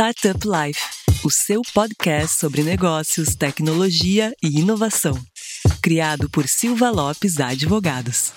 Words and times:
Startup 0.00 0.38
Life, 0.46 0.80
o 1.24 1.28
seu 1.28 1.60
podcast 1.74 2.38
sobre 2.38 2.62
negócios, 2.62 3.34
tecnologia 3.34 4.32
e 4.40 4.60
inovação. 4.60 5.18
Criado 5.82 6.30
por 6.30 6.46
Silva 6.46 6.88
Lopes 6.88 7.40
Advogados. 7.40 8.32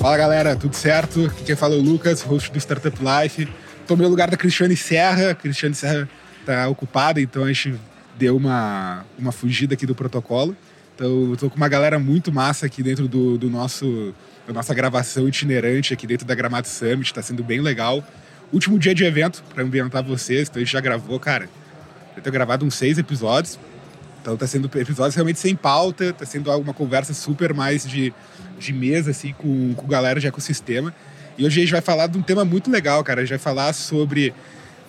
Fala 0.00 0.16
galera, 0.16 0.56
tudo 0.56 0.74
certo? 0.74 1.26
Aqui 1.26 1.44
quem 1.44 1.54
fala 1.54 1.76
é 1.76 1.78
o 1.78 1.82
Lucas, 1.82 2.22
host 2.22 2.50
do 2.50 2.58
Startup 2.58 2.98
Life. 2.98 3.48
Tomei 3.86 4.08
o 4.08 4.10
lugar 4.10 4.28
da 4.28 4.36
Cristiane 4.36 4.76
Serra. 4.76 5.30
A 5.30 5.34
Cristiane 5.36 5.76
Serra 5.76 6.08
tá 6.44 6.66
ocupada, 6.66 7.20
então 7.20 7.44
a 7.44 7.52
gente 7.52 7.78
deu 8.18 8.36
uma, 8.36 9.06
uma 9.16 9.30
fugida 9.30 9.74
aqui 9.74 9.86
do 9.86 9.94
protocolo. 9.94 10.56
Então, 10.96 11.30
eu 11.30 11.36
tô 11.36 11.48
com 11.48 11.56
uma 11.56 11.68
galera 11.68 11.96
muito 12.00 12.32
massa 12.32 12.66
aqui 12.66 12.82
dentro 12.82 13.06
do, 13.06 13.38
do 13.38 13.48
nosso 13.48 14.12
da 14.46 14.52
nossa 14.52 14.74
gravação 14.74 15.28
itinerante 15.28 15.94
aqui 15.94 16.06
dentro 16.06 16.26
da 16.26 16.34
Gramado 16.34 16.68
Summit, 16.68 17.06
está 17.06 17.22
sendo 17.22 17.42
bem 17.42 17.60
legal. 17.60 18.04
Último 18.52 18.78
dia 18.78 18.94
de 18.94 19.04
evento 19.04 19.42
para 19.52 19.64
ambientar 19.64 20.02
vocês, 20.04 20.48
então 20.48 20.60
a 20.60 20.64
gente 20.64 20.72
já 20.72 20.80
gravou, 20.80 21.18
cara. 21.18 21.48
Eu 22.16 22.22
tenho 22.22 22.32
gravado 22.32 22.64
uns 22.64 22.74
seis 22.74 22.98
episódios. 22.98 23.58
Então 24.20 24.36
tá 24.36 24.46
sendo 24.46 24.70
episódios 24.78 25.14
realmente 25.14 25.38
sem 25.38 25.54
pauta, 25.54 26.12
tá 26.12 26.24
sendo 26.24 26.50
uma 26.58 26.72
conversa 26.72 27.12
super 27.12 27.52
mais 27.52 27.86
de, 27.86 28.12
de 28.58 28.72
mesa, 28.72 29.10
assim, 29.10 29.34
com, 29.36 29.74
com 29.74 29.86
galera 29.86 30.18
de 30.18 30.26
ecossistema. 30.26 30.94
E 31.36 31.44
hoje 31.44 31.60
a 31.60 31.62
gente 31.64 31.72
vai 31.72 31.80
falar 31.80 32.06
de 32.06 32.16
um 32.16 32.22
tema 32.22 32.44
muito 32.44 32.70
legal, 32.70 33.02
cara. 33.04 33.20
A 33.20 33.24
gente 33.24 33.30
vai 33.30 33.38
falar 33.38 33.72
sobre 33.72 34.32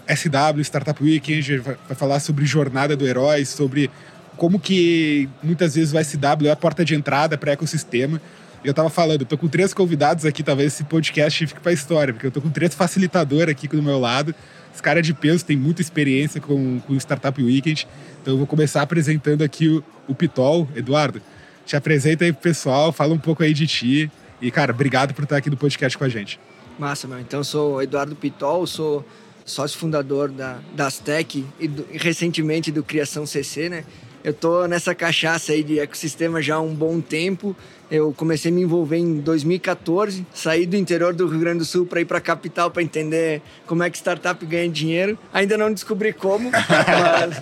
SW, 0.08 0.62
Startup 0.62 1.03
Weekend, 1.03 1.58
vai 1.58 1.95
falar 1.95 2.20
sobre 2.20 2.45
jornada 2.45 2.95
do 2.95 3.06
herói, 3.06 3.44
sobre 3.45 3.90
como 4.38 4.59
que 4.59 5.28
muitas 5.42 5.76
vezes 5.76 5.94
o 5.94 6.03
SW 6.03 6.48
é 6.48 6.52
a 6.52 6.56
porta 6.56 6.86
de 6.86 6.94
entrada 6.94 7.38
para 7.38 7.52
ecossistema. 7.52 8.22
Eu 8.64 8.73
tava 8.73 8.90
falando, 8.90 9.22
eu 9.22 9.27
tô 9.27 9.38
com 9.38 9.48
três 9.48 9.73
convidados 9.73 10.26
aqui, 10.26 10.41
talvez 10.41 10.73
esse 10.73 10.84
podcast 10.84 11.45
fique 11.48 11.59
pra 11.59 11.72
história, 11.72 12.14
porque 12.14 12.28
eu 12.28 12.31
tô 12.31 12.42
com 12.42 12.50
três 12.50 12.73
facilitadores 12.73 13.52
aqui 13.52 13.67
do 13.67 13.81
meu 13.81 14.00
lado. 14.00 14.34
Os 14.73 14.81
caras 14.81 15.06
de 15.06 15.14
peso 15.14 15.45
têm 15.45 15.56
muita 15.56 15.81
experiência 15.81 16.42
com, 16.42 16.80
com 16.81 16.94
o 16.94 16.98
Startup 16.98 17.42
Weekend. 17.42 17.88
Então 18.22 18.33
eu 18.33 18.38
vou 18.38 18.48
começar 18.48 18.81
apresentando 18.81 19.44
aqui 19.44 19.70
o, 19.70 19.83
o 20.08 20.16
Pitol. 20.16 20.67
Eduardo, 20.76 21.22
te 21.66 21.76
apresenta 21.76 22.26
aí 22.26 22.33
pro 22.33 22.42
pessoal, 22.42 22.92
fala 22.92 23.14
um 23.14 23.17
pouco 23.17 23.44
aí 23.44 23.53
de 23.53 23.67
ti. 23.67 24.11
E, 24.42 24.52
cara, 24.52 24.73
obrigado 24.73 25.14
por 25.14 25.23
estar 25.23 25.38
aqui 25.38 25.50
no 25.50 25.58
podcast 25.58 25.98
com 25.98 26.03
a 26.03 26.09
gente. 26.09 26.39
Massa, 26.78 27.08
meu. 27.08 27.20
Então, 27.20 27.39
eu 27.39 27.44
sou 27.44 27.81
Eduardo 27.81 28.16
Pitol, 28.16 28.67
sou 28.67 29.06
sócio 29.45 29.78
fundador 29.78 30.30
da, 30.30 30.59
da 30.76 30.88
Astec 30.88 31.45
e, 31.59 31.67
do, 31.67 31.86
e 31.92 31.98
recentemente 31.98 32.72
do 32.72 32.83
Criação 32.83 33.26
CC, 33.26 33.70
né? 33.70 33.86
Eu 34.26 34.34
tô 34.34 34.66
nessa 34.66 34.95
cachaça 34.95 35.52
aí 35.52 35.62
de 35.62 35.80
ecossistema 35.80 36.42
já 36.42 36.56
há 36.56 36.59
um 36.59 36.73
bom 36.73 37.00
tempo. 37.00 37.56
Eu 37.92 38.12
comecei 38.12 38.50
a 38.50 38.54
me 38.56 38.64
envolver 38.64 38.98
em 38.98 39.20
2014, 39.20 40.26
saí 40.34 40.66
do 40.66 40.76
interior 40.76 41.14
do 41.14 41.28
Rio 41.28 41.40
Grande 41.40 41.59
do 41.59 41.66
Sul 41.66 41.86
para 41.86 42.02
ir 42.02 42.06
para 42.06 42.17
a 42.17 42.22
capital 42.22 42.72
para 42.72 42.82
entender 42.82 43.40
como 43.67 43.84
é 43.84 43.90
que 43.92 43.98
startup 43.98 44.44
ganha 44.44 44.67
dinheiro. 44.67 45.16
Ainda 45.32 45.56
não 45.56 45.72
descobri 45.72 46.12
como, 46.12 46.50
mas 46.58 47.40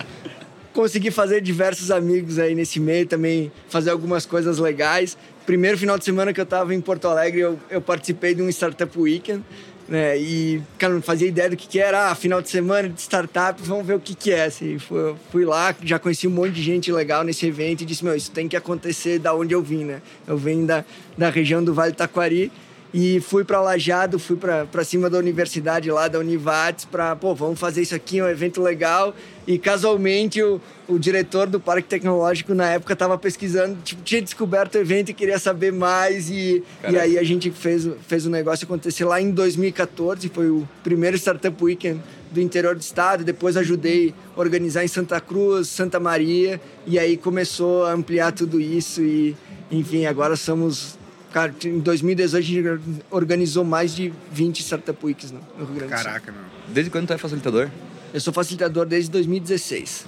consegui 0.74 1.10
fazer 1.10 1.40
diversos 1.40 1.90
amigos 1.90 2.38
aí 2.38 2.54
nesse 2.54 2.78
meio, 2.78 3.06
também 3.06 3.50
fazer 3.66 3.88
algumas 3.88 4.26
coisas 4.26 4.58
legais. 4.58 5.16
Primeiro 5.46 5.78
final 5.78 5.96
de 5.96 6.04
semana 6.04 6.34
que 6.34 6.40
eu 6.40 6.44
estava 6.44 6.74
em 6.74 6.82
Porto 6.82 7.08
Alegre, 7.08 7.40
eu, 7.40 7.58
eu 7.70 7.80
participei 7.80 8.34
de 8.34 8.42
um 8.42 8.48
Startup 8.50 8.98
Weekend 8.98 9.42
né? 9.88 10.18
E, 10.18 10.62
cara, 10.78 10.94
não 10.94 11.02
fazia 11.02 11.28
ideia 11.28 11.50
do 11.50 11.56
que, 11.56 11.68
que 11.68 11.78
era. 11.78 12.10
Ah, 12.10 12.14
final 12.14 12.40
de 12.40 12.48
semana 12.48 12.88
de 12.88 13.00
startup, 13.00 13.60
vamos 13.62 13.86
ver 13.86 13.94
o 13.94 14.00
que, 14.00 14.14
que 14.14 14.32
é. 14.32 14.44
Assim, 14.44 14.78
fui, 14.78 15.14
fui 15.30 15.44
lá, 15.44 15.74
já 15.82 15.98
conheci 15.98 16.26
um 16.26 16.30
monte 16.30 16.52
de 16.52 16.62
gente 16.62 16.90
legal 16.90 17.24
nesse 17.24 17.46
evento 17.46 17.82
e 17.82 17.84
disse: 17.84 18.04
Meu, 18.04 18.14
isso 18.14 18.30
tem 18.30 18.48
que 18.48 18.56
acontecer 18.56 19.18
da 19.18 19.34
onde 19.34 19.54
eu 19.54 19.62
vim, 19.62 19.84
né? 19.84 20.00
Eu 20.26 20.36
venho 20.36 20.66
da, 20.66 20.84
da 21.16 21.30
região 21.30 21.62
do 21.62 21.74
Vale 21.74 21.92
Taquari 21.92 22.50
e 22.96 23.18
fui 23.18 23.42
para 23.42 23.60
Lajado, 23.60 24.20
fui 24.20 24.36
para 24.36 24.84
cima 24.84 25.10
da 25.10 25.18
universidade 25.18 25.90
lá, 25.90 26.06
da 26.06 26.20
Univates, 26.20 26.84
para, 26.84 27.16
pô, 27.16 27.34
vamos 27.34 27.58
fazer 27.58 27.82
isso 27.82 27.92
aqui, 27.92 28.22
um 28.22 28.28
evento 28.28 28.62
legal. 28.62 29.12
E 29.48 29.58
casualmente 29.58 30.40
o, 30.40 30.60
o 30.86 30.96
diretor 30.96 31.48
do 31.48 31.58
Parque 31.58 31.88
Tecnológico 31.88 32.54
na 32.54 32.70
época 32.70 32.92
estava 32.92 33.18
pesquisando, 33.18 33.76
tipo, 33.82 34.00
tinha 34.04 34.22
descoberto 34.22 34.76
o 34.76 34.78
evento 34.78 35.08
e 35.08 35.12
queria 35.12 35.40
saber 35.40 35.72
mais. 35.72 36.30
E, 36.30 36.62
e 36.88 36.96
aí 36.96 37.18
a 37.18 37.24
gente 37.24 37.50
fez, 37.50 37.84
fez 38.06 38.26
o 38.26 38.30
negócio 38.30 38.64
acontecer 38.64 39.04
lá 39.04 39.20
em 39.20 39.32
2014, 39.32 40.28
foi 40.28 40.48
o 40.48 40.68
primeiro 40.84 41.16
Startup 41.16 41.64
Weekend 41.64 42.00
do 42.30 42.40
interior 42.40 42.76
do 42.76 42.80
estado. 42.80 43.24
Depois 43.24 43.56
ajudei 43.56 44.14
a 44.36 44.40
organizar 44.40 44.84
em 44.84 44.88
Santa 44.88 45.20
Cruz, 45.20 45.66
Santa 45.66 45.98
Maria. 45.98 46.60
E 46.86 46.96
aí 46.96 47.16
começou 47.16 47.86
a 47.86 47.92
ampliar 47.92 48.30
tudo 48.30 48.60
isso. 48.60 49.02
E, 49.02 49.36
enfim, 49.68 50.06
agora 50.06 50.36
somos 50.36 50.96
Cara, 51.34 51.52
em 51.64 51.80
2018 51.80 52.36
a 52.36 52.40
gente 52.40 52.80
organizou 53.10 53.64
mais 53.64 53.92
de 53.92 54.12
20 54.30 54.60
Startup 54.60 55.04
Weeks 55.04 55.32
no 55.32 55.40
Rio 55.58 55.74
Grande 55.74 55.92
do 55.92 55.96
Sul. 55.96 56.04
Caraca, 56.04 56.30
meu. 56.30 56.42
Desde 56.68 56.92
quando 56.92 57.08
tu 57.08 57.12
é 57.12 57.18
facilitador? 57.18 57.68
Eu 58.12 58.20
sou 58.20 58.32
facilitador 58.32 58.86
desde 58.86 59.10
2016. 59.10 60.06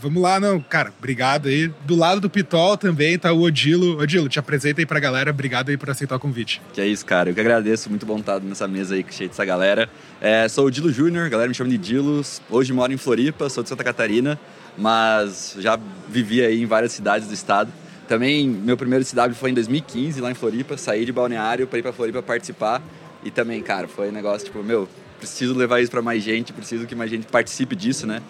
Vamos 0.00 0.22
lá, 0.22 0.40
não, 0.40 0.62
cara, 0.62 0.90
obrigado 0.98 1.48
aí. 1.48 1.68
Do 1.84 1.94
lado 1.94 2.22
do 2.22 2.30
Pitol 2.30 2.74
também 2.78 3.18
tá 3.18 3.34
o 3.34 3.42
Odilo. 3.42 3.98
Odilo, 3.98 4.26
te 4.26 4.38
apresenta 4.38 4.80
aí 4.80 4.86
pra 4.86 4.98
galera, 4.98 5.30
obrigado 5.30 5.68
aí 5.68 5.76
por 5.76 5.90
aceitar 5.90 6.16
o 6.16 6.18
convite. 6.18 6.62
Que 6.72 6.80
é 6.80 6.86
isso, 6.86 7.04
cara, 7.04 7.28
eu 7.28 7.34
que 7.34 7.40
agradeço, 7.40 7.90
muito 7.90 8.06
bom 8.06 8.18
estar 8.18 8.40
nessa 8.40 8.66
mesa 8.66 8.94
aí 8.94 9.04
cheia 9.10 9.28
dessa 9.28 9.44
galera. 9.44 9.90
É, 10.22 10.48
sou 10.48 10.64
o 10.64 10.70
Dilo 10.70 10.90
Júnior, 10.90 11.28
galera 11.28 11.50
me 11.50 11.54
chama 11.54 11.68
de 11.68 11.76
Dilos. 11.76 12.40
Hoje 12.48 12.72
moro 12.72 12.90
em 12.90 12.96
Floripa, 12.96 13.50
sou 13.50 13.62
de 13.62 13.68
Santa 13.68 13.84
Catarina, 13.84 14.40
mas 14.78 15.54
já 15.58 15.78
vivi 16.08 16.42
aí 16.42 16.62
em 16.62 16.66
várias 16.66 16.92
cidades 16.92 17.28
do 17.28 17.34
estado. 17.34 17.70
Também, 18.08 18.46
meu 18.46 18.76
primeiro 18.76 19.04
CW 19.04 19.34
foi 19.34 19.50
em 19.50 19.54
2015, 19.54 20.20
lá 20.20 20.30
em 20.30 20.34
Floripa. 20.34 20.76
Saí 20.76 21.04
de 21.04 21.12
Balneário 21.12 21.66
para 21.66 21.78
ir 21.78 21.82
para 21.82 21.92
Floripa 21.92 22.22
participar. 22.22 22.82
E 23.24 23.30
também, 23.30 23.62
cara, 23.62 23.88
foi 23.88 24.10
um 24.10 24.12
negócio 24.12 24.44
tipo, 24.44 24.62
meu, 24.62 24.86
preciso 25.18 25.54
levar 25.54 25.80
isso 25.80 25.90
para 25.90 26.02
mais 26.02 26.22
gente, 26.22 26.52
preciso 26.52 26.86
que 26.86 26.94
mais 26.94 27.10
gente 27.10 27.26
participe 27.26 27.74
disso, 27.74 28.06
né? 28.06 28.20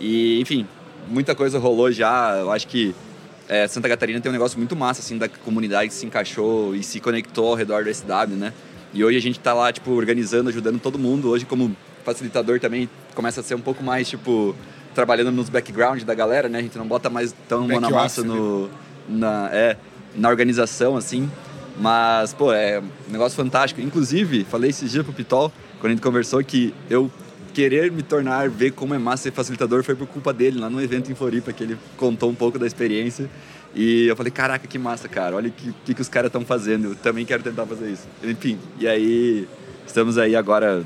E, 0.00 0.40
enfim, 0.40 0.66
muita 1.08 1.34
coisa 1.34 1.58
rolou 1.58 1.90
já. 1.90 2.36
Eu 2.38 2.52
acho 2.52 2.68
que 2.68 2.94
é, 3.48 3.66
Santa 3.66 3.88
Catarina 3.88 4.20
tem 4.20 4.30
um 4.30 4.32
negócio 4.32 4.56
muito 4.56 4.76
massa, 4.76 5.00
assim, 5.00 5.18
da 5.18 5.28
comunidade 5.28 5.88
que 5.88 5.94
se 5.94 6.06
encaixou 6.06 6.74
e 6.74 6.82
se 6.82 7.00
conectou 7.00 7.48
ao 7.48 7.54
redor 7.54 7.84
do 7.84 7.92
SW, 7.92 8.36
né? 8.36 8.52
E 8.94 9.04
hoje 9.04 9.18
a 9.18 9.20
gente 9.20 9.40
tá 9.40 9.52
lá, 9.52 9.72
tipo, 9.72 9.90
organizando, 9.90 10.48
ajudando 10.48 10.78
todo 10.78 10.98
mundo. 10.98 11.28
Hoje, 11.28 11.44
como 11.44 11.76
facilitador 12.04 12.60
também, 12.60 12.88
começa 13.14 13.40
a 13.40 13.42
ser 13.42 13.56
um 13.56 13.60
pouco 13.60 13.82
mais, 13.82 14.08
tipo, 14.08 14.54
trabalhando 14.94 15.32
nos 15.32 15.48
background 15.48 16.02
da 16.04 16.14
galera, 16.14 16.48
né? 16.48 16.60
A 16.60 16.62
gente 16.62 16.78
não 16.78 16.86
bota 16.86 17.10
mais 17.10 17.34
tão 17.48 17.66
mão 17.66 17.80
na 17.80 17.90
massa 17.90 18.22
no... 18.22 18.66
Né? 18.66 18.70
Na, 19.08 19.48
é, 19.52 19.76
na 20.14 20.28
organização, 20.28 20.96
assim. 20.96 21.30
Mas, 21.78 22.32
pô, 22.32 22.52
é 22.52 22.80
um 22.80 23.12
negócio 23.12 23.36
fantástico. 23.36 23.80
Inclusive, 23.80 24.44
falei 24.44 24.70
esses 24.70 24.90
dias 24.90 25.04
pro 25.04 25.12
Pitol, 25.12 25.52
quando 25.80 25.86
a 25.86 25.94
gente 25.94 26.02
conversou, 26.02 26.42
que 26.42 26.74
eu 26.88 27.10
querer 27.52 27.90
me 27.90 28.02
tornar, 28.02 28.50
ver 28.50 28.72
como 28.72 28.94
é 28.94 28.98
massa 28.98 29.24
ser 29.24 29.32
facilitador 29.32 29.82
foi 29.82 29.94
por 29.94 30.06
culpa 30.06 30.30
dele, 30.30 30.58
lá 30.58 30.68
no 30.68 30.78
evento 30.78 31.10
em 31.10 31.14
Floripa, 31.14 31.54
que 31.54 31.62
ele 31.62 31.78
contou 31.96 32.28
um 32.28 32.34
pouco 32.34 32.58
da 32.58 32.66
experiência. 32.66 33.30
E 33.74 34.06
eu 34.06 34.16
falei, 34.16 34.30
caraca, 34.30 34.66
que 34.66 34.78
massa, 34.78 35.08
cara, 35.08 35.36
olha 35.36 35.48
o 35.48 35.52
que, 35.52 35.74
que, 35.84 35.94
que 35.94 36.00
os 36.02 36.08
caras 36.08 36.28
estão 36.28 36.44
fazendo, 36.44 36.88
eu 36.88 36.94
também 36.96 37.24
quero 37.24 37.42
tentar 37.42 37.64
fazer 37.66 37.90
isso. 37.90 38.06
Enfim, 38.22 38.58
e 38.78 38.86
aí 38.86 39.48
estamos 39.86 40.18
aí 40.18 40.36
agora 40.36 40.84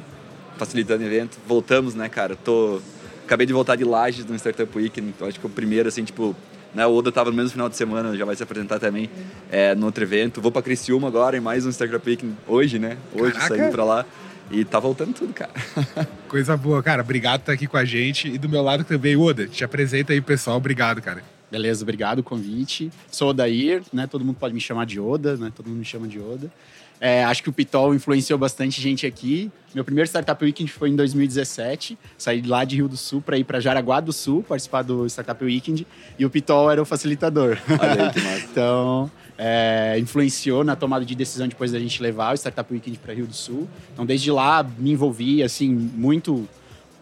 facilitando 0.58 1.02
o 1.02 1.06
evento, 1.06 1.38
voltamos, 1.46 1.94
né, 1.94 2.08
cara, 2.08 2.36
tô... 2.36 2.80
Acabei 3.24 3.46
de 3.46 3.52
voltar 3.52 3.76
de 3.76 3.84
Lages 3.84 4.24
no 4.26 4.34
Startup 4.34 4.76
Week, 4.76 5.14
acho 5.22 5.38
que 5.38 5.46
o 5.46 5.50
primeiro, 5.50 5.88
assim, 5.88 6.02
tipo, 6.02 6.34
né? 6.74 6.86
O 6.86 6.94
Oda 6.94 7.08
estava 7.08 7.30
no 7.30 7.36
mesmo 7.36 7.50
final 7.50 7.68
de 7.68 7.76
semana, 7.76 8.16
já 8.16 8.24
vai 8.24 8.36
se 8.36 8.42
apresentar 8.42 8.78
também 8.78 9.10
é, 9.50 9.74
no 9.74 9.86
outro 9.86 10.02
evento. 10.04 10.40
Vou 10.40 10.52
para 10.52 10.62
Criciúma 10.62 11.08
agora 11.08 11.36
em 11.36 11.40
mais 11.40 11.66
um 11.66 11.70
Startup 11.70 12.08
Week 12.08 12.28
hoje, 12.46 12.78
né? 12.78 12.96
Hoje, 13.14 13.32
Caraca. 13.32 13.54
saindo 13.54 13.70
para 13.70 13.84
lá. 13.84 14.06
E 14.50 14.64
tá 14.64 14.80
voltando 14.80 15.14
tudo, 15.14 15.32
cara. 15.32 15.52
Coisa 16.26 16.56
boa, 16.56 16.82
cara. 16.82 17.02
Obrigado 17.02 17.40
por 17.40 17.42
estar 17.42 17.52
aqui 17.52 17.66
com 17.68 17.76
a 17.76 17.84
gente. 17.84 18.28
E 18.28 18.36
do 18.36 18.48
meu 18.48 18.62
lado 18.62 18.82
também, 18.82 19.16
Oda, 19.16 19.46
te 19.46 19.62
apresenta 19.62 20.12
aí, 20.12 20.20
pessoal. 20.20 20.56
Obrigado, 20.56 21.00
cara. 21.00 21.22
Beleza, 21.50 21.82
obrigado 21.82 22.20
o 22.20 22.22
convite. 22.22 22.90
Sou 23.10 23.30
Odair, 23.30 23.82
né? 23.92 24.06
Todo 24.06 24.24
mundo 24.24 24.36
pode 24.38 24.54
me 24.54 24.60
chamar 24.60 24.86
de 24.86 24.98
Oda, 24.98 25.36
né? 25.36 25.52
Todo 25.54 25.68
mundo 25.68 25.78
me 25.78 25.84
chama 25.84 26.06
de 26.08 26.18
Oda. 26.18 26.50
É, 27.00 27.24
acho 27.24 27.42
que 27.42 27.48
o 27.48 27.52
Pitol 27.52 27.94
influenciou 27.94 28.38
bastante 28.38 28.78
gente 28.80 29.06
aqui. 29.06 29.50
Meu 29.74 29.84
primeiro 29.84 30.06
Startup 30.06 30.44
Weekend 30.44 30.70
foi 30.70 30.90
em 30.90 30.96
2017. 30.96 31.98
Saí 32.18 32.42
lá 32.42 32.62
de 32.64 32.76
Rio 32.76 32.88
do 32.88 32.96
Sul 32.96 33.22
para 33.22 33.38
ir 33.38 33.44
para 33.44 33.58
Jaraguá 33.58 34.00
do 34.00 34.12
Sul 34.12 34.42
participar 34.42 34.82
do 34.82 35.06
Startup 35.06 35.42
Weekend. 35.42 35.86
E 36.18 36.26
o 36.26 36.30
Pitol 36.30 36.70
era 36.70 36.82
o 36.82 36.84
facilitador. 36.84 37.56
Olha 37.70 38.08
aí, 38.08 38.12
que 38.12 38.20
então, 38.50 39.10
é, 39.38 39.96
influenciou 39.98 40.62
na 40.62 40.76
tomada 40.76 41.04
de 41.04 41.14
decisão 41.14 41.48
depois 41.48 41.72
da 41.72 41.78
gente 41.78 42.02
levar 42.02 42.32
o 42.32 42.36
Startup 42.36 42.70
Weekend 42.70 42.98
para 42.98 43.14
Rio 43.14 43.26
do 43.26 43.34
Sul. 43.34 43.66
Então, 43.94 44.04
desde 44.04 44.30
lá, 44.30 44.62
me 44.62 44.90
envolvi, 44.90 45.42
assim, 45.42 45.70
muito 45.70 46.46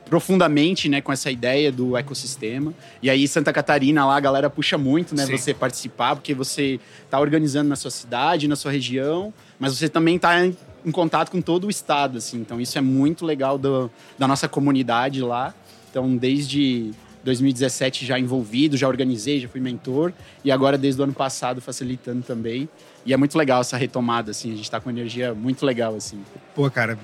profundamente, 0.09 0.89
né, 0.89 1.01
com 1.01 1.13
essa 1.13 1.31
ideia 1.31 1.71
do 1.71 1.97
ecossistema. 1.97 2.73
E 3.03 3.11
aí 3.11 3.29
Santa 3.29 3.53
Catarina 3.53 4.07
lá 4.07 4.17
a 4.17 4.21
galera 4.21 4.49
puxa 4.49 4.79
muito, 4.79 5.15
né, 5.15 5.27
Sim. 5.27 5.37
você 5.37 5.55
participar, 5.55 6.17
porque 6.17 6.35
você 6.35 6.81
está 7.05 7.21
organizando 7.21 7.69
na 7.69 7.77
sua 7.77 7.91
cidade, 7.91 8.49
na 8.49 8.57
sua 8.57 8.73
região, 8.73 9.33
mas 9.59 9.77
você 9.77 9.89
também 9.89 10.17
está 10.17 10.45
em, 10.45 10.57
em, 10.85 10.91
contato 10.91 11.31
com 11.31 11.41
todo 11.41 11.67
o 11.67 11.71
estado, 11.71 12.19
assim. 12.19 12.39
Então 12.39 12.61
isso 12.61 12.77
é 12.79 12.81
muito 12.81 13.25
legal 13.25 13.59
do, 13.59 13.91
da 14.19 14.27
nossa 14.27 14.49
comunidade 14.49 15.21
lá. 15.21 15.55
Então 15.91 16.17
desde 16.17 16.91
2017 17.25 18.07
já 18.07 18.19
envolvido, 18.19 18.77
já 18.77 18.89
organizei, 18.89 19.41
já 19.41 19.49
fui 19.49 19.61
mentor 19.61 20.13
e 20.43 20.51
agora 20.51 20.79
desde 20.79 21.01
o 21.01 21.05
ano 21.05 21.13
passado 21.13 21.61
facilitando 21.61 22.23
também. 22.23 22.69
E 23.05 23.13
é 23.13 23.17
muito 23.17 23.37
legal 23.37 23.61
essa 23.61 23.77
retomada, 23.77 24.31
assim, 24.31 24.53
a 24.53 24.55
gente 24.55 24.65
está 24.65 24.81
com 24.81 24.91
energia 24.91 25.35
muito 25.35 25.65
legal, 25.65 25.95
assim. 25.95 26.23
Pô, 26.55 26.71
cara, 26.71 26.99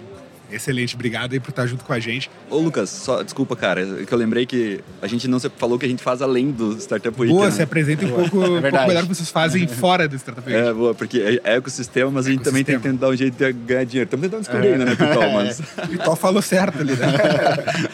excelente. 0.51 0.95
Obrigado 0.95 1.33
aí 1.33 1.41
por 1.41 1.51
estar 1.51 1.67
junto 1.67 1.85
com 1.85 1.93
a 1.93 1.99
gente. 1.99 2.31
Ô, 2.51 2.59
Lucas, 2.59 2.91
só, 2.91 3.23
desculpa, 3.23 3.57
cara, 3.57 4.03
é 4.03 4.05
que 4.05 4.13
eu 4.13 4.19
lembrei 4.19 4.47
que 4.47 4.81
a 5.01 5.07
gente 5.07 5.27
não 5.29 5.39
falou 5.41 5.79
que 5.79 5.87
a 5.87 5.89
gente 5.89 6.03
faz 6.03 6.23
além 6.23 6.51
do 6.51 6.77
Startup 6.79 7.19
Week. 7.21 7.33
Boa, 7.33 7.47
né? 7.47 7.51
se 7.51 7.63
apresenta 7.63 8.05
um 8.07 8.11
pouco, 8.11 8.39
um 8.39 8.61
pouco 8.61 8.87
melhor 8.87 9.03
que 9.03 9.09
vocês 9.09 9.31
fazem 9.31 9.67
fora 9.69 10.09
do 10.09 10.17
Startup 10.17 10.49
Week. 10.49 10.69
É, 10.69 10.73
boa, 10.73 10.95
porque 10.95 11.19
é, 11.45 11.53
é 11.53 11.57
ecossistema, 11.57 12.11
mas 12.11 12.27
a 12.27 12.31
gente 12.31 12.43
também 12.43 12.65
tem 12.65 12.79
que 12.79 12.87
Ecossistema. 12.89 12.95
tentar 12.95 13.07
dar 13.07 13.13
um 13.13 13.17
jeito 13.17 13.37
de 13.37 13.53
ganhar 13.67 13.85
dinheiro. 13.85 14.07
Estamos 14.07 14.25
tentando 14.25 14.41
descobrir 14.41 14.69
ainda, 14.73 14.85
né, 14.85 14.95
Pitol? 14.95 15.31
Mas 15.35 15.61
O 15.61 15.89
Pitol 15.89 16.17
falou 16.17 16.43
certo 16.43 16.81
ali, 16.81 16.93
né? 16.95 17.07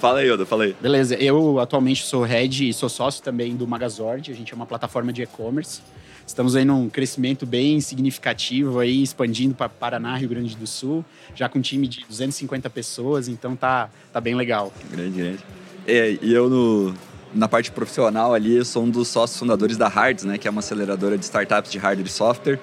fala 0.00 0.20
aí, 0.20 0.30
Oda, 0.30 0.44
fala 0.44 0.64
aí. 0.64 0.76
Beleza, 0.80 1.14
eu 1.14 1.58
atualmente 1.58 2.04
sou 2.04 2.22
head 2.24 2.68
e 2.68 2.72
sou 2.72 2.88
sócio 2.88 3.22
também 3.22 3.56
do 3.56 3.66
Magazord, 3.66 4.30
a 4.30 4.34
gente 4.34 4.52
é 4.52 4.56
uma 4.56 4.66
plataforma 4.66 5.12
de 5.12 5.22
e-commerce. 5.22 5.80
Estamos 6.26 6.56
aí 6.56 6.64
num 6.64 6.88
crescimento 6.88 7.44
bem 7.44 7.80
significativo 7.80 8.78
aí, 8.80 9.02
expandindo 9.02 9.54
para 9.54 9.68
Paraná, 9.68 10.16
Rio 10.16 10.28
Grande 10.30 10.56
do 10.56 10.66
Sul, 10.66 11.04
já 11.34 11.48
com 11.48 11.58
um 11.58 11.62
time 11.62 11.86
de 11.86 12.04
250 12.08 12.68
pessoas, 12.70 13.28
então 13.28 13.54
tá, 13.54 13.90
tá 14.12 14.20
bem 14.20 14.34
legal. 14.34 14.72
Grande, 14.90 15.18
grande. 15.18 15.38
É, 15.86 16.18
e 16.22 16.32
eu, 16.32 16.48
no, 16.48 16.94
na 17.34 17.46
parte 17.46 17.70
profissional 17.70 18.32
ali, 18.32 18.56
eu 18.56 18.64
sou 18.64 18.84
um 18.84 18.90
dos 18.90 19.08
sócios 19.08 19.38
fundadores 19.38 19.76
da 19.76 19.86
Hards, 19.86 20.24
né? 20.24 20.38
Que 20.38 20.48
é 20.48 20.50
uma 20.50 20.60
aceleradora 20.60 21.18
de 21.18 21.24
startups 21.24 21.70
de 21.70 21.76
hardware 21.78 22.06
e 22.08 22.10
software. 22.10 22.58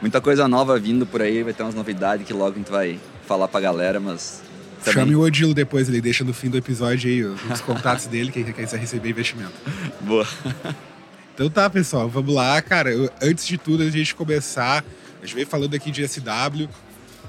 Muita 0.00 0.20
coisa 0.20 0.48
nova 0.48 0.78
vindo 0.78 1.06
por 1.06 1.22
aí, 1.22 1.42
vai 1.44 1.52
ter 1.52 1.62
umas 1.62 1.74
novidades 1.74 2.26
que 2.26 2.32
logo 2.32 2.54
a 2.54 2.58
gente 2.58 2.70
vai 2.70 2.98
falar 3.26 3.46
pra 3.46 3.60
galera, 3.60 4.00
mas... 4.00 4.42
também- 4.82 4.94
Chame 5.04 5.14
o 5.14 5.20
Odilo 5.20 5.54
depois, 5.54 5.88
ele 5.88 6.00
deixa 6.00 6.24
no 6.24 6.34
fim 6.34 6.50
do 6.50 6.56
episódio 6.56 7.08
aí 7.08 7.22
os 7.22 7.60
contatos 7.60 8.06
dele, 8.06 8.32
quem 8.32 8.42
quiser 8.44 8.78
receber 8.80 9.10
investimento. 9.10 9.52
Boa. 10.02 10.26
Então 11.34 11.48
tá, 11.48 11.68
pessoal, 11.70 12.08
vamos 12.08 12.34
lá, 12.34 12.60
cara. 12.60 12.90
Eu- 12.90 13.10
antes 13.22 13.46
de 13.46 13.56
tudo, 13.56 13.82
a 13.82 13.90
gente 13.90 14.14
começar, 14.14 14.84
a 15.22 15.24
gente 15.26 15.34
veio 15.34 15.46
falando 15.46 15.74
aqui 15.74 15.90
de 15.90 16.02
SW. 16.06 16.68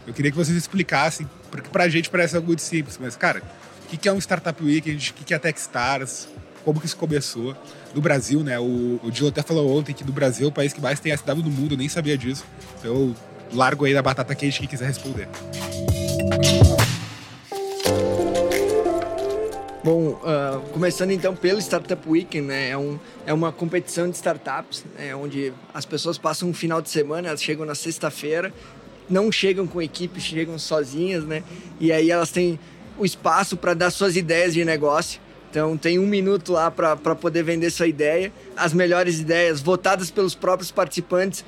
Eu 0.08 0.14
queria 0.14 0.32
que 0.32 0.38
vocês 0.38 0.58
explicassem, 0.58 1.30
porque 1.50 1.70
pra 1.70 1.88
gente 1.88 2.10
parece 2.10 2.36
algo 2.36 2.48
muito 2.48 2.62
simples, 2.62 2.98
mas, 3.00 3.16
cara, 3.16 3.42
o 3.86 3.90
que 3.90 3.98
que 3.98 4.10
é 4.10 4.14
um 4.14 4.18
Startup 4.20 4.62
Weekend? 4.64 5.12
O 5.12 5.14
que 5.14 5.24
que 5.24 5.34
é 5.34 5.40
Techstars? 5.40 6.28
Como 6.66 6.80
que 6.80 6.86
isso 6.86 6.98
começou? 6.98 7.56
No 7.96 8.02
Brasil, 8.02 8.44
né? 8.44 8.60
O, 8.60 9.00
o 9.04 9.12
Dilo 9.12 9.30
até 9.30 9.42
falou 9.42 9.78
ontem 9.78 9.94
que 9.94 10.04
no 10.04 10.12
Brasil 10.12 10.46
é 10.46 10.50
o 10.50 10.52
país 10.52 10.74
que 10.74 10.82
mais 10.82 11.00
tem 11.00 11.16
SW 11.16 11.36
no 11.38 11.50
mundo, 11.50 11.74
eu 11.74 11.78
nem 11.78 11.90
sabia 11.90 12.18
disso. 12.18 12.44
Então 12.80 12.94
eu 12.94 13.16
largo 13.54 13.86
aí 13.86 13.94
da 13.94 14.02
batata 14.02 14.34
quente 14.36 14.60
quem 14.60 14.68
quiser 14.68 14.86
responder. 14.88 15.28
Bom, 19.84 20.22
ah, 20.24 20.62
começando 20.74 21.10
então 21.10 21.36
pelo 21.36 21.60
Startup 21.60 22.08
Weekend, 22.08 22.46
né? 22.46 22.70
É, 22.70 22.78
um, 22.78 23.00
é 23.26 23.34
uma 23.34 23.52
competição 23.52 24.08
de 24.08 24.16
startups, 24.16 24.86
né? 24.96 25.16
onde 25.16 25.52
as 25.74 25.88
pessoas 25.88 26.20
passam 26.20 26.50
um 26.50 26.54
final 26.54 26.84
de 26.84 26.90
semana, 26.92 27.30
elas 27.30 27.42
chegam 27.42 27.66
na 27.66 27.74
sexta-feira, 27.74 28.54
não 29.10 29.32
chegam 29.32 29.66
com 29.66 29.82
equipe, 29.82 30.22
chegam 30.22 30.60
sozinhas, 30.60 31.24
né? 31.24 31.44
E 31.80 31.92
aí 31.92 32.12
elas 32.12 32.30
têm 32.30 32.60
o 32.96 33.04
espaço 33.04 33.58
para 33.58 33.74
dar 33.74 33.90
suas 33.90 34.16
ideias 34.16 34.54
de 34.54 34.64
negócio. 34.64 35.20
Então 35.50 35.76
tem 35.76 35.98
um 35.98 36.06
minuto 36.06 36.52
lá 36.52 36.70
para 36.70 37.16
poder 37.16 37.42
vender 37.42 37.72
sua 37.72 37.88
ideia. 37.88 38.32
As 38.56 38.74
melhores 38.74 39.20
ideias, 39.20 39.62
votadas 39.62 40.12
pelos 40.12 40.36
próprios 40.36 40.70
participantes, 40.70 41.44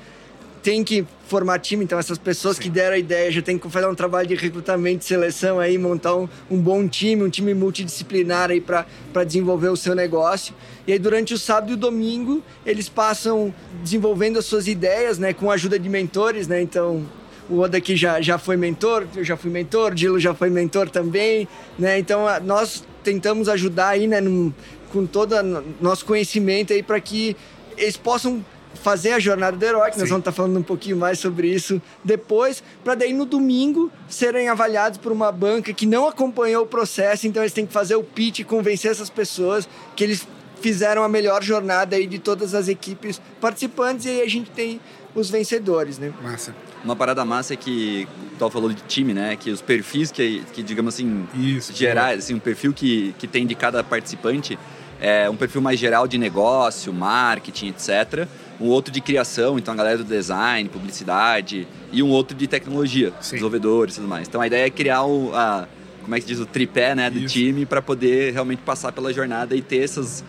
tem 0.64 0.82
que 0.82 1.04
formar 1.28 1.58
time, 1.58 1.84
então 1.84 1.98
essas 1.98 2.16
pessoas 2.16 2.58
que 2.58 2.70
deram 2.70 2.94
a 2.94 2.98
ideia 2.98 3.30
já 3.30 3.42
tem 3.42 3.58
que 3.58 3.68
fazer 3.68 3.86
um 3.86 3.94
trabalho 3.94 4.26
de 4.26 4.34
recrutamento, 4.34 5.00
de 5.00 5.04
seleção 5.04 5.60
aí, 5.60 5.76
montar 5.76 6.16
um, 6.16 6.26
um 6.50 6.58
bom 6.58 6.88
time, 6.88 7.22
um 7.22 7.28
time 7.28 7.52
multidisciplinar 7.52 8.50
aí 8.50 8.62
para 8.62 8.86
desenvolver 9.26 9.68
o 9.68 9.76
seu 9.76 9.94
negócio. 9.94 10.54
E 10.86 10.92
aí 10.94 10.98
durante 10.98 11.34
o 11.34 11.38
sábado 11.38 11.70
e 11.72 11.74
o 11.74 11.76
domingo 11.76 12.42
eles 12.64 12.88
passam 12.88 13.52
desenvolvendo 13.82 14.38
as 14.38 14.46
suas 14.46 14.66
ideias, 14.66 15.18
né, 15.18 15.34
com 15.34 15.50
a 15.50 15.54
ajuda 15.54 15.78
de 15.78 15.88
mentores, 15.90 16.48
né? 16.48 16.62
Então 16.62 17.04
o 17.50 17.58
Oda 17.58 17.76
aqui 17.76 17.94
já, 17.94 18.22
já 18.22 18.38
foi 18.38 18.56
mentor, 18.56 19.06
eu 19.14 19.22
já 19.22 19.36
fui 19.36 19.50
mentor, 19.50 19.92
o 19.92 19.94
Dilo 19.94 20.18
já 20.18 20.34
foi 20.34 20.48
mentor 20.48 20.88
também, 20.88 21.46
né? 21.78 21.98
Então 21.98 22.26
a- 22.26 22.40
nós 22.40 22.82
tentamos 23.02 23.50
ajudar 23.50 23.88
aí, 23.88 24.06
né, 24.06 24.18
num- 24.18 24.50
com 24.90 25.04
todo 25.04 25.34
nosso 25.78 26.06
conhecimento 26.06 26.72
aí 26.72 26.82
para 26.82 26.98
que 27.00 27.36
eles 27.76 27.98
possam 27.98 28.42
fazer 28.84 29.12
a 29.12 29.18
jornada 29.18 29.56
do 29.56 29.64
herói, 29.64 29.90
que 29.90 29.98
nós 29.98 30.10
vamos 30.10 30.20
estar 30.20 30.30
falando 30.30 30.58
um 30.58 30.62
pouquinho 30.62 30.98
mais 30.98 31.18
sobre 31.18 31.48
isso 31.48 31.80
depois, 32.04 32.62
para 32.84 32.94
daí 32.94 33.14
no 33.14 33.24
domingo 33.24 33.90
serem 34.06 34.50
avaliados 34.50 34.98
por 34.98 35.10
uma 35.10 35.32
banca 35.32 35.72
que 35.72 35.86
não 35.86 36.06
acompanhou 36.06 36.64
o 36.64 36.66
processo, 36.66 37.26
então 37.26 37.42
eles 37.42 37.54
têm 37.54 37.64
que 37.64 37.72
fazer 37.72 37.96
o 37.96 38.04
pitch 38.04 38.40
e 38.40 38.44
convencer 38.44 38.90
essas 38.90 39.08
pessoas 39.08 39.66
que 39.96 40.04
eles 40.04 40.28
fizeram 40.60 41.02
a 41.02 41.08
melhor 41.08 41.42
jornada 41.42 41.96
aí 41.96 42.06
de 42.06 42.18
todas 42.18 42.54
as 42.54 42.68
equipes 42.68 43.18
participantes 43.40 44.04
e 44.04 44.10
aí 44.10 44.20
a 44.20 44.28
gente 44.28 44.50
tem 44.50 44.78
os 45.14 45.30
vencedores, 45.30 45.98
né? 45.98 46.12
Massa. 46.22 46.54
Uma 46.84 46.94
parada 46.94 47.24
massa 47.24 47.54
é 47.54 47.56
que 47.56 48.06
o 48.34 48.36
Tal 48.36 48.50
falou 48.50 48.68
de 48.68 48.82
time, 48.82 49.14
né? 49.14 49.34
Que 49.36 49.50
os 49.50 49.62
perfis 49.62 50.10
que, 50.10 50.42
que 50.52 50.62
digamos 50.62 50.94
assim, 50.94 51.26
Isso. 51.34 51.72
gerais, 51.72 52.24
assim, 52.24 52.34
um 52.34 52.38
perfil 52.38 52.74
que, 52.74 53.14
que 53.18 53.26
tem 53.26 53.46
de 53.46 53.54
cada 53.54 53.82
participante 53.82 54.58
é 55.00 55.28
um 55.28 55.36
perfil 55.36 55.60
mais 55.60 55.78
geral 55.78 56.06
de 56.06 56.18
negócio, 56.18 56.92
marketing, 56.92 57.68
etc. 57.68 58.28
Um 58.60 58.66
outro 58.66 58.92
de 58.92 59.00
criação, 59.00 59.58
então 59.58 59.74
a 59.74 59.76
galera 59.76 59.98
do 59.98 60.04
design, 60.04 60.68
publicidade, 60.68 61.66
e 61.92 62.02
um 62.02 62.08
outro 62.08 62.36
de 62.36 62.46
tecnologia, 62.46 63.12
Sim. 63.20 63.32
desenvolvedores 63.32 63.94
e 63.94 63.96
tudo 63.98 64.08
mais. 64.08 64.28
Então 64.28 64.40
a 64.40 64.46
ideia 64.46 64.66
é 64.66 64.70
criar 64.70 65.04
o, 65.04 65.34
a, 65.34 65.66
como 66.02 66.14
é 66.14 66.20
que 66.20 66.26
diz, 66.26 66.38
o 66.38 66.46
tripé 66.46 66.94
né, 66.94 67.10
do 67.10 67.18
Isso. 67.18 67.34
time 67.34 67.66
para 67.66 67.82
poder 67.82 68.32
realmente 68.32 68.62
passar 68.62 68.92
pela 68.92 69.12
jornada 69.12 69.56
e 69.56 69.62
ter 69.62 69.78
essas 69.78 70.24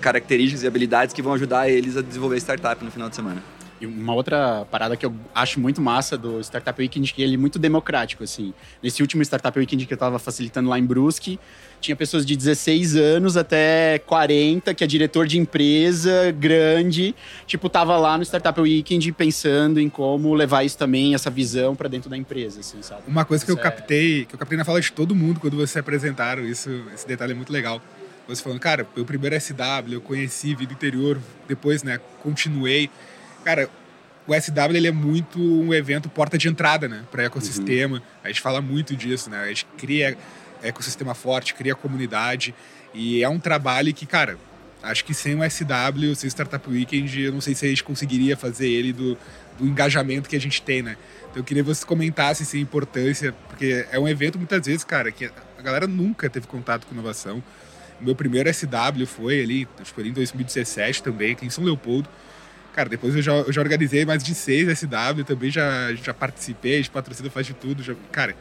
características 0.00 0.62
e 0.62 0.66
habilidades 0.66 1.14
que 1.14 1.22
vão 1.22 1.32
ajudar 1.34 1.68
eles 1.68 1.96
a 1.96 2.02
desenvolver 2.02 2.36
a 2.36 2.38
startup 2.38 2.84
no 2.84 2.90
final 2.90 3.08
de 3.08 3.16
semana. 3.16 3.42
E 3.80 3.86
uma 3.86 4.12
outra 4.12 4.66
parada 4.70 4.96
que 4.96 5.06
eu 5.06 5.14
acho 5.34 5.60
muito 5.60 5.80
massa 5.80 6.18
do 6.18 6.40
Startup 6.40 6.80
Weekend, 6.80 7.12
que 7.14 7.22
ele 7.22 7.34
é 7.34 7.36
muito 7.36 7.58
democrático, 7.58 8.24
assim. 8.24 8.52
Nesse 8.82 9.02
último 9.02 9.22
Startup 9.22 9.56
Weekend 9.56 9.86
que 9.86 9.94
eu 9.94 9.98
tava 9.98 10.18
facilitando 10.18 10.68
lá 10.68 10.78
em 10.78 10.84
Brusque, 10.84 11.38
tinha 11.80 11.94
pessoas 11.94 12.26
de 12.26 12.34
16 12.34 12.96
anos 12.96 13.36
até 13.36 14.00
40, 14.00 14.74
que 14.74 14.82
é 14.82 14.86
diretor 14.86 15.28
de 15.28 15.38
empresa 15.38 16.32
grande, 16.32 17.14
tipo, 17.46 17.68
tava 17.68 17.96
lá 17.96 18.18
no 18.18 18.24
Startup 18.24 18.60
Weekend 18.60 19.12
pensando 19.12 19.78
em 19.78 19.88
como 19.88 20.34
levar 20.34 20.64
isso 20.64 20.76
também, 20.76 21.14
essa 21.14 21.30
visão 21.30 21.76
pra 21.76 21.88
dentro 21.88 22.10
da 22.10 22.16
empresa, 22.16 22.58
assim, 22.60 22.82
sabe? 22.82 23.02
Uma 23.06 23.24
coisa 23.24 23.44
que 23.44 23.50
eu 23.52 23.54
Isso 23.56 23.64
é- 23.64 23.70
captei, 23.70 24.24
que 24.24 24.34
eu 24.34 24.38
captei 24.38 24.58
na 24.58 24.64
fala 24.64 24.80
de 24.80 24.90
todo 24.90 25.14
mundo 25.14 25.38
quando 25.38 25.56
vocês 25.56 25.76
apresentaram, 25.76 26.44
isso, 26.44 26.68
esse 26.92 27.06
detalhe 27.06 27.30
é 27.30 27.34
muito 27.36 27.52
legal. 27.52 27.80
Você 28.26 28.42
falando, 28.42 28.58
cara, 28.60 28.86
meu 28.94 29.04
primeiro 29.06 29.36
SW, 29.36 29.92
eu 29.92 30.00
conheci, 30.00 30.54
vi 30.54 30.66
do 30.66 30.72
interior, 30.74 31.18
depois, 31.46 31.82
né, 31.84 32.00
continuei. 32.22 32.90
Cara, 33.48 33.66
o 34.26 34.34
SW 34.34 34.76
ele 34.76 34.88
é 34.88 34.92
muito 34.92 35.40
um 35.40 35.72
evento 35.72 36.06
porta 36.10 36.36
de 36.36 36.48
entrada, 36.48 36.86
né, 36.86 37.02
para 37.10 37.22
ecossistema. 37.22 38.02
A 38.22 38.28
gente 38.28 38.42
fala 38.42 38.60
muito 38.60 38.94
disso, 38.94 39.30
né? 39.30 39.40
A 39.40 39.46
gente 39.46 39.66
cria 39.78 40.18
ecossistema 40.62 41.14
forte, 41.14 41.54
cria 41.54 41.74
comunidade 41.74 42.54
e 42.92 43.24
é 43.24 43.28
um 43.30 43.38
trabalho 43.38 43.94
que, 43.94 44.04
cara, 44.04 44.36
acho 44.82 45.02
que 45.02 45.14
sem 45.14 45.34
o 45.34 45.50
SW, 45.50 46.14
sem 46.14 46.26
o 46.26 46.30
Startup 46.30 46.68
Weekend, 46.68 47.22
eu 47.22 47.32
não 47.32 47.40
sei 47.40 47.54
se 47.54 47.64
a 47.64 47.70
gente 47.70 47.82
conseguiria 47.82 48.36
fazer 48.36 48.68
ele 48.68 48.92
do, 48.92 49.16
do 49.58 49.66
engajamento 49.66 50.28
que 50.28 50.36
a 50.36 50.40
gente 50.40 50.60
tem, 50.60 50.82
né? 50.82 50.98
Então 51.30 51.36
eu 51.36 51.44
queria 51.44 51.62
que 51.62 51.68
vocês 51.70 51.84
comentassem 51.84 52.46
assim, 52.46 52.58
a 52.58 52.60
importância, 52.60 53.32
porque 53.48 53.86
é 53.90 53.98
um 53.98 54.06
evento 54.06 54.36
muitas 54.36 54.66
vezes, 54.66 54.84
cara, 54.84 55.10
que 55.10 55.24
a 55.24 55.62
galera 55.62 55.86
nunca 55.86 56.28
teve 56.28 56.46
contato 56.46 56.86
com 56.86 56.92
inovação. 56.92 57.42
O 57.98 58.04
meu 58.04 58.14
primeiro 58.14 58.52
SW 58.52 59.06
foi 59.06 59.42
ali, 59.42 59.66
acho 59.80 59.84
que 59.84 59.94
foi 59.94 60.02
ali 60.02 60.10
em 60.10 60.14
2017 60.14 61.02
também, 61.02 61.32
aqui 61.32 61.46
em 61.46 61.50
São 61.50 61.64
Leopoldo. 61.64 62.10
Cara, 62.78 62.88
depois 62.88 63.16
eu 63.16 63.20
já, 63.20 63.32
eu 63.32 63.52
já 63.52 63.60
organizei 63.60 64.06
mais 64.06 64.22
de 64.22 64.32
seis 64.36 64.78
SW, 64.78 65.24
também 65.26 65.50
já, 65.50 65.92
já 65.94 66.14
participei, 66.14 66.76
gente 66.76 66.90
patrocina, 66.90 67.28
faz 67.28 67.44
de 67.44 67.52
tudo. 67.52 67.82
Já, 67.82 67.92
cara, 68.12 68.36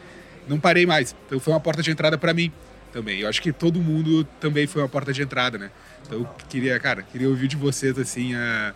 não 0.48 0.60
parei 0.60 0.86
mais. 0.86 1.15
Então 1.25 1.39
foi 1.39 1.51
uma 1.51 1.60
porta 1.60 1.82
de 1.82 1.89
entrada 1.89 2.20
para 2.20 2.36
mim 2.36 2.51
também. 2.94 3.22
Eu 3.22 3.29
acho 3.29 3.41
que 3.41 3.51
todo 3.51 3.82
mundo 3.82 4.24
também 4.39 4.67
foi 4.67 4.84
uma 4.84 4.88
porta 4.88 5.12
de 5.12 5.24
entrada, 5.24 5.58
né? 5.58 5.72
Então 6.06 6.20
eu 6.20 6.29
queria, 6.48 6.79
cara, 6.79 7.01
queria 7.01 7.27
ouvir 7.27 7.48
de 7.48 7.56
vocês, 7.56 7.98
assim, 7.98 8.36
a... 8.36 8.75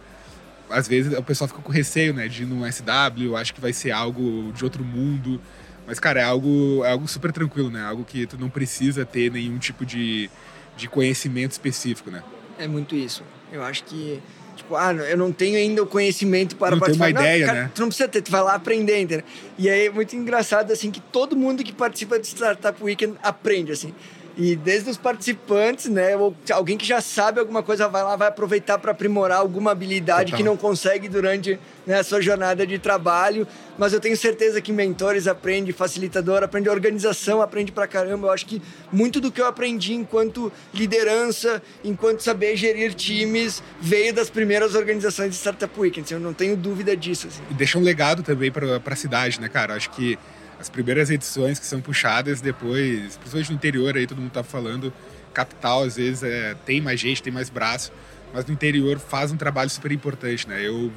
às 0.68 0.88
vezes 0.88 1.16
o 1.16 1.22
pessoal 1.22 1.48
fica 1.48 1.62
com 1.62 1.72
receio, 1.72 2.12
né, 2.12 2.28
de 2.28 2.42
ir 2.42 2.48
num 2.48 2.64
SW, 2.64 3.36
acho 3.38 3.54
que 3.54 3.62
vai 3.62 3.72
ser 3.72 3.92
algo 3.92 4.52
de 4.54 4.64
outro 4.64 4.84
mundo. 4.84 5.40
Mas, 5.86 6.00
cara, 6.00 6.22
é 6.22 6.24
algo, 6.24 6.84
é 6.84 6.90
algo 6.90 7.08
super 7.08 7.32
tranquilo, 7.32 7.70
né? 7.70 7.84
Algo 7.84 8.04
que 8.04 8.26
tu 8.26 8.36
não 8.36 8.50
precisa 8.50 9.06
ter 9.06 9.32
nenhum 9.32 9.60
tipo 9.60 9.86
de, 9.86 10.28
de 10.76 10.90
conhecimento 10.90 11.52
específico, 11.52 12.10
né? 12.10 12.24
É 12.58 12.68
muito 12.68 12.96
isso. 12.96 13.24
Eu 13.52 13.64
acho 13.64 13.84
que, 13.84 14.20
tipo, 14.62 14.76
ah, 14.76 14.94
eu 14.94 15.18
não 15.18 15.32
tenho 15.32 15.58
ainda 15.58 15.84
o 15.84 15.88
conhecimento 15.88 16.56
para 16.56 16.76
Não 16.76 16.80
tem 16.82 16.94
uma 16.94 16.98
participar. 17.00 17.22
ideia, 17.22 17.46
cara, 17.46 17.64
né? 17.64 17.72
Tu 17.74 17.82
não 17.82 17.88
precisa 17.88 18.08
ter, 18.08 18.22
tu 18.22 18.32
vai 18.32 18.42
lá 18.42 18.56
aprender, 18.56 19.00
entendeu? 19.00 19.26
E 19.58 19.70
aí 19.70 19.88
é 19.88 19.90
muito 19.90 20.16
engraçado, 20.16 20.72
assim, 20.72 20.92
que 20.92 21.00
todo 21.00 21.36
mundo 21.36 21.64
que 21.64 21.74
participa 21.74 22.18
do 22.18 22.26
Startup 22.26 22.82
Weekend 22.84 23.16
aprende, 23.22 23.72
assim. 23.72 23.94
E 24.44 24.56
desde 24.56 24.90
os 24.90 24.98
participantes, 24.98 25.86
né? 25.86 26.18
ou 26.18 26.36
Alguém 26.52 26.76
que 26.76 26.84
já 26.84 27.00
sabe 27.00 27.40
alguma 27.40 27.62
coisa 27.62 27.88
vai 27.88 28.02
lá, 28.02 28.16
vai 28.16 28.28
aproveitar 28.28 28.80
para 28.80 28.90
aprimorar 28.90 29.38
alguma 29.38 29.70
habilidade 29.70 30.32
Total. 30.32 30.38
que 30.38 30.44
não 30.44 30.58
consegue 30.58 31.08
durante 31.08 31.60
né, 31.86 32.00
a 32.00 32.04
sua 32.04 32.20
jornada 32.22 32.66
de 32.66 32.80
trabalho. 32.80 33.48
Mas 33.78 33.94
eu 33.94 34.00
tenho 34.00 34.18
certeza 34.18 34.60
que 34.60 34.72
mentores 34.72 35.28
aprende, 35.28 35.72
facilitador 35.72 36.42
aprende 36.42 36.68
organização, 36.70 37.40
aprende 37.40 37.72
pra 37.72 37.86
caramba. 37.86 38.30
Eu 38.30 38.32
acho 38.32 38.48
que 38.48 38.60
muito 38.92 39.22
do 39.22 39.32
que 39.32 39.40
eu 39.40 39.46
aprendi 39.46 39.94
enquanto 39.94 40.52
liderança, 40.74 41.62
enquanto 41.84 42.22
saber 42.24 42.56
gerir 42.56 42.96
times, 42.96 43.62
veio 43.80 44.12
das 44.12 44.28
primeiras 44.28 44.74
organizações 44.74 45.30
de 45.30 45.36
Startup 45.36 45.80
Weekend. 45.80 46.12
Eu 46.12 46.20
não 46.20 46.34
tenho 46.34 46.58
dúvida 46.58 46.98
disso. 46.98 47.28
Assim. 47.28 47.44
E 47.52 47.54
deixa 47.54 47.78
um 47.78 47.84
legado 47.84 48.24
também 48.24 48.52
pra, 48.52 48.80
pra 48.80 48.96
cidade, 48.96 49.40
né, 49.40 49.48
cara? 49.48 49.76
Acho 49.76 49.92
que 49.92 50.18
as 50.62 50.70
primeiras 50.70 51.10
edições 51.10 51.60
que 51.60 51.66
são 51.66 51.82
puxadas 51.82 52.40
depois, 52.40 53.18
principalmente 53.18 53.50
no 53.50 53.56
interior 53.56 53.98
aí, 53.98 54.06
todo 54.06 54.22
mundo 54.22 54.32
tá 54.32 54.44
falando, 54.44 54.94
capital 55.34 55.84
às 55.84 55.96
vezes 55.96 56.22
é, 56.22 56.56
tem 56.66 56.80
mais 56.80 57.00
gente, 57.00 57.22
tem 57.22 57.34
mais 57.34 57.50
braço, 57.50 57.92
mas 58.32 58.46
no 58.46 58.54
interior 58.54 59.00
faz 59.00 59.32
um 59.32 59.38
trabalho 59.38 59.70
super 59.72 59.92
importante, 59.92 60.48
né? 60.48 60.62
Eu, 60.66 60.92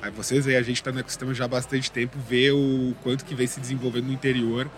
aí 0.00 0.12
vocês 0.12 0.46
aí, 0.46 0.54
a 0.54 0.62
gente 0.62 0.80
tá 0.80 0.92
no 0.92 1.00
ecossistema 1.00 1.34
já 1.34 1.44
há 1.44 1.48
bastante 1.48 1.90
tempo, 1.90 2.16
vê 2.28 2.52
o 2.52 2.94
quanto 3.02 3.24
que 3.24 3.34
vem 3.34 3.48
se 3.48 3.58
desenvolvendo 3.60 4.06
no 4.06 4.12
interior. 4.12 4.70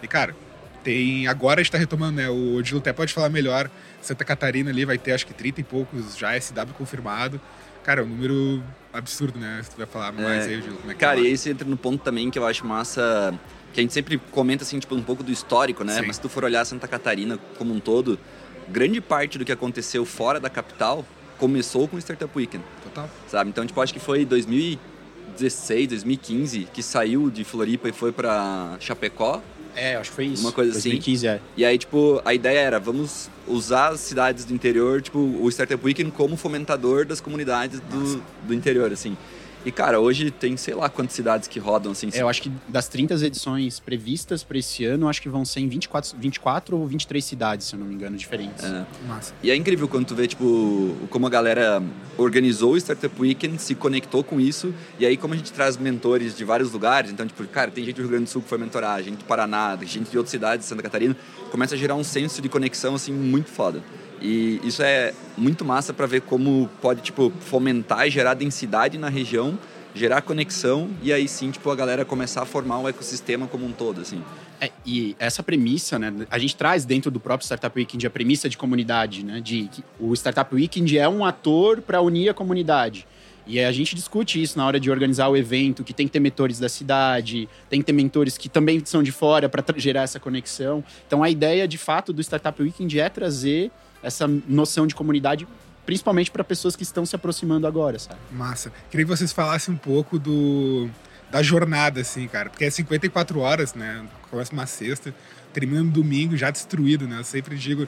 E, 0.00 0.06
cara, 0.06 0.34
tem. 0.82 1.26
Agora 1.26 1.60
a 1.60 1.62
gente 1.62 1.72
tá 1.72 1.78
retomando, 1.78 2.16
né? 2.16 2.30
O 2.30 2.54
Odilo 2.54 2.80
até 2.80 2.92
pode 2.92 3.12
falar 3.12 3.28
melhor. 3.28 3.70
Santa 4.00 4.24
Catarina 4.24 4.70
ali 4.70 4.84
vai 4.84 4.98
ter 4.98 5.12
acho 5.12 5.26
que 5.26 5.34
30 5.34 5.60
e 5.60 5.64
poucos 5.64 6.16
já 6.16 6.38
SW 6.40 6.72
confirmado. 6.76 7.40
Cara, 7.84 8.00
é 8.00 8.04
um 8.04 8.08
número 8.08 8.62
absurdo, 8.92 9.38
né? 9.38 9.60
Se 9.62 9.70
tu 9.70 9.76
vai 9.76 9.86
falar 9.86 10.12
mais 10.12 10.46
aí, 10.46 10.58
Odilo, 10.58 10.76
como 10.76 10.90
é 10.90 10.94
que 10.94 11.00
Cara, 11.00 11.16
lá? 11.16 11.22
e 11.22 11.26
aí 11.28 11.36
você 11.36 11.50
entra 11.50 11.66
no 11.66 11.76
ponto 11.76 12.02
também 12.02 12.30
que 12.30 12.38
eu 12.38 12.46
acho 12.46 12.64
massa, 12.66 13.34
que 13.72 13.80
a 13.80 13.82
gente 13.82 13.92
sempre 13.92 14.18
comenta 14.30 14.64
assim, 14.64 14.78
tipo, 14.78 14.94
um 14.94 15.02
pouco 15.02 15.22
do 15.22 15.32
histórico, 15.32 15.82
né? 15.84 15.98
Sim. 15.98 16.06
Mas 16.06 16.16
se 16.16 16.22
tu 16.22 16.28
for 16.28 16.44
olhar 16.44 16.64
Santa 16.64 16.86
Catarina 16.86 17.38
como 17.56 17.72
um 17.74 17.80
todo, 17.80 18.18
grande 18.68 19.00
parte 19.00 19.38
do 19.38 19.44
que 19.44 19.52
aconteceu 19.52 20.04
fora 20.04 20.38
da 20.38 20.50
capital 20.50 21.04
começou 21.38 21.88
com 21.88 21.96
o 21.96 21.98
Startup 21.98 22.30
Weekend, 22.36 22.64
Total. 22.84 23.10
sabe? 23.28 23.50
Então, 23.50 23.66
tipo, 23.66 23.80
acho 23.80 23.92
que 23.92 23.98
foi 23.98 24.24
2016, 24.24 25.88
2015 25.88 26.68
que 26.72 26.82
saiu 26.82 27.30
de 27.30 27.42
Floripa 27.42 27.88
e 27.88 27.92
foi 27.92 28.12
pra 28.12 28.76
Chapecó. 28.78 29.42
É, 29.74 29.96
acho 29.96 30.10
que 30.10 30.16
foi 30.16 30.26
isso. 30.26 30.42
Uma 30.42 30.52
coisa 30.52 30.70
assim. 30.70 30.90
2015, 30.90 31.26
é. 31.26 31.40
E 31.56 31.64
aí, 31.64 31.78
tipo, 31.78 32.20
a 32.24 32.34
ideia 32.34 32.58
era, 32.58 32.78
vamos 32.78 33.30
usar 33.48 33.88
as 33.88 34.00
cidades 34.00 34.44
do 34.44 34.54
interior, 34.54 35.00
tipo, 35.00 35.18
o 35.18 35.48
Startup 35.48 35.84
Weekend 35.84 36.12
como 36.12 36.36
fomentador 36.36 37.06
das 37.06 37.20
comunidades 37.20 37.80
do, 37.80 38.22
do 38.46 38.54
interior, 38.54 38.92
assim. 38.92 39.16
E, 39.64 39.70
cara, 39.70 40.00
hoje 40.00 40.30
tem 40.30 40.56
sei 40.56 40.74
lá 40.74 40.88
quantas 40.88 41.14
cidades 41.14 41.46
que 41.46 41.58
rodam, 41.58 41.92
assim. 41.92 42.08
É, 42.12 42.20
eu 42.20 42.28
acho 42.28 42.42
que 42.42 42.50
das 42.68 42.88
30 42.88 43.14
edições 43.24 43.78
previstas 43.78 44.42
para 44.42 44.58
esse 44.58 44.84
ano, 44.84 45.08
acho 45.08 45.22
que 45.22 45.28
vão 45.28 45.44
ser 45.44 45.60
em 45.60 45.68
24, 45.68 46.16
24 46.18 46.76
ou 46.76 46.86
23 46.86 47.24
cidades, 47.24 47.66
se 47.66 47.74
eu 47.74 47.78
não 47.78 47.86
me 47.86 47.94
engano, 47.94 48.16
diferentes. 48.16 48.64
É. 48.64 48.84
Massa. 49.06 49.34
E 49.42 49.50
é 49.50 49.56
incrível 49.56 49.86
quando 49.86 50.06
tu 50.06 50.14
vê, 50.14 50.26
tipo, 50.26 50.96
como 51.10 51.26
a 51.26 51.30
galera 51.30 51.82
organizou 52.18 52.72
o 52.72 52.76
Startup 52.76 53.14
Weekend, 53.20 53.60
se 53.60 53.74
conectou 53.74 54.24
com 54.24 54.40
isso, 54.40 54.74
e 54.98 55.06
aí 55.06 55.16
como 55.16 55.34
a 55.34 55.36
gente 55.36 55.52
traz 55.52 55.76
mentores 55.76 56.36
de 56.36 56.44
vários 56.44 56.72
lugares, 56.72 57.10
então, 57.10 57.26
tipo, 57.26 57.44
cara, 57.46 57.70
tem 57.70 57.84
gente 57.84 57.96
do 57.96 58.02
Rio 58.02 58.10
Grande 58.10 58.24
do 58.24 58.30
Sul 58.30 58.42
que 58.42 58.48
foi 58.48 58.58
mentorar, 58.58 59.02
gente 59.02 59.18
do 59.18 59.24
Paraná, 59.24 59.78
gente 59.82 60.10
de 60.10 60.18
outras 60.18 60.30
cidades 60.30 60.64
de 60.64 60.68
Santa 60.68 60.82
Catarina, 60.82 61.16
começa 61.50 61.74
a 61.74 61.78
gerar 61.78 61.94
um 61.94 62.04
senso 62.04 62.42
de 62.42 62.48
conexão, 62.48 62.94
assim, 62.94 63.12
muito 63.12 63.48
foda. 63.48 63.82
E 64.22 64.60
isso 64.62 64.82
é 64.82 65.12
muito 65.36 65.64
massa 65.64 65.92
para 65.92 66.06
ver 66.06 66.20
como 66.20 66.70
pode, 66.80 67.02
tipo, 67.02 67.32
fomentar 67.40 68.06
e 68.06 68.10
gerar 68.10 68.34
densidade 68.34 68.96
na 68.96 69.08
região, 69.08 69.58
gerar 69.94 70.22
conexão, 70.22 70.88
e 71.02 71.12
aí 71.12 71.26
sim, 71.26 71.50
tipo, 71.50 71.68
a 71.68 71.74
galera 71.74 72.04
começar 72.04 72.42
a 72.42 72.46
formar 72.46 72.78
um 72.78 72.88
ecossistema 72.88 73.48
como 73.48 73.66
um 73.66 73.72
todo, 73.72 74.00
assim. 74.00 74.22
É, 74.60 74.70
e 74.86 75.16
essa 75.18 75.42
premissa, 75.42 75.98
né? 75.98 76.12
A 76.30 76.38
gente 76.38 76.54
traz 76.54 76.84
dentro 76.84 77.10
do 77.10 77.18
próprio 77.18 77.44
Startup 77.44 77.76
Weekend 77.76 78.06
a 78.06 78.10
premissa 78.10 78.48
de 78.48 78.56
comunidade, 78.56 79.24
né? 79.24 79.40
De 79.40 79.64
que 79.64 79.82
o 79.98 80.14
Startup 80.14 80.54
Weekend 80.54 80.96
é 80.96 81.08
um 81.08 81.24
ator 81.24 81.82
para 81.82 82.00
unir 82.00 82.28
a 82.28 82.34
comunidade. 82.34 83.04
E 83.44 83.58
a 83.58 83.72
gente 83.72 83.96
discute 83.96 84.40
isso 84.40 84.56
na 84.56 84.64
hora 84.64 84.78
de 84.78 84.88
organizar 84.88 85.28
o 85.28 85.36
evento, 85.36 85.82
que 85.82 85.92
tem 85.92 86.06
que 86.06 86.12
ter 86.12 86.20
mentores 86.20 86.60
da 86.60 86.68
cidade, 86.68 87.48
tem 87.68 87.80
que 87.80 87.86
ter 87.86 87.92
mentores 87.92 88.38
que 88.38 88.48
também 88.48 88.80
são 88.84 89.02
de 89.02 89.10
fora 89.10 89.48
para 89.48 89.64
gerar 89.78 90.02
essa 90.02 90.20
conexão. 90.20 90.84
Então 91.08 91.24
a 91.24 91.28
ideia, 91.28 91.66
de 91.66 91.76
fato, 91.76 92.12
do 92.12 92.22
Startup 92.22 92.62
Weekend 92.62 93.00
é 93.00 93.08
trazer 93.08 93.72
essa 94.02 94.26
noção 94.26 94.86
de 94.86 94.94
comunidade, 94.94 95.46
principalmente 95.86 96.30
para 96.30 96.42
pessoas 96.42 96.74
que 96.74 96.82
estão 96.82 97.06
se 97.06 97.14
aproximando 97.14 97.66
agora, 97.66 97.98
sabe? 97.98 98.18
Massa. 98.30 98.72
Queria 98.90 99.06
que 99.06 99.10
vocês 99.10 99.32
falassem 99.32 99.74
um 99.74 99.78
pouco 99.78 100.18
do 100.18 100.88
da 101.30 101.42
jornada, 101.42 102.02
assim, 102.02 102.28
cara. 102.28 102.50
Porque 102.50 102.66
é 102.66 102.70
54 102.70 103.40
horas, 103.40 103.74
né? 103.74 104.04
Começa 104.30 104.52
uma 104.52 104.66
sexta, 104.66 105.14
termina 105.52 105.82
no 105.82 105.90
domingo 105.90 106.36
já 106.36 106.50
destruído, 106.50 107.06
né? 107.06 107.18
Eu 107.18 107.24
sempre 107.24 107.56
digo, 107.56 107.86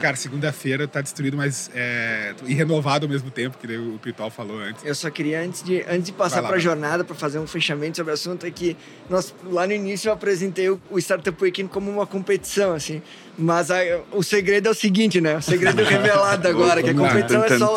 cara, 0.00 0.16
segunda-feira 0.16 0.86
tá 0.88 1.00
destruído, 1.00 1.36
mas 1.36 1.70
é, 1.74 2.34
e 2.46 2.54
renovado 2.54 3.06
ao 3.06 3.10
mesmo 3.10 3.30
tempo, 3.30 3.58
que 3.58 3.76
o 3.76 3.98
Pitol 4.02 4.30
falou 4.30 4.58
antes. 4.60 4.84
Eu 4.84 4.94
só 4.94 5.10
queria, 5.10 5.40
antes 5.42 5.62
de, 5.62 5.82
antes 5.82 6.04
de 6.06 6.12
passar 6.12 6.42
para 6.42 6.56
a 6.56 6.58
jornada, 6.58 7.04
para 7.04 7.14
fazer 7.14 7.38
um 7.38 7.46
fechamento 7.46 7.96
sobre 7.98 8.10
o 8.10 8.14
assunto, 8.14 8.46
é 8.46 8.50
que 8.50 8.76
nós, 9.08 9.34
lá 9.44 9.66
no 9.66 9.72
início 9.72 10.08
eu 10.08 10.12
apresentei 10.12 10.68
o, 10.70 10.80
o 10.90 10.98
Startup 10.98 11.36
Weekend 11.42 11.68
como 11.68 11.90
uma 11.90 12.06
competição, 12.06 12.74
assim. 12.74 13.02
Mas 13.36 13.70
a- 13.70 13.80
o 14.12 14.22
segredo 14.22 14.68
é 14.68 14.70
o 14.70 14.74
seguinte, 14.74 15.20
né? 15.20 15.38
O 15.38 15.42
segredo 15.42 15.82
revelado 15.82 16.46
agora, 16.48 16.82
que 16.82 16.90
a 16.90 16.94
competição 16.94 17.44
é 17.44 17.58
só, 17.58 17.76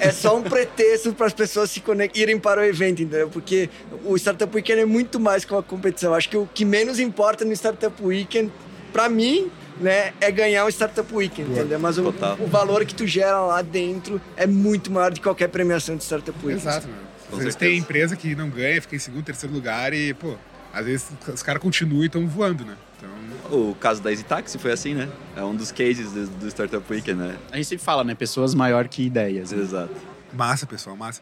é 0.00 0.10
só 0.12 0.36
um 0.38 0.42
pretexto 0.42 1.12
para 1.12 1.26
as 1.26 1.32
pessoas 1.34 1.70
se 1.70 1.80
conect, 1.80 2.18
irem 2.18 2.38
para 2.38 2.60
o 2.62 2.64
evento, 2.64 3.02
entendeu? 3.02 3.28
Porque 3.28 3.68
o 4.04 4.16
Startup 4.16 4.54
Weekend 4.54 4.80
é 4.80 4.86
muito 4.86 5.20
mais 5.20 5.44
que 5.44 5.52
uma 5.52 5.62
competição. 5.62 6.14
Acho 6.14 6.28
que 6.30 6.36
o 6.36 6.48
que 6.54 6.64
menos 6.64 6.98
importa 6.98 7.44
no 7.44 7.52
Startup 7.52 7.94
Weekend, 8.02 8.50
para 8.92 9.08
mim, 9.08 9.50
né, 9.80 10.12
é 10.20 10.30
ganhar 10.30 10.64
um 10.64 10.68
Startup 10.68 11.12
Weekend, 11.14 11.50
entendeu? 11.50 11.78
Mas 11.78 11.98
o, 11.98 12.08
o 12.08 12.46
valor 12.46 12.84
que 12.84 12.94
tu 12.94 13.06
gera 13.06 13.40
lá 13.40 13.62
dentro 13.62 14.20
é 14.36 14.46
muito 14.46 14.90
maior 14.90 15.10
do 15.10 15.16
que 15.16 15.22
qualquer 15.22 15.48
premiação 15.48 15.96
de 15.96 16.02
Startup 16.04 16.36
Weekend. 16.44 16.66
Exato, 16.66 16.88
mano. 16.88 17.08
Às 17.32 17.38
vezes 17.38 17.54
tem 17.54 17.76
empresa 17.76 18.16
que 18.16 18.34
não 18.34 18.48
ganha, 18.48 18.80
fica 18.80 18.96
em 18.96 18.98
segundo, 18.98 19.22
terceiro 19.24 19.54
lugar 19.54 19.92
e, 19.92 20.14
pô, 20.14 20.34
às 20.72 20.84
vezes 20.86 21.08
os 21.32 21.42
caras 21.42 21.62
continuam 21.62 22.02
e 22.02 22.06
estão 22.06 22.26
voando, 22.26 22.64
né? 22.64 22.74
Então, 22.96 23.58
O 23.70 23.74
caso 23.74 24.02
da 24.02 24.10
Easy 24.10 24.24
Taxi 24.24 24.58
foi 24.58 24.72
assim, 24.72 24.94
né? 24.94 25.08
É 25.36 25.42
um 25.44 25.54
dos 25.54 25.70
cases 25.70 26.10
do, 26.10 26.26
do 26.26 26.48
Startup 26.48 26.84
Weekend, 26.90 27.18
né? 27.20 27.36
A 27.52 27.56
gente 27.56 27.66
sempre 27.68 27.84
fala, 27.84 28.02
né? 28.02 28.14
Pessoas 28.14 28.54
maior 28.54 28.88
que 28.88 29.02
ideias. 29.04 29.52
né? 29.52 29.62
Exato. 29.62 29.94
Massa, 30.32 30.66
pessoal, 30.66 30.96
massa. 30.96 31.20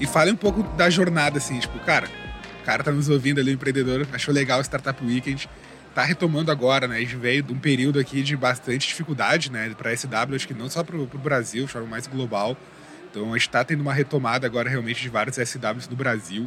E 0.00 0.06
fale 0.06 0.30
um 0.30 0.36
pouco 0.36 0.62
da 0.76 0.88
jornada, 0.88 1.38
assim, 1.38 1.58
tipo, 1.58 1.78
cara, 1.80 2.08
cara 2.68 2.84
tá 2.84 2.92
nos 2.92 3.08
ouvindo 3.08 3.40
ali, 3.40 3.50
o 3.52 3.54
empreendedor, 3.54 4.06
achou 4.12 4.32
legal 4.34 4.58
o 4.58 4.62
Startup 4.62 5.02
Weekend, 5.02 5.48
tá 5.94 6.04
retomando 6.04 6.50
agora, 6.52 6.86
né? 6.86 6.96
A 6.96 7.00
gente 7.00 7.16
veio 7.16 7.42
de 7.42 7.50
um 7.50 7.58
período 7.58 7.98
aqui 7.98 8.22
de 8.22 8.36
bastante 8.36 8.86
dificuldade, 8.86 9.50
né? 9.50 9.70
Pra 9.70 9.90
SW, 9.96 10.34
acho 10.34 10.46
que 10.46 10.52
não 10.52 10.68
só 10.68 10.84
pro, 10.84 11.06
pro 11.06 11.18
Brasil, 11.18 11.66
forma 11.66 11.88
mais 11.88 12.06
global. 12.06 12.58
Então 13.10 13.32
a 13.32 13.38
gente 13.38 13.48
tá 13.48 13.64
tendo 13.64 13.80
uma 13.80 13.94
retomada 13.94 14.46
agora 14.46 14.68
realmente 14.68 15.00
de 15.00 15.08
vários 15.08 15.38
SWs 15.38 15.88
no 15.88 15.96
Brasil. 15.96 16.46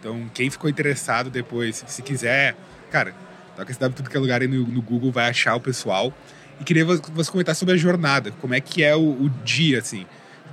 Então 0.00 0.28
quem 0.34 0.50
ficou 0.50 0.68
interessado 0.68 1.30
depois, 1.30 1.84
se 1.86 2.02
quiser, 2.02 2.56
cara, 2.90 3.14
toca 3.56 3.70
SW 3.72 3.90
tudo 3.94 4.10
que 4.10 4.16
é 4.16 4.20
lugar 4.20 4.42
aí 4.42 4.48
no, 4.48 4.66
no 4.66 4.82
Google, 4.82 5.12
vai 5.12 5.30
achar 5.30 5.54
o 5.54 5.60
pessoal. 5.60 6.12
E 6.60 6.64
queria 6.64 6.84
vo- 6.84 7.00
que 7.00 7.12
você 7.12 7.30
comentar 7.30 7.54
sobre 7.54 7.74
a 7.74 7.76
jornada, 7.76 8.32
como 8.40 8.54
é 8.54 8.60
que 8.60 8.82
é 8.82 8.96
o, 8.96 9.00
o 9.22 9.30
dia, 9.44 9.78
assim. 9.78 10.04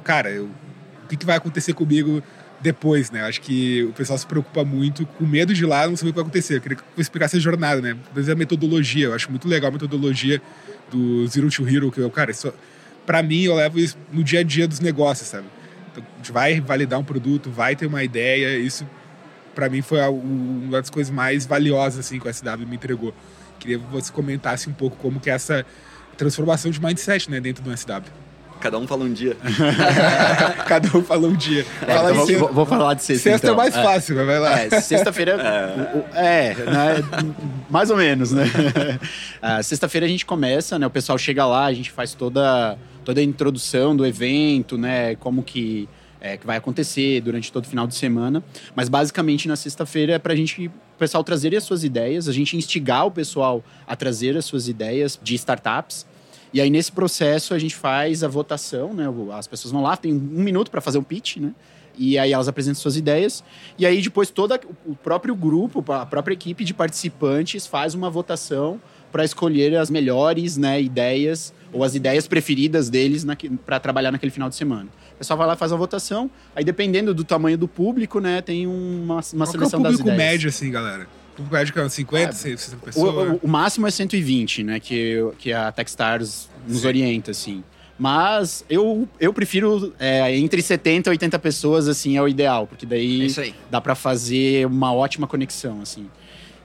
Cara, 0.03 0.29
eu- 0.29 0.51
o 1.03 1.07
que, 1.07 1.17
que 1.17 1.25
vai 1.25 1.37
acontecer 1.37 1.73
comigo 1.73 2.21
depois, 2.59 3.11
né? 3.11 3.21
Acho 3.21 3.41
que 3.41 3.83
o 3.83 3.93
pessoal 3.93 4.17
se 4.17 4.25
preocupa 4.25 4.63
muito 4.63 5.05
com 5.05 5.25
medo 5.25 5.53
de 5.53 5.63
ir 5.63 5.67
lá, 5.67 5.87
não 5.87 5.95
saber 5.95 6.09
o 6.09 6.13
que 6.13 6.17
vai 6.17 6.23
acontecer. 6.23 6.55
Eu 6.55 6.61
queria 6.61 6.77
que 6.77 6.83
você 6.95 7.01
explicasse 7.01 7.37
a 7.37 7.39
jornada, 7.39 7.81
né? 7.81 7.97
Às 8.09 8.15
vezes 8.15 8.29
a 8.29 8.35
metodologia, 8.35 9.05
eu 9.05 9.13
acho 9.13 9.29
muito 9.29 9.47
legal 9.47 9.69
a 9.69 9.71
metodologia 9.71 10.41
do 10.91 11.27
Zero 11.27 11.49
to 11.49 11.67
Hero, 11.67 11.91
que 11.91 11.99
eu, 11.99 12.09
cara, 12.09 12.31
isso, 12.31 12.53
pra 13.05 13.21
mim 13.21 13.43
eu 13.43 13.55
levo 13.55 13.79
isso 13.79 13.97
no 14.11 14.23
dia 14.23 14.39
a 14.39 14.43
dia 14.43 14.67
dos 14.67 14.79
negócios, 14.79 15.27
sabe? 15.27 15.45
Então, 15.91 16.03
a 16.13 16.17
gente 16.17 16.31
vai 16.31 16.59
validar 16.59 16.99
um 16.99 17.03
produto, 17.03 17.49
vai 17.51 17.75
ter 17.75 17.85
uma 17.85 18.03
ideia, 18.03 18.57
isso 18.57 18.87
pra 19.53 19.69
mim 19.69 19.81
foi 19.81 19.99
uma 20.01 20.79
das 20.79 20.89
coisas 20.89 21.11
mais 21.11 21.45
valiosas 21.45 22.05
assim 22.05 22.19
que 22.19 22.27
o 22.27 22.33
SW 22.33 22.67
me 22.67 22.75
entregou. 22.75 23.13
Queria 23.59 23.79
que 23.79 23.85
você 23.85 24.11
comentasse 24.11 24.69
um 24.69 24.73
pouco 24.73 24.95
como 24.97 25.19
que 25.19 25.29
é 25.29 25.33
essa 25.33 25.65
transformação 26.15 26.69
de 26.69 26.79
mindset, 26.79 27.29
né, 27.29 27.39
dentro 27.39 27.63
do 27.63 27.75
SW. 27.75 28.26
Cada 28.59 28.77
um 28.77 28.87
fala 28.87 29.03
um 29.05 29.13
dia. 29.13 29.37
Cada 30.67 30.97
um 30.97 31.03
falou 31.03 31.29
um 31.29 31.35
dia. 31.35 31.65
É, 31.81 31.93
Fala 31.93 32.11
então 32.11 32.39
vou, 32.39 32.53
vou- 32.53 32.65
falar 32.65 32.93
de 32.95 33.03
sexta. 33.03 33.29
sexta 33.29 33.47
é 33.47 33.49
então. 33.49 33.55
mais 33.57 33.75
fácil, 33.75 34.15
mas 34.15 34.25
vai 34.25 34.39
lá. 34.39 34.59
É, 34.61 34.81
sexta-feira. 34.81 35.37
o- 35.93 36.15
É, 36.17 36.53
né, 36.55 36.95
mais 37.69 37.89
ou 37.89 37.97
menos, 37.97 38.31
né? 38.31 38.45
Ah, 39.41 39.61
sexta-feira 39.61 40.05
a 40.05 40.09
gente 40.09 40.25
começa, 40.25 40.77
né? 40.79 40.87
O 40.87 40.89
pessoal 40.89 41.17
chega 41.17 41.45
lá, 41.45 41.65
a 41.65 41.73
gente 41.73 41.91
faz 41.91 42.13
toda, 42.13 42.77
toda 43.05 43.19
a 43.21 43.23
introdução 43.23 43.95
do 43.95 44.05
evento, 44.05 44.77
né? 44.77 45.15
Como 45.15 45.43
que, 45.43 45.87
é, 46.19 46.35
que 46.37 46.45
vai 46.45 46.57
acontecer 46.57 47.21
durante 47.21 47.51
todo 47.51 47.65
o 47.65 47.67
final 47.67 47.85
de 47.87 47.95
semana. 47.95 48.43
Mas 48.75 48.89
basicamente 48.89 49.47
na 49.47 49.55
sexta-feira 49.55 50.13
é 50.13 50.19
pra 50.19 50.35
gente. 50.35 50.67
O 50.67 50.97
pessoal 50.97 51.23
trazer 51.23 51.55
as 51.55 51.63
suas 51.63 51.83
ideias, 51.83 52.27
a 52.27 52.33
gente 52.33 52.57
instigar 52.57 53.05
o 53.05 53.11
pessoal 53.11 53.63
a 53.85 53.95
trazer 53.95 54.35
as 54.35 54.45
suas 54.45 54.67
ideias 54.67 55.19
de 55.21 55.35
startups. 55.35 56.07
E 56.53 56.61
aí, 56.61 56.69
nesse 56.69 56.91
processo, 56.91 57.53
a 57.53 57.59
gente 57.59 57.75
faz 57.75 58.23
a 58.23 58.27
votação, 58.27 58.93
né? 58.93 59.05
As 59.33 59.47
pessoas 59.47 59.71
vão 59.71 59.81
lá, 59.81 59.97
tem 59.97 60.13
um 60.13 60.17
minuto 60.17 60.71
para 60.71 60.81
fazer 60.81 60.97
um 60.97 61.03
pitch, 61.03 61.37
né? 61.37 61.53
E 61.97 62.17
aí 62.17 62.31
elas 62.31 62.47
apresentam 62.47 62.79
suas 62.79 62.95
ideias. 62.95 63.43
E 63.77 63.85
aí 63.85 64.01
depois 64.01 64.29
toda 64.29 64.59
o 64.85 64.95
próprio 64.95 65.35
grupo, 65.35 65.83
a 65.91 66.05
própria 66.05 66.33
equipe 66.33 66.63
de 66.63 66.73
participantes 66.73 67.65
faz 67.65 67.95
uma 67.95 68.09
votação 68.09 68.79
para 69.11 69.25
escolher 69.25 69.75
as 69.75 69.89
melhores 69.89 70.57
né, 70.57 70.81
ideias 70.81 71.53
ou 71.73 71.83
as 71.83 71.95
ideias 71.95 72.27
preferidas 72.27 72.89
deles 72.89 73.25
para 73.65 73.79
trabalhar 73.79 74.11
naquele 74.11 74.31
final 74.31 74.47
de 74.47 74.55
semana. 74.55 74.89
O 75.15 75.17
pessoal 75.17 75.37
vai 75.37 75.47
lá 75.47 75.55
faz 75.55 75.73
a 75.73 75.75
votação, 75.75 76.29
aí 76.55 76.63
dependendo 76.63 77.13
do 77.13 77.23
tamanho 77.23 77.57
do 77.57 77.67
público, 77.67 78.19
né, 78.19 78.41
tem 78.41 78.67
uma, 78.67 79.15
uma 79.15 79.21
Qual 79.21 79.45
seleção 79.47 79.79
é 79.79 79.81
o 79.81 79.83
das 79.83 79.91
público 79.93 80.01
ideias. 80.09 80.17
médio, 80.17 80.49
assim, 80.49 80.69
galera? 80.69 81.07
Que 81.71 81.79
é 81.79 81.89
50, 81.89 82.29
Ah, 82.29 82.31
60 82.33 82.75
O, 82.75 82.79
pessoas? 82.79 83.39
o- 83.41 83.45
o 83.45 83.47
máximo 83.47 83.85
é 83.87 83.91
120, 83.91 84.63
né? 84.63 84.79
Que, 84.79 85.17
que 85.37 85.53
a 85.53 85.71
Techstars 85.71 86.49
nos 86.67 86.81
Sim. 86.81 86.87
orienta, 86.87 87.31
assim. 87.31 87.63
Mas 87.99 88.63
eu, 88.69 89.07
eu 89.19 89.33
prefiro 89.33 89.93
é, 89.99 90.35
entre 90.37 90.61
70 90.61 91.09
e 91.09 91.11
80 91.11 91.39
pessoas, 91.39 91.87
assim, 91.87 92.15
é 92.17 92.21
o 92.21 92.27
ideal. 92.27 92.67
Porque 92.67 92.85
É 92.85 92.89
daí 92.89 93.25
isso 93.25 93.41
aí. 93.41 93.53
dá 93.71 93.79
pra 93.81 93.95
fazer 93.95 94.65
uma 94.67 94.93
ótima 94.93 95.27
conexão, 95.27 95.81
assim. 95.81 96.07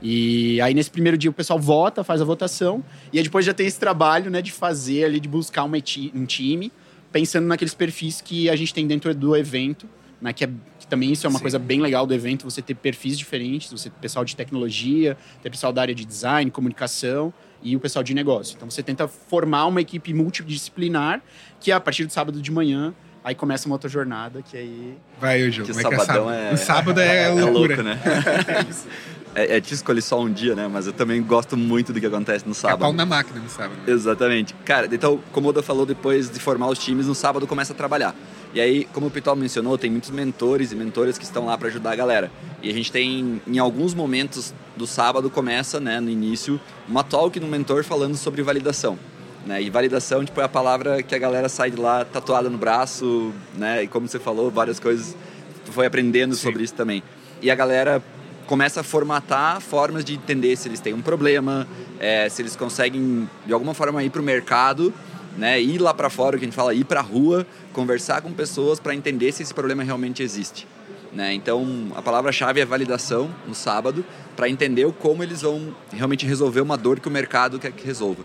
E 0.01 0.61
aí, 0.61 0.75
nesse 0.75 0.91
primeiro 0.91 1.17
dia, 1.17 1.31
o 1.31 1.33
pessoal 1.33 1.59
vota, 1.59 2.03
faz 2.03 2.21
a 2.21 2.25
votação. 2.25 2.83
E 3.13 3.19
aí, 3.19 3.25
depois 3.25 3.47
já 3.47 3.55
tem 3.55 3.67
esse 3.67 3.79
trabalho, 3.79 4.31
né? 4.31 4.43
De 4.43 4.51
fazer 4.53 5.05
ali, 5.05 5.21
de 5.21 5.29
buscar 5.29 5.65
uma 5.65 5.77
um 5.77 6.25
time. 6.27 6.73
Pensando 7.13 7.47
naqueles 7.47 7.75
perfis 7.75 8.21
que 8.21 8.49
a 8.51 8.57
gente 8.57 8.73
tem 8.75 8.87
dentro 8.87 9.15
do 9.15 9.37
evento. 9.37 9.87
Né, 10.21 10.33
que, 10.33 10.45
é, 10.45 10.47
que 10.47 10.55
também 10.93 11.11
isso 11.11 11.27
é 11.27 11.31
uma 11.31 11.39
Sim. 11.39 11.45
coisa 11.45 11.59
bem 11.59 11.81
legal 11.81 12.07
do 12.07 12.13
evento, 12.13 12.45
você 12.45 12.61
ter 12.61 12.75
perfis 12.75 13.17
diferentes, 13.17 13.71
você 13.71 13.89
ter 13.89 13.99
pessoal 13.99 14.27
de 14.27 14.37
tecnologia, 14.37 15.17
ter 15.43 15.49
pessoal 15.49 15.73
da 15.73 15.81
área 15.81 15.95
de 15.95 16.05
design, 16.05 16.51
comunicação 16.51 17.33
e 17.63 17.75
o 17.75 17.81
pessoal 17.81 18.03
de 18.03 18.13
negócio. 18.13 18.55
Então 18.55 18.71
você 18.71 18.83
tenta 18.83 19.09
formar 19.09 19.65
uma 19.65 19.81
equipe 19.81 20.13
multidisciplinar 20.13 21.23
que 21.59 21.73
a 21.73 21.81
partir 21.81 22.05
do 22.05 22.13
sábado 22.13 22.43
de 22.43 22.51
manhã 22.51 22.93
aí 23.25 23.35
começa 23.35 23.67
uma 23.67 23.75
outra 23.75 23.89
jornada 23.89 24.43
que 24.43 24.57
aí 24.57 24.97
Vai, 25.21 25.51
Gil, 25.51 25.65
Que 25.65 25.73
como 25.73 25.81
é 25.87 25.89
que 25.89 25.95
é 25.95 25.99
sabadão 25.99 26.27
sábado? 26.27 26.35
é- 26.45 26.53
O 26.53 26.57
sábado 26.57 27.01
é, 27.01 27.29
loucura. 27.33 27.51
louco, 27.77 27.83
né? 27.83 27.99
é, 29.35 29.57
é 29.57 29.61
te 29.61 29.75
escolher 29.75 30.03
só 30.03 30.21
um 30.21 30.31
dia, 30.33 30.55
né? 30.55 30.69
Mas 30.71 30.87
eu 30.87 30.93
também 30.93 31.23
gosto 31.23 31.57
muito 31.57 31.93
do 31.93 32.01
que 32.01 32.07
acontece 32.07 32.45
no 32.47 32.53
É 32.53 32.55
pau 32.55 32.71
sábado. 32.71 32.93
na 32.95 33.07
máquina 33.07 33.41
no 33.41 33.49
sábado. 33.49 33.77
né? 33.87 33.93
Exatamente. 33.93 34.55
Cara, 34.65 34.89
então, 34.93 35.21
como 35.33 35.47
o 35.47 35.51
Oda 35.51 35.63
falou, 35.63 35.87
depois 35.87 36.31
de 36.31 36.39
formar 36.39 36.69
os 36.69 36.79
times, 36.79 37.07
no 37.07 37.15
sábado 37.15 37.47
começa 37.47 37.73
a 37.73 37.77
trabalhar. 37.77 38.15
E 38.55 38.61
aí, 38.61 38.85
como 38.93 39.07
o 39.07 39.11
Pitol 39.11 39.35
mencionou, 39.35 39.79
tem 39.79 39.91
muitos 39.91 40.11
mentores 40.11 40.73
e 40.73 40.77
mentoras 40.77 41.17
que 41.17 41.25
estão 41.25 41.47
lá 41.47 41.57
para 41.57 41.69
ajudar 41.69 41.93
a 41.93 41.97
galera. 41.97 42.31
E 42.63 42.69
a 42.69 42.73
gente 42.75 42.93
tem, 42.93 43.41
em 43.47 43.59
alguns 43.59 43.95
momentos 43.95 44.53
do 44.77 44.87
sábado, 44.87 45.31
começa, 45.31 45.81
né, 45.81 46.01
no 46.01 46.11
início, 46.11 46.61
uma 46.87 47.03
talk 47.03 47.41
no 47.41 47.47
mentor 47.49 47.83
falando 47.83 48.15
sobre 48.15 48.43
validação. 48.43 48.99
Né? 49.47 49.63
E 49.63 49.71
validação, 49.71 50.25
tipo, 50.25 50.41
é 50.41 50.45
a 50.45 50.49
palavra 50.49 51.03
que 51.03 51.15
a 51.15 51.19
galera 51.19 51.49
sai 51.49 51.71
de 51.71 51.77
lá 51.77 52.05
tatuada 52.05 52.49
no 52.49 52.57
braço, 52.57 53.33
né? 53.55 53.83
E 53.83 53.89
como 53.89 54.07
você 54.07 54.19
falou, 54.19 54.51
várias 54.51 54.79
coisas, 54.79 55.17
tu 55.65 55.73
foi 55.73 55.87
aprendendo 55.87 56.35
Sim. 56.35 56.43
sobre 56.43 56.63
isso 56.63 56.75
também. 56.75 57.03
E 57.41 57.51
a 57.51 57.55
galera 57.55 58.03
começa 58.47 58.81
a 58.81 58.83
formatar 58.85 59.61
formas 59.61 60.05
de 60.05 60.15
entender 60.15 60.57
se 60.57 60.69
eles 60.69 60.79
têm 60.79 60.95
um 60.95 61.03
problema, 61.03 61.67
é, 61.99 62.29
se 62.29 62.43
eles 62.43 62.55
conseguem 62.55 63.29
de 63.47 63.53
alguma 63.53 63.75
forma 63.75 64.03
ir 64.05 64.11
para 64.11 64.21
o 64.21 64.25
mercado, 64.25 64.93
né, 65.37 65.61
ir 65.61 65.79
lá 65.79 65.95
para 65.95 66.11
fora, 66.11 66.37
o 66.37 66.39
que 66.39 66.45
a 66.45 66.49
gente 66.49 66.55
fala, 66.55 66.75
ir 66.75 66.85
para 66.85 67.01
a 67.01 67.03
rua, 67.03 67.47
conversar 67.73 68.21
com 68.21 68.33
pessoas 68.33 68.79
para 68.79 68.95
entender 68.95 69.33
se 69.33 69.43
esse 69.43 69.55
problema 69.55 69.83
realmente 69.83 70.23
existe. 70.23 70.67
Né? 71.13 71.35
Então, 71.35 71.89
a 71.95 72.03
palavra-chave 72.03 72.61
é 72.61 72.65
validação 72.65 73.31
no 73.47 73.55
sábado, 73.55 74.05
para 74.37 74.49
entender 74.49 74.91
como 74.95 75.23
eles 75.23 75.43
vão 75.43 75.75
realmente 75.93 76.27
resolver 76.27 76.61
uma 76.61 76.77
dor 76.77 77.01
que 77.01 77.09
o 77.09 77.11
mercado 77.11 77.59
quer 77.59 77.73
que 77.73 77.87
resolva. 77.87 78.25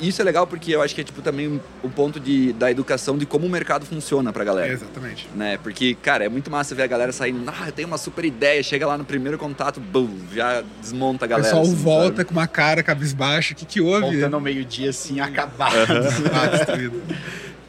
Isso 0.00 0.20
é 0.22 0.24
legal 0.24 0.46
porque 0.46 0.70
eu 0.72 0.80
acho 0.80 0.94
que 0.94 1.00
é 1.00 1.04
tipo 1.04 1.20
também 1.22 1.60
o 1.82 1.88
ponto 1.90 2.20
de, 2.20 2.52
da 2.52 2.70
educação 2.70 3.18
de 3.18 3.26
como 3.26 3.46
o 3.46 3.50
mercado 3.50 3.84
funciona 3.84 4.32
para 4.32 4.42
a 4.42 4.44
galera 4.44 4.68
É, 4.68 4.72
exatamente. 4.72 5.28
né? 5.34 5.58
Porque, 5.62 5.94
cara, 6.00 6.24
é 6.24 6.28
muito 6.28 6.50
massa 6.50 6.74
ver 6.74 6.84
a 6.84 6.86
galera 6.86 7.10
saindo, 7.12 7.42
ah, 7.50 7.66
eu 7.66 7.72
tenho 7.72 7.88
uma 7.88 7.98
super 7.98 8.24
ideia, 8.24 8.62
chega 8.62 8.86
lá 8.86 8.96
no 8.96 9.04
primeiro 9.04 9.36
contato, 9.36 9.80
bum, 9.80 10.08
já 10.32 10.62
desmonta 10.80 11.24
a 11.24 11.26
O 11.26 11.28
galera. 11.28 11.48
pessoal 11.48 11.62
assim, 11.64 11.74
volta 11.74 12.16
sabe? 12.18 12.24
com 12.26 12.32
uma 12.32 12.46
cara 12.46 12.82
cabisbaixa. 12.82 13.54
O 13.54 13.56
que, 13.56 13.64
que 13.64 13.80
houve? 13.80 14.02
voltando 14.12 14.34
ao 14.34 14.40
meio-dia 14.40 14.90
assim 14.90 15.18
acabado. 15.20 15.74
Ah, 16.32 16.46
destruído. 16.46 17.02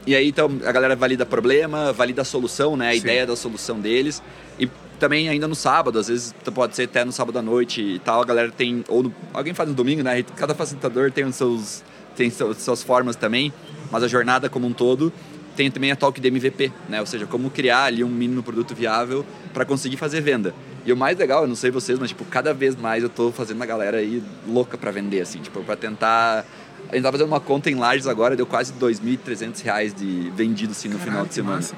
E 0.06 0.16
aí, 0.16 0.28
então, 0.30 0.50
a 0.66 0.72
galera 0.72 0.96
valida 0.96 1.26
problema, 1.26 1.92
valida 1.94 2.22
a 2.22 2.26
solução, 2.26 2.76
né? 2.78 2.90
A 2.90 2.94
Sim. 2.94 2.98
ideia 3.00 3.28
da 3.28 3.36
solução 3.36 3.80
deles. 3.80 4.22
E 4.60 4.68
também 5.00 5.30
ainda 5.30 5.48
no 5.48 5.56
sábado, 5.56 5.98
às 6.00 6.08
vezes 6.08 6.34
pode 6.54 6.76
ser 6.76 6.84
até 6.84 7.06
no 7.06 7.12
sábado 7.12 7.38
à 7.38 7.42
noite 7.42 7.82
e 7.82 8.00
tal, 8.00 8.22
a 8.22 8.26
galera 8.26 8.52
tem, 8.52 8.84
ou 8.88 9.04
no- 9.04 9.14
alguém 9.34 9.54
faz 9.54 9.70
no 9.70 9.76
domingo, 9.76 10.02
né? 10.04 10.24
Cada 10.36 10.54
facilitador 10.56 11.12
tem 11.12 11.24
os 11.26 11.36
seus, 11.36 11.84
tem 12.20 12.30
suas 12.30 12.84
formas 12.84 13.16
também, 13.16 13.54
mas 13.90 14.04
a 14.04 14.08
jornada 14.08 14.50
como 14.50 14.68
um 14.68 14.74
todo 14.74 15.12
tem 15.56 15.72
também 15.72 15.90
a 15.92 15.96
talk 15.96 16.20
de 16.20 16.28
MVP, 16.28 16.72
né? 16.90 17.00
Ou 17.00 17.06
seja, 17.06 17.26
como 17.26 17.50
criar 17.50 17.84
ali 17.84 18.04
um 18.04 18.10
mínimo 18.10 18.44
produto 18.44 18.76
viável 18.76 19.26
para 19.54 19.64
conseguir 19.64 19.96
fazer 19.96 20.20
venda. 20.22 20.54
E 20.86 20.92
o 20.92 20.98
mais 20.98 21.18
legal, 21.18 21.44
eu 21.44 21.48
não 21.48 21.56
sei 21.56 21.72
vocês, 21.72 21.98
mas 21.98 22.10
tipo, 22.10 22.26
cada 22.26 22.54
vez 22.54 22.76
mais 22.76 23.04
eu 23.04 23.10
tô 23.10 23.32
fazendo 23.32 23.58
uma 23.58 23.66
galera 23.66 23.98
aí 23.98 24.22
louca 24.48 24.78
para 24.78 24.92
vender, 24.92 25.22
assim, 25.22 25.40
tipo, 25.40 25.62
para 25.64 25.76
tentar. 25.76 26.46
A 26.90 26.96
gente 26.96 27.04
tá 27.04 27.12
fazendo 27.12 27.28
uma 27.28 27.40
conta 27.40 27.70
em 27.70 27.76
Lages 27.76 28.08
agora, 28.08 28.36
deu 28.36 28.46
quase 28.46 28.74
2.300 28.74 29.62
reais 29.64 29.94
de 29.94 30.30
vendido 30.36 30.72
assim 30.72 30.88
no 30.88 30.98
final 30.98 31.12
Caralho, 31.12 31.30
de 31.30 31.36
semana. 31.36 31.58
massa. 31.58 31.76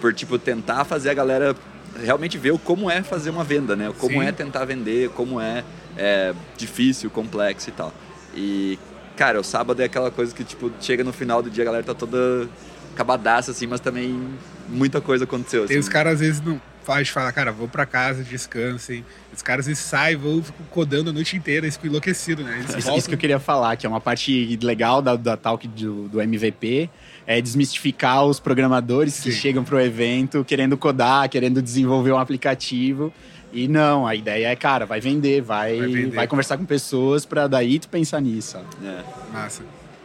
Por 0.00 0.14
tipo 0.14 0.38
tentar 0.38 0.84
fazer 0.84 1.10
a 1.10 1.14
galera 1.14 1.54
realmente 2.02 2.38
ver 2.38 2.56
como 2.58 2.90
é 2.90 3.02
fazer 3.02 3.30
uma 3.30 3.44
venda, 3.44 3.76
né? 3.76 3.92
Como 3.98 4.20
Sim. 4.20 4.26
é 4.26 4.32
tentar 4.32 4.64
vender, 4.64 5.10
como 5.10 5.40
é, 5.40 5.64
é 5.96 6.34
difícil, 6.56 7.10
complexo 7.10 7.70
e 7.70 7.72
tal. 7.72 7.92
E 8.34 8.78
cara, 9.16 9.40
o 9.40 9.44
sábado 9.44 9.80
é 9.82 9.86
aquela 9.86 10.10
coisa 10.10 10.34
que 10.34 10.44
tipo 10.44 10.70
chega 10.80 11.02
no 11.02 11.12
final 11.12 11.42
do 11.42 11.50
dia 11.50 11.64
a 11.64 11.66
galera 11.66 11.84
tá 11.84 11.94
toda 11.94 12.48
acabadaça 12.94 13.50
assim, 13.50 13.66
mas 13.66 13.80
também 13.80 14.18
muita 14.68 15.00
coisa 15.00 15.24
aconteceu. 15.24 15.66
Tem 15.66 15.76
assim. 15.76 15.80
os 15.80 15.88
caras 15.88 16.14
às 16.14 16.20
vezes 16.20 16.40
não 16.40 16.60
faz 16.86 17.08
fala, 17.08 17.32
cara, 17.32 17.50
vou 17.50 17.66
pra 17.66 17.84
casa, 17.84 18.22
descansem. 18.22 19.04
Os 19.34 19.42
caras 19.42 19.64
às 19.64 19.66
vezes 19.66 19.82
saem, 19.82 20.16
vão 20.16 20.40
ficam 20.40 20.64
codando 20.70 21.10
a 21.10 21.12
noite 21.12 21.36
inteira, 21.36 21.66
eles 21.66 21.74
ficam 21.74 21.90
enlouquecidos, 21.90 22.44
né? 22.44 22.60
Eles 22.60 22.76
Isso, 22.76 22.96
isso 22.96 23.08
que 23.08 23.14
eu 23.14 23.18
queria 23.18 23.40
falar, 23.40 23.76
que 23.76 23.84
é 23.84 23.88
uma 23.88 24.00
parte 24.00 24.56
legal 24.62 25.02
da, 25.02 25.16
da 25.16 25.36
talk 25.36 25.66
do, 25.66 26.08
do 26.08 26.22
MVP, 26.22 26.88
é 27.26 27.40
desmistificar 27.42 28.24
os 28.24 28.38
programadores 28.38 29.18
que 29.18 29.32
Sim. 29.32 29.38
chegam 29.38 29.64
pro 29.64 29.80
evento 29.80 30.44
querendo 30.44 30.76
codar, 30.76 31.28
querendo 31.28 31.60
desenvolver 31.60 32.12
um 32.12 32.18
aplicativo. 32.18 33.12
E 33.56 33.66
não, 33.68 34.06
a 34.06 34.14
ideia 34.14 34.48
é, 34.48 34.56
cara, 34.56 34.84
vai 34.84 35.00
vender, 35.00 35.40
vai, 35.40 35.78
Vai 35.78 35.88
vai, 35.88 36.02
vender. 36.02 36.26
conversar 36.26 36.58
com 36.58 36.64
pessoas 36.66 37.24
pra 37.24 37.46
daí 37.46 37.78
tu 37.78 37.88
pensar 37.88 38.20
nisso. 38.20 38.58
É. 38.84 39.02
Massa. 39.32 39.62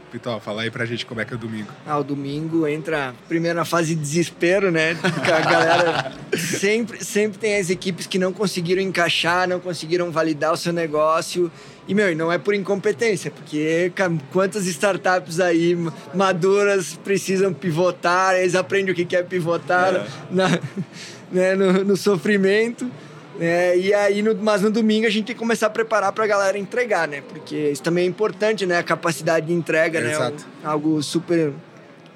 Pitol, 0.09 0.41
fala 0.41 0.63
aí 0.63 0.69
pra 0.71 0.85
gente 0.85 1.05
como 1.05 1.21
é 1.21 1.25
que 1.25 1.33
é 1.33 1.37
o 1.37 1.39
domingo. 1.39 1.69
Ah, 1.87 1.97
o 1.97 2.03
domingo 2.03 2.67
entra 2.67 3.13
primeiro 3.29 3.57
na 3.57 3.63
fase 3.63 3.95
de 3.95 4.01
desespero, 4.01 4.69
né? 4.69 4.93
Porque 4.95 5.31
a 5.31 5.39
galera 5.39 6.11
sempre, 6.35 7.03
sempre 7.03 7.37
tem 7.37 7.57
as 7.57 7.69
equipes 7.69 8.07
que 8.07 8.19
não 8.19 8.33
conseguiram 8.33 8.81
encaixar, 8.81 9.47
não 9.47 9.59
conseguiram 9.59 10.11
validar 10.11 10.51
o 10.51 10.57
seu 10.57 10.73
negócio. 10.73 11.49
E, 11.87 11.93
meu, 11.95 12.11
e 12.11 12.15
não 12.15 12.29
é 12.31 12.37
por 12.37 12.53
incompetência, 12.53 13.31
porque 13.31 13.91
quantas 14.33 14.65
startups 14.67 15.39
aí 15.39 15.75
ma- 15.75 15.93
maduras 16.13 16.93
precisam 17.03 17.53
pivotar, 17.53 18.35
eles 18.35 18.53
aprendem 18.55 18.91
o 18.91 18.95
que 18.95 19.05
que 19.05 19.15
é 19.15 19.23
pivotar 19.23 19.95
É. 19.95 20.05
na- 20.29 20.59
né, 21.31 21.55
no, 21.55 21.85
no 21.85 21.95
sofrimento. 21.97 22.89
Né? 23.37 23.77
e 23.77 23.93
aí, 23.93 24.21
no- 24.21 24.35
mas 24.35 24.61
no 24.61 24.69
domingo 24.71 25.07
a 25.07 25.09
gente 25.09 25.25
tem 25.27 25.35
que 25.35 25.39
começar 25.39 25.67
a 25.67 25.69
preparar 25.69 26.11
para 26.11 26.23
a 26.23 26.27
galera 26.27 26.57
entregar, 26.57 27.07
né? 27.07 27.21
Porque 27.27 27.55
isso 27.55 27.81
também 27.81 28.05
é 28.05 28.07
importante, 28.07 28.65
né? 28.65 28.77
A 28.77 28.83
capacidade 28.83 29.47
de 29.47 29.53
entrega, 29.53 29.99
né? 30.01 30.11
Exato. 30.11 30.45
Algo 30.63 31.01
super 31.01 31.53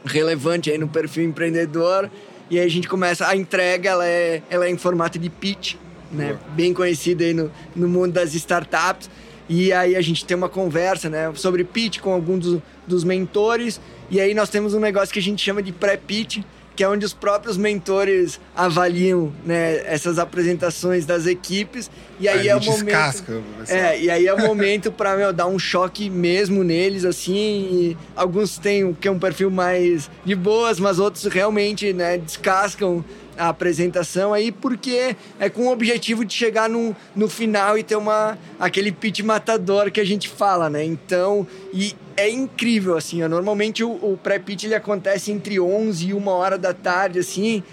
relevante 0.05 0.69
aí 0.71 0.77
no 0.77 0.87
perfil 0.87 1.23
empreendedor. 1.23 2.09
E 2.49 2.59
aí 2.59 2.65
a 2.65 2.69
gente 2.69 2.87
começa, 2.87 3.27
a 3.27 3.35
entrega 3.35 3.89
ela 3.89 4.05
é, 4.07 4.41
ela 4.49 4.65
é 4.67 4.69
em 4.69 4.77
formato 4.77 5.17
de 5.17 5.29
pitch, 5.29 5.75
né? 6.11 6.27
Boa. 6.33 6.39
Bem 6.51 6.73
conhecida 6.73 7.23
aí 7.23 7.33
no, 7.33 7.51
no 7.75 7.87
mundo 7.87 8.11
das 8.13 8.33
startups. 8.35 9.09
E 9.47 9.71
aí 9.71 9.95
a 9.95 10.01
gente 10.01 10.25
tem 10.25 10.35
uma 10.35 10.49
conversa, 10.49 11.07
né, 11.07 11.31
sobre 11.35 11.63
pitch 11.63 11.99
com 11.99 12.11
alguns 12.11 12.39
dos, 12.45 12.61
dos 12.87 13.03
mentores. 13.03 13.79
E 14.09 14.19
aí 14.19 14.33
nós 14.33 14.49
temos 14.49 14.73
um 14.73 14.79
negócio 14.79 15.13
que 15.13 15.19
a 15.19 15.21
gente 15.21 15.43
chama 15.43 15.61
de 15.61 15.71
pré-pitch, 15.71 16.39
que 16.75 16.83
é 16.83 16.89
onde 16.89 17.05
os 17.05 17.13
próprios 17.13 17.57
mentores 17.57 18.39
avaliam, 18.55 19.31
né, 19.45 19.81
essas 19.85 20.19
apresentações 20.19 21.05
das 21.05 21.25
equipes. 21.25 21.89
E 22.19 22.27
aí, 22.27 22.41
Aí 22.41 22.47
é 22.49 22.55
o 22.55 22.59
descasca, 22.59 23.33
momento. 23.33 23.69
É, 23.69 23.99
e 23.99 24.09
aí 24.09 24.27
é 24.27 24.33
o 24.33 24.39
momento 24.39 24.93
meu, 25.17 25.33
dar 25.33 25.47
um 25.47 25.59
choque 25.59 26.09
mesmo 26.09 26.63
neles, 26.63 27.05
assim. 27.05 27.95
Alguns 28.15 28.57
têm 28.57 28.83
o 28.83 28.93
que 28.93 29.07
é 29.07 29.11
um 29.11 29.19
perfil 29.19 29.49
mais 29.49 30.09
de 30.23 30.35
boas, 30.35 30.79
mas 30.79 30.99
outros 30.99 31.25
realmente 31.25 31.93
né, 31.93 32.17
descascam 32.17 33.03
a 33.37 33.49
apresentação 33.49 34.33
aí, 34.33 34.51
porque 34.51 35.15
é 35.39 35.49
com 35.49 35.63
o 35.63 35.71
objetivo 35.71 36.23
de 36.23 36.33
chegar 36.33 36.69
no, 36.69 36.95
no 37.15 37.27
final 37.27 37.77
e 37.77 37.83
ter 37.83 37.95
uma, 37.95 38.37
aquele 38.59 38.91
pitch 38.91 39.21
matador 39.21 39.91
que 39.91 39.99
a 39.99 40.05
gente 40.05 40.29
fala, 40.29 40.69
né? 40.69 40.83
Então, 40.83 41.45
e 41.73 41.93
é 42.17 42.29
incrível, 42.29 42.97
assim. 42.97 43.23
ó, 43.23 43.29
normalmente 43.29 43.83
o, 43.83 43.91
o 43.91 44.19
pré-pitch 44.21 44.63
ele 44.65 44.75
acontece 44.75 45.31
entre 45.31 45.59
11 45.59 46.07
e 46.07 46.13
1 46.13 46.27
hora 46.27 46.57
da 46.57 46.73
tarde, 46.73 47.19
assim, 47.19 47.63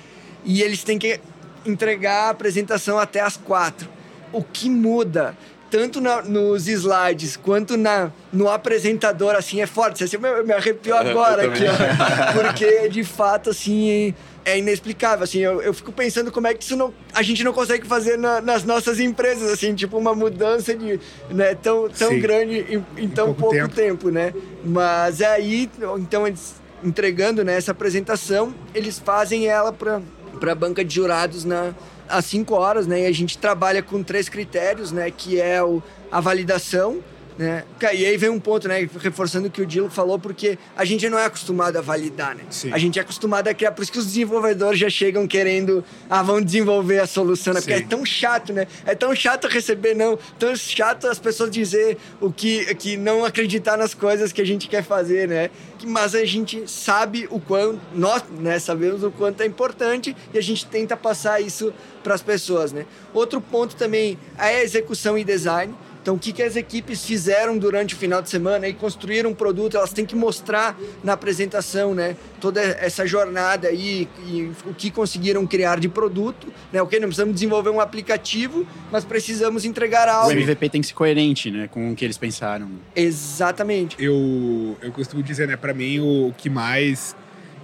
e 0.44 0.62
eles 0.62 0.82
têm 0.82 0.98
que 0.98 1.20
entregar 1.64 2.26
a 2.26 2.30
apresentação 2.30 2.98
até 2.98 3.20
as 3.20 3.36
4 3.36 3.88
o 4.32 4.42
que 4.42 4.68
muda 4.70 5.36
tanto 5.70 6.02
na, 6.02 6.20
nos 6.20 6.68
slides 6.68 7.34
quanto 7.34 7.78
na, 7.78 8.10
no 8.30 8.50
apresentador, 8.50 9.34
assim, 9.34 9.62
é 9.62 9.66
forte. 9.66 10.04
Assim, 10.04 10.18
eu 10.22 10.44
me 10.44 10.52
arrepio 10.52 10.94
agora 10.94 11.46
aqui, 11.46 11.62
ó, 11.64 12.32
porque 12.34 12.90
de 12.90 13.02
fato, 13.02 13.48
assim, 13.48 13.90
é 13.90 14.14
inexplicável, 14.58 15.24
assim, 15.24 15.38
eu, 15.38 15.62
eu 15.62 15.72
fico 15.72 15.92
pensando 15.92 16.32
como 16.32 16.46
é 16.46 16.54
que 16.54 16.64
isso 16.64 16.76
não, 16.76 16.92
a 17.14 17.22
gente 17.22 17.44
não 17.44 17.52
consegue 17.52 17.86
fazer 17.86 18.16
na, 18.18 18.40
nas 18.40 18.64
nossas 18.64 18.98
empresas, 18.98 19.50
assim, 19.52 19.74
tipo 19.74 19.96
uma 19.96 20.14
mudança 20.14 20.74
de, 20.74 20.98
né, 21.30 21.54
tão, 21.54 21.88
tão 21.88 22.18
grande 22.18 22.58
em, 22.68 23.04
em 23.04 23.08
tão 23.08 23.26
pouco, 23.26 23.40
pouco 23.56 23.74
tempo. 23.74 23.74
tempo. 23.74 24.10
né? 24.10 24.34
Mas 24.64 25.20
é 25.20 25.26
aí, 25.26 25.70
então 25.98 26.26
eles 26.26 26.60
entregando 26.82 27.44
né, 27.44 27.56
essa 27.56 27.70
apresentação, 27.70 28.52
eles 28.74 28.98
fazem 28.98 29.46
ela 29.46 29.72
para 29.72 30.02
para 30.40 30.52
a 30.52 30.54
banca 30.56 30.84
de 30.84 30.92
jurados 30.92 31.44
na 31.44 31.72
às 32.08 32.26
5 32.26 32.54
horas, 32.54 32.86
né? 32.86 33.02
E 33.02 33.06
a 33.06 33.12
gente 33.12 33.38
trabalha 33.38 33.82
com 33.82 34.02
três 34.02 34.28
critérios, 34.28 34.92
né? 34.92 35.10
Que 35.10 35.40
é 35.40 35.62
o, 35.62 35.82
a 36.10 36.20
validação, 36.20 36.98
né? 37.38 37.64
E 37.80 38.06
aí 38.06 38.16
vem 38.16 38.30
um 38.30 38.38
ponto, 38.38 38.68
né? 38.68 38.88
Reforçando 39.00 39.48
o 39.48 39.50
que 39.50 39.62
o 39.62 39.66
Dilo 39.66 39.90
falou, 39.90 40.18
porque 40.18 40.58
a 40.76 40.84
gente 40.84 41.08
não 41.08 41.18
é 41.18 41.24
acostumado 41.24 41.76
a 41.76 41.80
validar, 41.80 42.34
né? 42.34 42.44
Sim. 42.50 42.72
A 42.72 42.78
gente 42.78 42.98
é 42.98 43.02
acostumado 43.02 43.48
a 43.48 43.54
criar, 43.54 43.72
por 43.72 43.82
isso 43.82 43.92
que 43.92 43.98
os 43.98 44.06
desenvolvedores 44.06 44.78
já 44.78 44.90
chegam 44.90 45.26
querendo, 45.26 45.84
ah, 46.08 46.22
vão 46.22 46.40
desenvolver 46.40 46.98
a 46.98 47.06
solução, 47.06 47.54
né? 47.54 47.60
Porque 47.60 47.76
Sim. 47.76 47.84
é 47.84 47.86
tão 47.86 48.04
chato, 48.04 48.52
né? 48.52 48.66
É 48.84 48.94
tão 48.94 49.14
chato 49.14 49.48
receber 49.48 49.94
não, 49.94 50.18
tão 50.38 50.54
chato 50.54 51.06
as 51.06 51.18
pessoas 51.18 51.50
dizer 51.50 51.96
o 52.20 52.32
que, 52.32 52.74
que 52.74 52.96
não 52.96 53.24
acreditar 53.24 53.76
nas 53.76 53.94
coisas 53.94 54.32
que 54.32 54.40
a 54.40 54.46
gente 54.46 54.68
quer 54.68 54.82
fazer, 54.82 55.26
né? 55.28 55.50
Mas 55.84 56.14
a 56.14 56.24
gente 56.24 56.70
sabe 56.70 57.26
o 57.30 57.40
quanto, 57.40 57.80
nós, 57.94 58.22
né, 58.38 58.58
sabemos 58.58 59.02
o 59.02 59.10
quanto 59.10 59.40
é 59.42 59.46
importante 59.46 60.14
e 60.32 60.38
a 60.38 60.42
gente 60.42 60.66
tenta 60.66 60.96
passar 60.96 61.40
isso 61.40 61.72
para 62.02 62.14
as 62.14 62.22
pessoas, 62.22 62.72
né? 62.72 62.86
Outro 63.12 63.40
ponto 63.40 63.74
também 63.74 64.18
é 64.38 64.42
a 64.42 64.62
execução 64.62 65.16
e 65.18 65.24
design. 65.24 65.74
Então, 66.02 66.16
o 66.16 66.18
que, 66.18 66.32
que 66.32 66.42
as 66.42 66.56
equipes 66.56 67.04
fizeram 67.04 67.56
durante 67.56 67.94
o 67.94 67.96
final 67.96 68.20
de 68.20 68.28
semana 68.28 68.66
e 68.66 68.74
construíram 68.74 69.30
um 69.30 69.34
produto, 69.34 69.76
elas 69.76 69.92
têm 69.92 70.04
que 70.04 70.16
mostrar 70.16 70.76
na 71.02 71.12
apresentação, 71.12 71.94
né? 71.94 72.16
Toda 72.40 72.60
essa 72.60 73.06
jornada 73.06 73.68
aí 73.68 74.08
e 74.26 74.50
o 74.66 74.74
que 74.74 74.90
conseguiram 74.90 75.46
criar 75.46 75.78
de 75.78 75.88
produto, 75.88 76.52
né? 76.72 76.82
Ok, 76.82 76.98
não 76.98 77.06
precisamos 77.06 77.34
desenvolver 77.34 77.70
um 77.70 77.80
aplicativo, 77.80 78.66
mas 78.90 79.04
precisamos 79.04 79.64
entregar 79.64 80.08
algo. 80.08 80.30
O 80.30 80.32
MVP 80.32 80.70
tem 80.70 80.80
que 80.80 80.88
ser 80.88 80.94
coerente, 80.94 81.52
né? 81.52 81.68
Com 81.68 81.92
o 81.92 81.94
que 81.94 82.04
eles 82.04 82.18
pensaram. 82.18 82.68
Exatamente. 82.96 83.94
Eu, 84.02 84.76
eu 84.82 84.90
costumo 84.90 85.22
dizer, 85.22 85.46
né? 85.46 85.56
Para 85.56 85.72
mim, 85.72 86.00
o 86.00 86.34
que 86.36 86.50
mais 86.50 87.14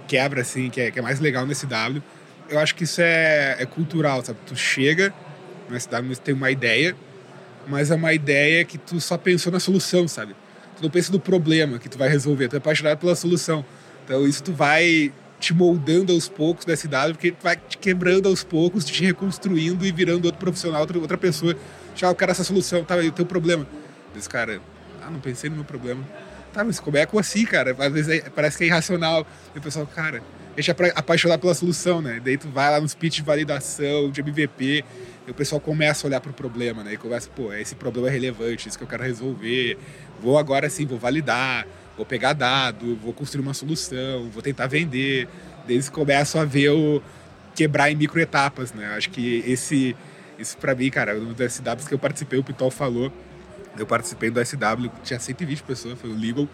quebra, 0.07 0.43
assim, 0.43 0.69
que 0.69 0.79
é, 0.79 0.91
que 0.91 0.97
é 0.97 1.01
mais 1.01 1.19
legal 1.19 1.45
nesse 1.45 1.65
W, 1.65 2.01
eu 2.49 2.57
acho 2.57 2.73
que 2.73 2.85
isso 2.85 3.01
é, 3.01 3.57
é 3.59 3.65
cultural, 3.65 4.23
sabe? 4.23 4.39
Tu 4.47 4.55
chega 4.55 5.13
na 5.69 5.77
SW, 5.77 6.15
tem 6.23 6.33
uma 6.33 6.49
ideia, 6.49 6.95
mas 7.67 7.91
é 7.91 7.95
uma 7.95 8.13
ideia 8.13 8.65
que 8.65 8.77
tu 8.77 8.99
só 8.99 9.17
pensou 9.17 9.51
na 9.51 9.59
solução, 9.59 10.07
sabe? 10.07 10.35
Tu 10.77 10.83
não 10.83 10.89
pensa 10.89 11.11
no 11.11 11.19
problema 11.19 11.77
que 11.77 11.89
tu 11.89 11.97
vai 11.97 12.09
resolver, 12.09 12.47
tu 12.47 12.55
é 12.55 12.57
apaixonado 12.57 12.97
pela 12.97 13.15
solução. 13.15 13.65
Então 14.05 14.25
isso 14.25 14.43
tu 14.43 14.51
vai 14.51 15.11
te 15.39 15.53
moldando 15.53 16.11
aos 16.11 16.27
poucos 16.27 16.65
da 16.65 16.75
cidade, 16.75 17.13
porque 17.13 17.31
tu 17.31 17.43
vai 17.43 17.55
te 17.55 17.77
quebrando 17.77 18.27
aos 18.27 18.43
poucos, 18.43 18.83
te 18.83 19.03
reconstruindo 19.03 19.85
e 19.85 19.91
virando 19.91 20.25
outro 20.25 20.39
profissional, 20.39 20.81
outra, 20.81 20.99
outra 20.99 21.17
pessoa. 21.17 21.55
Já, 21.95 22.09
o 22.09 22.15
cara, 22.15 22.31
essa 22.31 22.43
solução, 22.43 22.83
tá, 22.83 23.01
e 23.01 23.07
o 23.07 23.11
teu 23.11 23.25
problema? 23.25 23.65
Diz, 24.13 24.27
cara, 24.27 24.61
ah, 25.01 25.09
não 25.09 25.19
pensei 25.19 25.49
no 25.49 25.57
meu 25.57 25.65
problema. 25.65 26.03
Tá, 26.53 26.63
mas 26.63 26.79
como 26.79 26.97
é 26.97 27.05
que 27.05 27.17
assim, 27.17 27.45
cara? 27.45 27.75
Às 27.77 27.93
vezes 27.93 28.09
é, 28.09 28.29
parece 28.29 28.57
que 28.57 28.63
é 28.63 28.67
irracional. 28.67 29.25
E 29.53 29.59
o 29.59 29.61
pessoal, 29.61 29.85
cara, 29.85 30.21
deixa 30.55 30.75
apaixonar 30.95 31.37
pela 31.37 31.53
solução, 31.53 32.01
né? 32.01 32.19
Daí 32.23 32.37
tu 32.37 32.49
vai 32.49 32.71
lá 32.71 32.81
nos 32.81 32.95
pitch 32.95 33.17
de 33.17 33.23
validação, 33.23 34.09
de 34.09 34.21
MVP, 34.21 34.83
e 35.27 35.31
o 35.31 35.33
pessoal 35.33 35.61
começa 35.61 36.05
a 36.05 36.07
olhar 36.07 36.19
para 36.19 36.31
o 36.31 36.33
problema, 36.33 36.83
né? 36.83 36.93
E 36.93 36.97
começa, 36.97 37.29
pô, 37.29 37.53
esse 37.53 37.75
problema 37.75 38.07
é 38.07 38.11
relevante, 38.11 38.67
isso 38.67 38.77
que 38.77 38.83
eu 38.83 38.87
quero 38.87 39.03
resolver. 39.03 39.77
Vou 40.21 40.37
agora 40.37 40.69
sim, 40.69 40.85
vou 40.85 40.97
validar, 40.97 41.67
vou 41.95 42.05
pegar 42.05 42.33
dado, 42.33 42.95
vou 42.95 43.13
construir 43.13 43.43
uma 43.43 43.53
solução, 43.53 44.29
vou 44.29 44.41
tentar 44.41 44.67
vender. 44.67 45.27
Daí 45.65 45.75
eles 45.75 45.87
começam 45.87 46.41
a 46.41 46.45
ver 46.45 46.69
o 46.69 47.01
quebrar 47.55 47.91
em 47.91 47.95
micro 47.95 48.19
etapas, 48.19 48.73
né? 48.73 48.87
Acho 48.97 49.11
que 49.11 49.43
esse, 49.45 49.95
isso 50.37 50.57
para 50.57 50.73
mim, 50.73 50.89
cara, 50.89 51.15
um 51.15 51.33
dos 51.33 51.53
SWs 51.53 51.87
que 51.87 51.93
eu 51.93 51.99
participei, 51.99 52.39
o 52.39 52.43
Pitol 52.43 52.71
falou, 52.71 53.11
eu 53.79 53.87
participei 53.87 54.29
do 54.29 54.43
SW, 54.43 54.89
tinha 55.03 55.19
120 55.19 55.63
pessoas, 55.63 55.99
foi 55.99 56.09
o 56.09 56.17
Legal. 56.17 56.47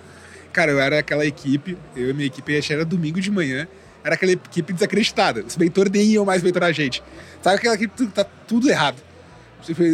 Cara, 0.53 0.71
eu 0.71 0.79
era 0.79 0.99
aquela 0.99 1.25
equipe, 1.25 1.77
eu 1.95 2.09
e 2.09 2.13
minha 2.13 2.27
equipe, 2.27 2.57
acho 2.57 2.67
que 2.67 2.73
era 2.73 2.85
domingo 2.85 3.19
de 3.19 3.29
manhã, 3.29 3.67
era 4.03 4.15
aquela 4.15 4.31
equipe 4.31 4.71
desacreditada. 4.71 5.43
Os 5.43 5.57
mentores 5.57 5.91
nem 5.91 6.05
iam 6.05 6.23
mais 6.23 6.41
mentorar 6.41 6.69
a 6.69 6.71
gente. 6.71 7.03
Sabe 7.41 7.57
aquela 7.57 7.75
equipe 7.75 8.07
tá 8.07 8.23
tudo 8.23 8.69
errado. 8.69 8.97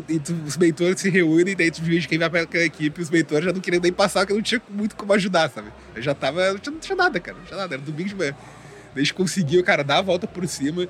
E 0.09 0.19
tu, 0.19 0.35
os 0.45 0.57
mentores 0.57 0.99
se 0.99 1.09
reúnem 1.09 1.55
dentro 1.55 1.81
de 1.81 2.07
quem 2.07 2.19
vai 2.19 2.29
para 2.29 2.41
aquela 2.41 2.65
equipe, 2.65 3.01
os 3.01 3.09
mentores 3.09 3.45
já 3.45 3.53
não 3.53 3.61
queriam 3.61 3.81
nem 3.81 3.93
passar, 3.93 4.21
porque 4.21 4.33
não 4.33 4.41
tinha 4.41 4.61
muito 4.69 4.95
como 4.95 5.13
ajudar, 5.13 5.49
sabe? 5.49 5.69
Eu 5.95 6.01
já 6.01 6.13
tava. 6.13 6.51
Não 6.51 6.59
tinha, 6.59 6.73
não 6.73 6.79
tinha 6.79 6.95
nada, 6.95 7.19
cara. 7.19 7.37
Não 7.37 7.45
tinha 7.45 7.57
nada. 7.57 7.75
Era 7.75 7.81
domingo 7.81 8.09
de 8.09 8.15
manhã. 8.15 8.35
A 8.93 8.99
gente 8.99 9.13
conseguiu, 9.13 9.63
cara, 9.63 9.83
dar 9.83 9.99
a 9.99 10.01
volta 10.01 10.27
por 10.27 10.45
cima. 10.45 10.87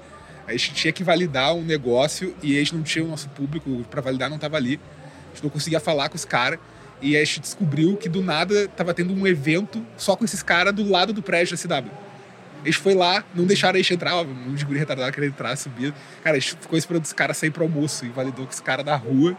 A 0.48 0.52
gente 0.54 0.74
tinha 0.74 0.92
que 0.92 1.04
validar 1.04 1.54
um 1.54 1.64
negócio 1.64 2.36
e 2.42 2.56
a 2.56 2.60
gente 2.60 2.76
não 2.76 2.82
tinha 2.82 3.06
o 3.06 3.08
nosso 3.08 3.30
público 3.30 3.86
para 3.90 4.02
validar, 4.02 4.30
não 4.30 4.40
tava 4.40 4.58
ali. 4.58 4.80
A 5.32 5.36
gente 5.36 5.44
não 5.44 5.50
conseguia 5.50 5.80
falar 5.80 6.10
com 6.10 6.16
os 6.16 6.26
caras. 6.26 6.60
E 7.02 7.18
a 7.18 7.20
gente 7.24 7.40
descobriu 7.40 7.98
que 7.98 8.08
do 8.08 8.22
nada 8.22 8.68
tava 8.68 8.94
tendo 8.94 9.14
um 9.14 9.26
evento 9.26 9.84
só 9.98 10.16
com 10.16 10.24
esses 10.24 10.44
caras 10.44 10.74
do 10.74 10.88
lado 10.88 11.12
do 11.12 11.22
prédio 11.22 11.58
da 11.58 11.82
CW. 11.82 11.92
Eles 12.64 12.76
foi 12.76 12.94
lá, 12.94 13.24
não 13.34 13.46
deixaram 13.46 13.76
a 13.76 13.82
gente 13.82 13.96
entrar, 13.96 14.16
ó, 14.16 14.24
um 14.24 14.54
de 14.54 14.64
guri 14.64 14.78
retardado 14.78 15.12
querendo 15.12 15.32
entrar, 15.32 15.56
subir. 15.56 15.94
Cara, 16.24 16.38
a 16.38 16.40
gente 16.40 16.56
ficou 16.62 16.78
esperando 16.78 17.04
os 17.04 17.12
caras 17.12 17.38
sair 17.38 17.50
pro 17.50 17.64
almoço 17.64 18.06
e 18.06 18.10
validou 18.10 18.46
com 18.46 18.52
os 18.52 18.60
caras 18.60 18.86
da 18.86 18.96
rua. 18.96 19.36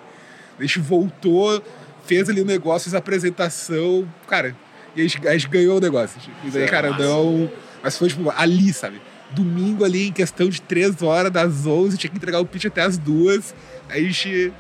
A 0.59 0.63
gente 0.63 0.81
voltou, 0.81 1.63
fez 2.05 2.29
ali 2.29 2.41
o 2.41 2.45
negócio, 2.45 2.91
fez 2.91 2.95
a 2.95 2.99
apresentação, 2.99 4.09
cara, 4.27 4.57
e 4.97 5.01
a 5.01 5.05
gente, 5.05 5.29
a 5.29 5.33
gente 5.33 5.49
ganhou 5.49 5.77
o 5.77 5.81
negócio. 5.81 6.21
E 6.45 6.51
daí, 6.51 6.65
é 6.65 6.67
cara, 6.67 6.91
não. 6.99 7.51
Mas 7.83 7.97
foi 7.97 8.09
tipo 8.09 8.29
ali, 8.31 8.73
sabe? 8.73 9.01
Domingo 9.31 9.85
ali, 9.85 10.09
em 10.09 10.13
questão 10.13 10.49
de 10.49 10.61
três 10.61 11.01
horas, 11.01 11.31
das 11.31 11.65
11, 11.65 11.97
tinha 11.97 12.11
que 12.11 12.17
entregar 12.17 12.41
o 12.41 12.47
pitch 12.47 12.67
até 12.67 12.83
as 12.83 12.99
duas. 12.99 13.55
Aí 13.89 14.05
a 14.05 14.09
gente 14.09 14.53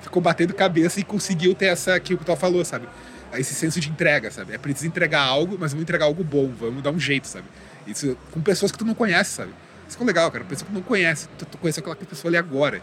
ficou 0.00 0.22
batendo 0.22 0.54
cabeça 0.54 1.00
e 1.00 1.04
conseguiu 1.04 1.54
ter 1.54 1.66
essa 1.66 1.98
que 2.00 2.14
o 2.14 2.18
Tal 2.18 2.36
falou, 2.36 2.64
sabe? 2.64 2.88
Esse 3.34 3.54
senso 3.54 3.78
de 3.78 3.90
entrega, 3.90 4.30
sabe? 4.30 4.54
É 4.54 4.58
preciso 4.58 4.86
entregar 4.86 5.22
algo, 5.22 5.56
mas 5.58 5.72
vamos 5.72 5.82
entregar 5.82 6.06
algo 6.06 6.24
bom, 6.24 6.50
vamos 6.58 6.82
dar 6.82 6.90
um 6.90 6.98
jeito, 6.98 7.26
sabe? 7.26 7.46
Isso 7.86 8.16
com 8.30 8.40
pessoas 8.40 8.72
que 8.72 8.78
tu 8.78 8.84
não 8.84 8.94
conhece, 8.94 9.30
sabe? 9.30 9.50
Isso 9.88 10.00
é 10.00 10.04
legal, 10.04 10.30
cara. 10.30 10.44
Pessoa 10.44 10.68
que 10.68 10.74
não 10.74 10.82
conhece. 10.82 11.28
Tu, 11.38 11.46
tu 11.46 11.58
conhece 11.58 11.80
aquela 11.80 11.96
pessoa 11.96 12.30
ali 12.30 12.36
agora. 12.36 12.82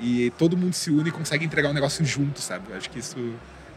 E 0.00 0.32
todo 0.38 0.56
mundo 0.56 0.72
se 0.74 0.90
une 0.90 1.08
e 1.08 1.12
consegue 1.12 1.44
entregar 1.44 1.70
um 1.70 1.72
negócio 1.72 2.04
junto, 2.04 2.40
sabe? 2.40 2.64
Eu 2.70 2.76
acho 2.76 2.90
que 2.90 2.98
isso 2.98 3.16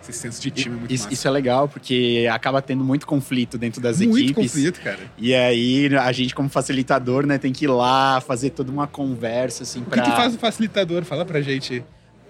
esse 0.09 0.19
senso 0.19 0.41
de 0.41 0.51
time 0.51 0.75
é 0.75 0.79
muito 0.79 0.93
isso, 0.93 1.03
massa. 1.05 1.13
isso 1.13 1.27
é 1.27 1.31
legal, 1.31 1.69
porque 1.69 2.27
acaba 2.31 2.61
tendo 2.61 2.83
muito 2.83 3.07
conflito 3.07 3.57
dentro 3.57 3.79
das 3.79 3.99
muito 3.99 4.17
equipes. 4.17 4.35
Muito 4.35 4.49
conflito, 4.49 4.81
cara. 4.81 4.99
E 5.17 5.33
aí 5.33 5.95
a 5.95 6.11
gente, 6.11 6.35
como 6.35 6.49
facilitador, 6.49 7.25
né, 7.25 7.37
tem 7.37 7.53
que 7.53 7.65
ir 7.65 7.69
lá 7.69 8.19
fazer 8.19 8.49
toda 8.49 8.71
uma 8.71 8.85
conversa, 8.85 9.63
assim, 9.63 9.81
pra... 9.81 10.01
O 10.01 10.03
que, 10.03 10.11
que 10.11 10.15
faz 10.15 10.35
o 10.35 10.37
facilitador? 10.37 11.03
Fala 11.05 11.25
pra 11.25 11.41
gente. 11.41 11.83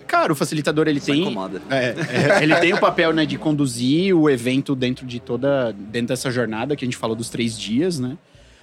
Cara, 0.08 0.32
o 0.32 0.36
facilitador 0.36 0.88
ele 0.88 1.00
Só 1.00 1.12
tem. 1.12 1.36
É, 1.70 1.96
é, 2.40 2.44
ele 2.44 2.56
tem 2.58 2.74
o 2.74 2.80
papel 2.80 3.14
né, 3.14 3.26
de 3.26 3.38
conduzir 3.38 4.16
o 4.16 4.30
evento 4.30 4.76
dentro 4.76 5.06
de 5.06 5.20
toda. 5.20 5.74
dentro 5.74 6.10
dessa 6.10 6.30
jornada 6.30 6.76
que 6.76 6.84
a 6.84 6.88
gente 6.88 6.98
falou 6.98 7.16
dos 7.16 7.30
três 7.30 7.58
dias, 7.58 8.00
né? 8.00 8.18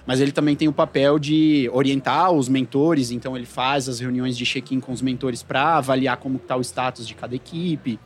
mas 0.05 0.19
ele 0.19 0.31
também 0.31 0.55
tem 0.55 0.67
o 0.67 0.73
papel 0.73 1.19
de 1.19 1.69
orientar 1.73 2.31
os 2.31 2.49
mentores, 2.49 3.11
então 3.11 3.35
ele 3.35 3.45
faz 3.45 3.87
as 3.87 3.99
reuniões 3.99 4.37
de 4.37 4.45
check-in 4.45 4.79
com 4.79 4.91
os 4.91 5.01
mentores 5.01 5.43
para 5.43 5.77
avaliar 5.77 6.17
como 6.17 6.37
está 6.37 6.55
o 6.55 6.61
status 6.61 7.07
de 7.07 7.13
cada 7.13 7.35
equipe. 7.35 7.99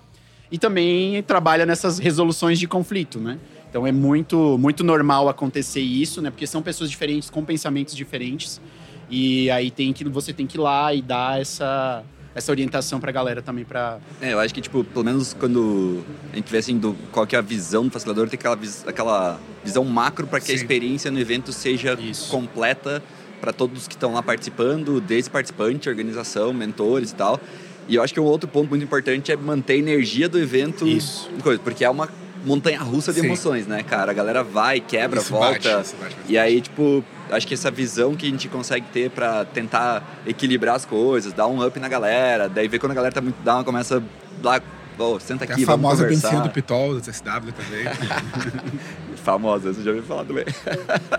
E 0.52 0.58
também 0.58 1.21
trabalha 1.24 1.65
nessas 1.65 1.98
resoluções 1.98 2.60
de 2.60 2.67
conflito, 2.67 3.19
né? 3.19 3.39
Então 3.69 3.86
é 3.86 3.91
muito, 3.91 4.58
muito 4.58 4.84
normal 4.84 5.28
acontecer 5.28 5.82
isso, 5.82 6.21
né? 6.21 6.30
Porque 6.30 6.45
são 6.45 6.62
pessoas 6.62 6.89
diferentes 6.89 7.30
com 7.30 7.43
pensamentos 7.43 7.95
diferentes. 7.95 8.62
E 9.10 9.50
aí 9.52 9.69
tem 9.69 9.91
que 9.91 10.04
você 10.06 10.32
tem 10.32 10.48
que 10.48 10.58
ir 10.58 10.62
lá 10.62 10.93
e 10.93 11.02
dar 11.02 11.41
essa 11.41 12.04
essa 12.36 12.52
orientação 12.52 13.00
pra 13.00 13.12
galera 13.13 13.41
também 13.41 13.63
pra. 13.63 13.98
É, 14.21 14.34
eu 14.34 14.39
acho 14.39 14.54
que, 14.54 14.60
tipo, 14.60 14.84
pelo 14.84 15.06
menos 15.06 15.34
quando 15.34 16.04
a 16.34 16.36
gente 16.36 16.52
vê 16.52 16.58
assim 16.58 16.78
do, 16.78 16.93
qual 17.12 17.26
que 17.26 17.36
é 17.36 17.39
a 17.39 17.41
visão 17.41 17.86
do 17.86 17.91
facilitador, 17.91 18.28
tem 18.28 18.38
aquela, 18.38 18.60
aquela 18.86 19.39
visão 19.63 19.86
macro 19.86 20.28
para 20.28 20.41
que 20.41 20.48
Sim. 20.48 20.52
a 20.52 20.56
experiência 20.56 21.10
no 21.10 21.17
evento 21.17 21.54
seja 21.54 21.93
Isso. 21.93 22.30
completa 22.30 23.02
para 23.39 23.54
todos 23.54 23.88
que 23.88 23.95
estão 23.95 24.13
lá 24.13 24.21
participando, 24.21 25.00
desde 25.00 25.30
participante, 25.30 25.88
organização, 25.88 26.54
mentores 26.54 27.12
e 27.12 27.15
tal. 27.15 27.39
E 27.88 27.95
eu 27.95 28.04
acho 28.04 28.13
que 28.13 28.19
um 28.19 28.24
outro 28.24 28.50
ponto 28.50 28.69
muito 28.69 28.84
importante 28.84 29.32
é 29.32 29.38
manter 29.38 29.74
a 29.74 29.78
energia 29.78 30.28
do 30.28 30.38
evento. 30.38 30.86
Isso. 30.88 31.30
Porque 31.63 31.86
é 31.86 31.89
uma 31.89 32.10
montanha 32.45 32.79
russa 32.79 33.12
de 33.12 33.19
Sim. 33.19 33.25
emoções, 33.27 33.67
né, 33.67 33.84
cara? 33.84 34.12
A 34.12 34.13
galera 34.13 34.43
vai, 34.43 34.79
quebra, 34.79 35.19
isso 35.19 35.31
volta. 35.31 35.77
Bate, 35.77 35.95
bate, 35.99 36.15
e 36.27 36.38
aí, 36.38 36.62
tipo, 36.62 37.03
acho 37.29 37.47
que 37.47 37.53
essa 37.53 37.71
visão 37.71 38.15
que 38.15 38.27
a 38.27 38.29
gente 38.29 38.47
consegue 38.47 38.86
ter 38.93 39.10
para 39.10 39.45
tentar 39.45 40.21
equilibrar 40.25 40.75
as 40.75 40.86
coisas, 40.86 41.34
dar 41.34 41.47
um 41.47 41.65
up 41.65 41.79
na 41.79 41.89
galera, 41.89 42.47
daí 42.47 42.67
ver 42.67 42.79
quando 42.79 42.91
a 42.91 42.95
galera 42.95 43.13
tá 43.13 43.21
muito 43.21 43.41
down, 43.43 43.63
começa 43.63 44.01
lá, 44.43 44.62
oh, 44.97 45.19
senta 45.19 45.43
aqui, 45.43 45.62
é 45.62 45.63
a 45.63 45.67
famosa 45.67 46.08
bencinha 46.08 46.41
do 46.41 46.49
Pitol, 46.49 46.93
do 46.93 47.01
CSW 47.01 47.51
também. 47.51 47.86
Famosa, 49.26 49.74
você 49.74 49.82
já 49.82 49.90
ouviu 49.90 50.04
falar 50.04 50.24
também. 50.24 50.46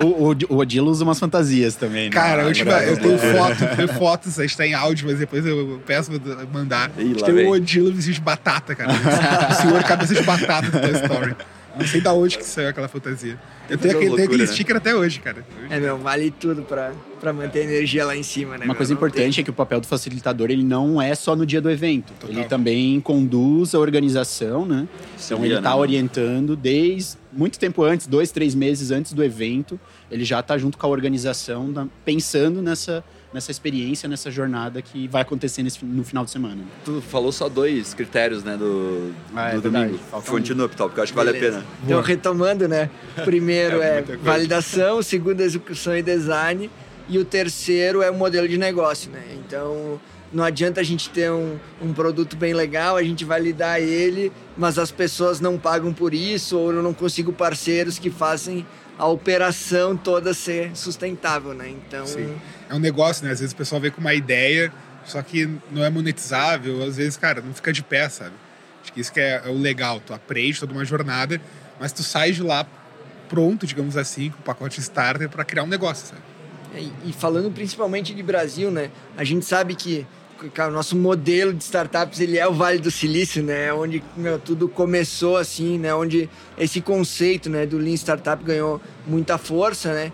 O, 0.02 0.30
o, 0.30 0.36
o 0.50 0.56
Odilo 0.58 0.90
usa 0.90 1.02
umas 1.04 1.18
fantasias 1.18 1.74
também, 1.74 2.04
né? 2.04 2.10
Cara, 2.10 2.42
eu, 2.42 2.52
tipo, 2.52 2.70
eu 2.70 2.96
tenho 2.96 3.18
foto, 3.18 3.64
eu 3.64 3.76
tenho 3.76 3.88
fotos, 3.88 4.38
a 4.38 4.42
gente 4.42 4.56
tá 4.56 4.66
em 4.66 4.74
áudio, 4.74 5.08
mas 5.08 5.18
depois 5.18 5.44
eu 5.44 5.80
peço 5.86 6.10
pra 6.12 6.44
mandar. 6.52 6.90
Ih, 6.96 7.00
a 7.00 7.04
gente 7.04 7.20
lá 7.20 7.26
tem 7.26 7.34
vem. 7.34 7.46
o 7.46 7.50
Odilo 7.50 7.92
vestido 7.92 8.14
de 8.14 8.20
batata, 8.20 8.74
cara. 8.74 8.92
o 9.50 9.54
senhor 9.54 9.82
cabeça 9.82 10.14
de 10.14 10.22
batata 10.22 10.70
do 10.70 10.80
Toy 10.80 10.92
Story. 11.02 11.36
Não 11.78 11.86
sei 11.86 12.00
da 12.00 12.12
onde 12.12 12.38
que 12.38 12.44
saiu 12.44 12.68
aquela 12.68 12.88
fantasia. 12.88 13.38
Eu 13.68 13.78
tenho 13.78 13.94
aquele, 13.94 14.10
uma 14.10 14.16
tenho 14.16 14.28
aquele 14.28 14.38
loucura, 14.38 14.38
né? 14.38 14.46
sticker 14.46 14.76
até 14.76 14.94
hoje, 14.94 15.20
cara. 15.20 15.44
É, 15.68 15.80
meu, 15.80 15.98
vale 15.98 16.30
tudo 16.30 16.62
pra, 16.62 16.92
pra 17.20 17.32
manter 17.32 17.60
a 17.60 17.62
energia 17.64 18.04
lá 18.04 18.16
em 18.16 18.22
cima, 18.22 18.52
né? 18.52 18.64
Uma 18.64 18.66
meu? 18.66 18.74
coisa 18.74 18.92
Não 18.92 18.98
importante 18.98 19.40
é 19.40 19.44
que 19.44 19.50
o 19.50 19.52
papel 19.52 19.80
do 19.80 19.86
facilitador 19.86 20.50
ele 20.50 20.62
não 20.62 21.00
é 21.00 21.14
só 21.14 21.34
no 21.34 21.44
dia 21.44 21.60
do 21.60 21.70
evento. 21.70 22.12
Total. 22.20 22.30
Ele 22.30 22.44
também 22.44 23.00
conduz 23.00 23.74
a 23.74 23.78
organização, 23.78 24.64
né? 24.64 24.86
Então 25.24 25.38
ele 25.38 25.54
né, 25.54 25.58
está 25.58 25.70
mano? 25.70 25.82
orientando 25.82 26.56
desde 26.56 27.16
muito 27.32 27.58
tempo 27.58 27.82
antes, 27.82 28.06
dois, 28.06 28.30
três 28.30 28.54
meses 28.54 28.90
antes 28.90 29.12
do 29.12 29.22
evento. 29.22 29.78
Ele 30.10 30.24
já 30.24 30.40
está 30.40 30.56
junto 30.56 30.78
com 30.78 30.86
a 30.86 30.90
organização, 30.90 31.90
pensando 32.04 32.62
nessa, 32.62 33.04
nessa 33.36 33.50
experiência, 33.50 34.08
nessa 34.08 34.30
jornada 34.30 34.80
que 34.80 35.06
vai 35.08 35.20
acontecer 35.20 35.62
nesse- 35.62 35.84
no 35.84 36.02
final 36.02 36.24
de 36.24 36.30
semana. 36.30 36.62
Tu 36.86 37.02
falou 37.02 37.30
só 37.30 37.50
dois 37.50 37.92
critérios, 37.92 38.42
né, 38.42 38.56
do, 38.56 39.12
Ah, 39.34 39.50
é 39.50 39.54
do 39.56 39.60
verdade. 39.60 39.92
domingo. 39.92 40.22
Continua, 40.26 40.66
Pital, 40.70 40.88
porque 40.88 41.00
eu 41.00 41.04
acho 41.04 41.12
que 41.12 41.18
tem. 41.18 41.24
vale 41.26 41.36
a 41.36 41.40
Beleza. 41.40 41.58
pena. 41.58 41.70
Então, 41.84 42.00
retomando, 42.00 42.66
né? 42.66 42.88
O 43.18 43.22
primeiro 43.22 43.76
É 43.84 43.98
é, 43.98 44.02
validação, 44.22 45.02
segundo 45.02 45.42
é 45.42 45.44
execução 45.44 45.94
e 45.94 46.02
design, 46.02 46.70
e 47.10 47.18
o 47.18 47.26
terceiro 47.26 48.00
é 48.00 48.10
o 48.10 48.14
modelo 48.14 48.48
de 48.48 48.56
negócio, 48.56 49.10
né? 49.10 49.22
Então, 49.46 50.00
não 50.32 50.42
adianta 50.42 50.80
a 50.80 50.84
gente 50.84 51.10
ter 51.10 51.30
um, 51.30 51.56
um 51.82 51.92
produto 51.92 52.38
bem 52.38 52.54
legal, 52.54 52.96
a 52.96 53.02
gente 53.02 53.22
validar 53.22 53.82
ele, 53.82 54.32
mas 54.56 54.78
as 54.78 54.90
pessoas 54.90 55.40
não 55.40 55.58
pagam 55.58 55.92
por 55.92 56.14
isso, 56.14 56.58
ou 56.58 56.72
eu 56.72 56.82
não 56.82 56.94
consigo 56.94 57.34
parceiros 57.34 57.98
que 57.98 58.08
façam 58.08 58.64
a 58.98 59.06
operação 59.06 59.96
toda 59.96 60.32
ser 60.32 60.76
sustentável, 60.76 61.52
né? 61.52 61.68
Então, 61.68 62.06
Sim. 62.06 62.36
É 62.68 62.74
um 62.74 62.78
negócio, 62.78 63.24
né? 63.24 63.32
Às 63.32 63.40
vezes 63.40 63.52
o 63.52 63.56
pessoal 63.56 63.80
vem 63.80 63.90
com 63.90 64.00
uma 64.00 64.14
ideia, 64.14 64.72
só 65.04 65.22
que 65.22 65.48
não 65.70 65.84
é 65.84 65.90
monetizável. 65.90 66.82
Às 66.82 66.96
vezes, 66.96 67.16
cara, 67.16 67.40
não 67.40 67.52
fica 67.52 67.72
de 67.72 67.82
pé, 67.82 68.08
sabe? 68.08 68.32
Acho 68.82 68.92
que 68.92 69.00
isso 69.00 69.12
que 69.12 69.20
é, 69.20 69.42
é 69.44 69.48
o 69.48 69.58
legal. 69.58 70.00
Tu 70.00 70.14
aprende 70.14 70.58
toda 70.60 70.72
uma 70.72 70.84
jornada, 70.84 71.40
mas 71.78 71.92
tu 71.92 72.02
sai 72.02 72.32
de 72.32 72.42
lá 72.42 72.66
pronto, 73.28 73.66
digamos 73.66 73.96
assim, 73.96 74.30
com 74.30 74.38
o 74.38 74.42
pacote 74.42 74.80
starter 74.80 75.28
para 75.28 75.44
criar 75.44 75.64
um 75.64 75.66
negócio, 75.68 76.06
sabe? 76.06 76.22
E, 76.74 77.10
e 77.10 77.12
falando 77.12 77.50
principalmente 77.50 78.14
de 78.14 78.22
Brasil, 78.22 78.70
né? 78.70 78.90
A 79.16 79.24
gente 79.24 79.44
sabe 79.44 79.74
que 79.74 80.06
o 80.42 80.70
nosso 80.70 80.96
modelo 80.96 81.52
de 81.54 81.64
startups 81.64 82.20
ele 82.20 82.36
é 82.38 82.46
o 82.46 82.52
Vale 82.52 82.78
do 82.78 82.90
Silício, 82.90 83.42
né? 83.42 83.72
Onde 83.72 84.02
meu, 84.16 84.38
tudo 84.38 84.68
começou 84.68 85.36
assim, 85.36 85.78
né? 85.78 85.94
Onde 85.94 86.28
esse 86.58 86.80
conceito, 86.80 87.48
né, 87.48 87.64
do 87.64 87.78
Lean 87.78 87.94
Startup 87.94 88.42
ganhou 88.44 88.80
muita 89.06 89.38
força, 89.38 89.94
né? 89.94 90.12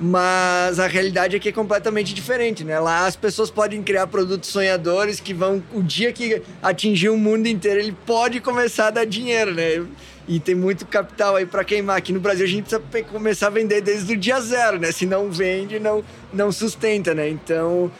Mas 0.00 0.78
a 0.78 0.86
realidade 0.86 1.34
é 1.34 1.38
que 1.40 1.48
é 1.48 1.52
completamente 1.52 2.14
diferente, 2.14 2.62
né? 2.64 2.78
Lá 2.78 3.06
as 3.06 3.16
pessoas 3.16 3.50
podem 3.50 3.82
criar 3.82 4.06
produtos 4.06 4.48
sonhadores 4.48 5.18
que 5.18 5.34
vão 5.34 5.62
o 5.74 5.82
dia 5.82 6.12
que 6.12 6.40
atingir 6.62 7.08
o 7.08 7.16
mundo 7.16 7.48
inteiro, 7.48 7.80
ele 7.80 7.96
pode 8.06 8.40
começar 8.40 8.86
a 8.86 8.90
dar 8.90 9.04
dinheiro, 9.04 9.52
né? 9.52 9.84
E 10.28 10.38
tem 10.38 10.54
muito 10.54 10.86
capital 10.86 11.36
aí 11.36 11.46
para 11.46 11.64
queimar. 11.64 11.96
Aqui 11.96 12.12
no 12.12 12.20
Brasil 12.20 12.44
a 12.44 12.48
gente 12.48 12.64
precisa 12.64 12.82
começar 13.10 13.46
a 13.46 13.50
vender 13.50 13.80
desde 13.80 14.12
o 14.12 14.16
dia 14.16 14.38
zero, 14.40 14.78
né? 14.78 14.92
Se 14.92 15.06
não 15.06 15.30
vende, 15.30 15.80
não, 15.80 16.04
não 16.32 16.52
sustenta, 16.52 17.14
né? 17.14 17.28
Então, 17.30 17.90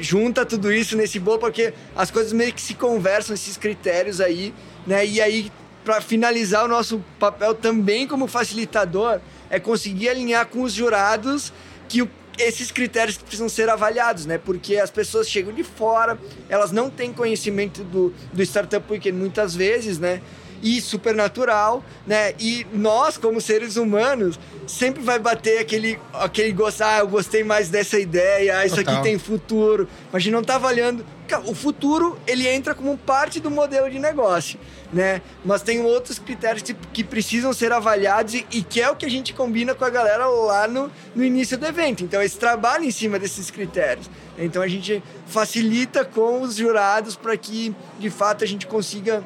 junta 0.00 0.44
tudo 0.44 0.72
isso 0.72 0.96
nesse 0.96 1.18
bolo, 1.18 1.38
porque 1.38 1.72
as 1.94 2.10
coisas 2.10 2.32
meio 2.32 2.52
que 2.52 2.60
se 2.60 2.74
conversam, 2.74 3.34
esses 3.34 3.56
critérios 3.56 4.20
aí, 4.20 4.54
né? 4.86 5.06
E 5.06 5.20
aí, 5.20 5.52
para 5.84 6.00
finalizar, 6.00 6.64
o 6.64 6.68
nosso 6.68 7.02
papel 7.18 7.54
também 7.54 8.06
como 8.06 8.26
facilitador 8.26 9.20
é 9.48 9.58
conseguir 9.58 10.08
alinhar 10.08 10.46
com 10.46 10.62
os 10.62 10.72
jurados 10.72 11.52
que 11.88 12.02
o 12.02 12.10
esses 12.38 12.70
critérios 12.70 13.18
precisam 13.18 13.48
ser 13.48 13.68
avaliados, 13.68 14.24
né? 14.24 14.38
Porque 14.38 14.76
as 14.76 14.90
pessoas 14.90 15.28
chegam 15.28 15.52
de 15.52 15.64
fora, 15.64 16.18
elas 16.48 16.70
não 16.70 16.88
têm 16.88 17.12
conhecimento 17.12 17.82
do, 17.82 18.14
do 18.32 18.42
Startup 18.42 18.84
Weekend 18.90 19.18
muitas 19.18 19.54
vezes, 19.54 19.98
né? 19.98 20.22
E 20.62 20.80
supernatural, 20.80 21.84
né? 22.06 22.34
E 22.38 22.66
nós, 22.72 23.16
como 23.16 23.40
seres 23.40 23.76
humanos, 23.76 24.38
sempre 24.66 25.02
vai 25.02 25.18
bater 25.18 25.58
aquele, 25.58 25.98
aquele 26.12 26.52
gosto, 26.52 26.82
ah, 26.82 26.98
eu 26.98 27.08
gostei 27.08 27.44
mais 27.44 27.68
dessa 27.68 27.98
ideia, 27.98 28.58
ah, 28.58 28.66
isso 28.66 28.76
Total. 28.76 28.94
aqui 28.94 29.02
tem 29.02 29.18
futuro. 29.18 29.88
Mas 30.12 30.14
a 30.14 30.24
gente 30.24 30.32
não 30.32 30.42
tá 30.42 30.56
avaliando. 30.56 31.04
O 31.44 31.54
futuro, 31.54 32.18
ele 32.26 32.48
entra 32.48 32.74
como 32.74 32.96
parte 32.96 33.38
do 33.38 33.50
modelo 33.50 33.90
de 33.90 33.98
negócio, 33.98 34.58
né? 34.90 35.20
Mas 35.44 35.60
tem 35.60 35.82
outros 35.82 36.18
critérios 36.18 36.62
que, 36.92 37.04
precisam 37.04 37.52
ser 37.52 37.70
avaliados 37.70 38.32
e, 38.32 38.46
e 38.50 38.62
que 38.62 38.80
é 38.80 38.90
o 38.90 38.96
que 38.96 39.04
a 39.04 39.10
gente 39.10 39.34
combina 39.34 39.74
com 39.74 39.84
a 39.84 39.90
galera 39.90 40.26
lá 40.26 40.66
no, 40.66 40.90
no 41.14 41.22
início 41.22 41.58
do 41.58 41.66
evento. 41.66 42.02
Então, 42.02 42.22
esse 42.22 42.38
trabalho 42.38 42.84
em 42.84 42.90
cima 42.90 43.18
desses 43.18 43.50
critérios. 43.50 44.08
Então, 44.38 44.62
a 44.62 44.68
gente 44.68 45.02
facilita 45.26 46.04
com 46.04 46.40
os 46.40 46.56
jurados 46.56 47.14
para 47.14 47.36
que, 47.36 47.74
de 47.98 48.08
fato, 48.08 48.42
a 48.42 48.46
gente 48.46 48.66
consiga 48.66 49.22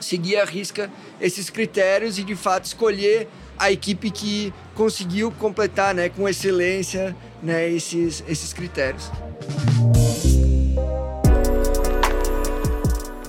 seguir 0.00 0.36
à 0.36 0.44
risca 0.44 0.90
esses 1.20 1.50
critérios 1.50 2.18
e, 2.18 2.24
de 2.24 2.34
fato, 2.34 2.64
escolher 2.64 3.28
a 3.58 3.70
equipe 3.70 4.10
que 4.10 4.52
conseguiu 4.74 5.30
completar 5.32 5.94
né, 5.94 6.08
com 6.08 6.28
excelência 6.28 7.14
né, 7.42 7.68
esses, 7.68 8.24
esses 8.26 8.52
critérios. 8.52 9.10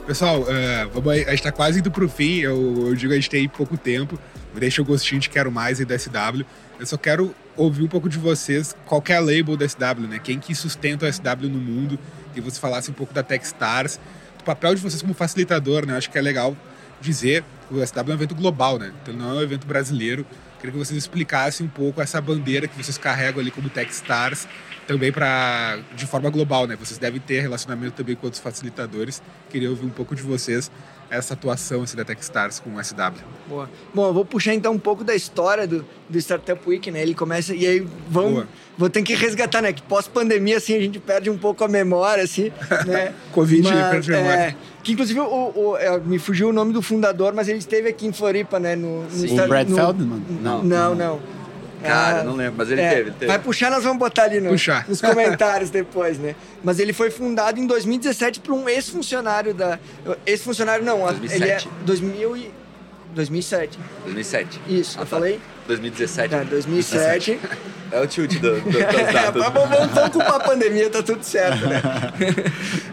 Pessoal, 0.06 0.46
é, 0.50 0.86
vamos 0.86 1.10
a 1.10 1.32
gente 1.32 1.44
tá 1.44 1.52
quase 1.52 1.80
indo 1.80 1.92
pro 1.92 2.10
fim. 2.10 2.40
Eu, 2.40 2.88
eu 2.88 2.96
digo 2.96 3.14
a 3.14 3.16
gente 3.16 3.30
tem 3.30 3.48
pouco 3.48 3.78
tempo. 3.78 4.20
Deixa 4.54 4.82
o 4.82 4.86
gostinho 4.86 5.22
de 5.22 5.30
quero 5.30 5.52
mais 5.52 5.80
aí 5.80 5.86
da 5.86 5.98
SW. 5.98 6.44
Eu 6.80 6.86
só 6.86 6.98
quero 6.98 7.34
ouvir 7.56 7.84
um 7.84 7.88
pouco 7.88 8.10
de 8.10 8.18
vocês. 8.18 8.76
Qual 8.86 9.02
é 9.08 9.16
a 9.16 9.20
label 9.20 9.56
da 9.56 9.68
SW, 9.68 10.08
né? 10.10 10.20
Quem 10.22 10.40
que 10.40 10.54
sustenta 10.54 11.06
o 11.06 11.14
SW 11.14 11.48
no 11.50 11.60
mundo? 11.60 12.00
E 12.36 12.42
você 12.42 12.60
falasse 12.60 12.92
um 12.92 12.94
pouco 12.94 13.14
da 13.14 13.24
Techstars. 13.24 14.00
O 14.42 14.44
papel 14.44 14.74
de 14.74 14.82
vocês 14.82 15.02
como 15.02 15.14
facilitador, 15.14 15.86
né? 15.86 15.96
Acho 15.96 16.10
que 16.10 16.18
é 16.18 16.22
legal 16.22 16.58
dizer 17.00 17.44
que 17.68 17.76
o 17.76 17.86
SW 17.86 18.00
é 18.00 18.04
um 18.10 18.14
evento 18.14 18.34
global, 18.34 18.80
né? 18.80 18.92
Então 19.02 19.14
não 19.14 19.32
é 19.32 19.34
um 19.36 19.42
evento 19.42 19.68
brasileiro. 19.68 20.26
Queria 20.60 20.72
que 20.72 20.78
vocês 20.78 20.98
explicassem 20.98 21.66
um 21.66 21.70
pouco 21.70 22.02
essa 22.02 22.20
bandeira 22.20 22.68
que 22.68 22.76
vocês 22.76 22.98
carregam 22.98 23.40
ali 23.40 23.52
como 23.52 23.70
Techstars 23.70 24.48
também 24.88 25.12
para 25.12 25.80
de 25.96 26.08
forma 26.08 26.30
global, 26.30 26.66
né? 26.66 26.76
Vocês 26.76 26.98
devem 26.98 27.20
ter 27.20 27.42
relacionamento 27.42 27.94
também 27.94 28.16
com 28.16 28.26
outros 28.26 28.42
facilitadores. 28.42 29.22
Queria 29.50 29.70
ouvir 29.70 29.86
um 29.86 29.90
pouco 29.90 30.16
de 30.16 30.24
vocês 30.24 30.72
essa 31.12 31.34
atuação 31.34 31.84
assim, 31.84 31.98
da 31.98 32.06
Techstars 32.06 32.60
com 32.60 32.74
o 32.76 32.84
SW. 32.84 32.96
Boa. 33.48 33.70
Bom, 33.94 34.08
eu 34.08 34.14
vou 34.14 34.24
puxar 34.26 34.54
então 34.54 34.72
um 34.74 34.80
pouco 34.80 35.04
da 35.04 35.14
história 35.14 35.68
do, 35.68 35.86
do 36.10 36.18
Startup 36.18 36.60
Week, 36.68 36.90
né? 36.90 37.02
Ele 37.02 37.14
começa 37.14 37.54
e 37.54 37.68
aí 37.68 37.86
vamos, 38.10 38.32
Boa. 38.34 38.48
vou 38.78 38.90
ter 38.90 39.04
que 39.04 39.14
resgatar, 39.14 39.62
né? 39.62 39.74
Que 39.74 39.82
pós-pandemia 39.82 40.56
assim 40.58 40.74
a 40.76 40.80
gente 40.80 41.00
perde 41.00 41.30
um 41.30 41.38
pouco 41.38 41.64
a 41.64 41.68
memória, 41.68 42.24
assim, 42.24 42.50
né? 42.88 43.14
Covid 43.34 43.62
perde 43.70 44.14
a 44.14 44.18
memória. 44.18 44.40
é, 44.40 44.56
que 44.82 44.94
inclusive 44.94 45.20
o, 45.20 45.52
o- 45.54 45.78
é, 45.78 46.00
me 46.00 46.18
fugiu 46.18 46.48
o 46.50 46.54
nome 46.54 46.72
do 46.72 46.82
fundador, 46.82 47.34
mas 47.34 47.50
ele 47.50 47.60
esteve 47.60 47.90
aqui 47.90 48.08
em 48.08 48.14
Floripa, 48.14 48.58
né? 48.58 48.76
No, 48.78 49.04
no 49.04 49.12
Sim. 49.12 49.28
Star- 49.28 49.46
O 49.46 49.50
Brad 49.50 49.68
no- 49.70 49.76
Feldman? 49.76 50.24
Não, 50.42 50.64
Não. 50.64 50.96
não. 50.96 51.20
Cara, 51.84 52.20
Ah, 52.20 52.24
não 52.24 52.36
lembro, 52.36 52.56
mas 52.58 52.70
ele 52.72 52.82
é, 52.82 52.90
teve, 52.90 53.02
ele 53.02 53.12
teve. 53.12 53.28
Vai 53.28 53.40
puxar, 53.40 53.72
nós 53.72 53.84
vamos 53.84 53.98
botar 54.00 54.24
ali 54.24 54.40
no- 54.40 54.50
Puxar. 54.52 54.88
nos 54.88 55.02
comentários 55.02 55.70
depois, 55.72 56.18
né? 56.18 56.36
Mas 56.64 56.80
ele 56.80 56.94
foi 56.94 57.10
fundado 57.12 57.60
em 57.60 57.66
2017 57.68 58.40
por 58.40 58.54
um 58.54 58.68
ex-funcionário 58.70 59.54
da. 59.54 59.80
Ex-funcionário 60.26 60.84
não, 60.86 60.98
ele 61.10 61.18
é 61.18 61.58
2007. 61.58 61.70
2000 61.86 62.38
e, 62.38 62.52
2007. 63.16 63.80
2007. 64.04 64.62
Isso, 64.68 64.98
Ah, 64.98 65.02
eu 65.02 65.06
tá. 65.06 65.10
falei? 65.10 65.40
2017. 65.68 66.34
É, 66.36 66.44
2007. 66.46 67.40
É 67.94 68.00
o 68.00 68.08
tilt 68.08 68.36
do, 68.40 68.62
do, 68.62 68.72
das 68.72 68.94
É, 68.94 69.12
datas. 69.12 69.34
vamos, 69.44 69.70
vamos, 69.70 69.92
vamos 69.92 70.10
culpar 70.12 70.36
a 70.36 70.40
pandemia, 70.40 70.90
tá 70.90 71.04
tudo 71.04 71.22
certo, 71.26 71.68
né? 71.68 71.82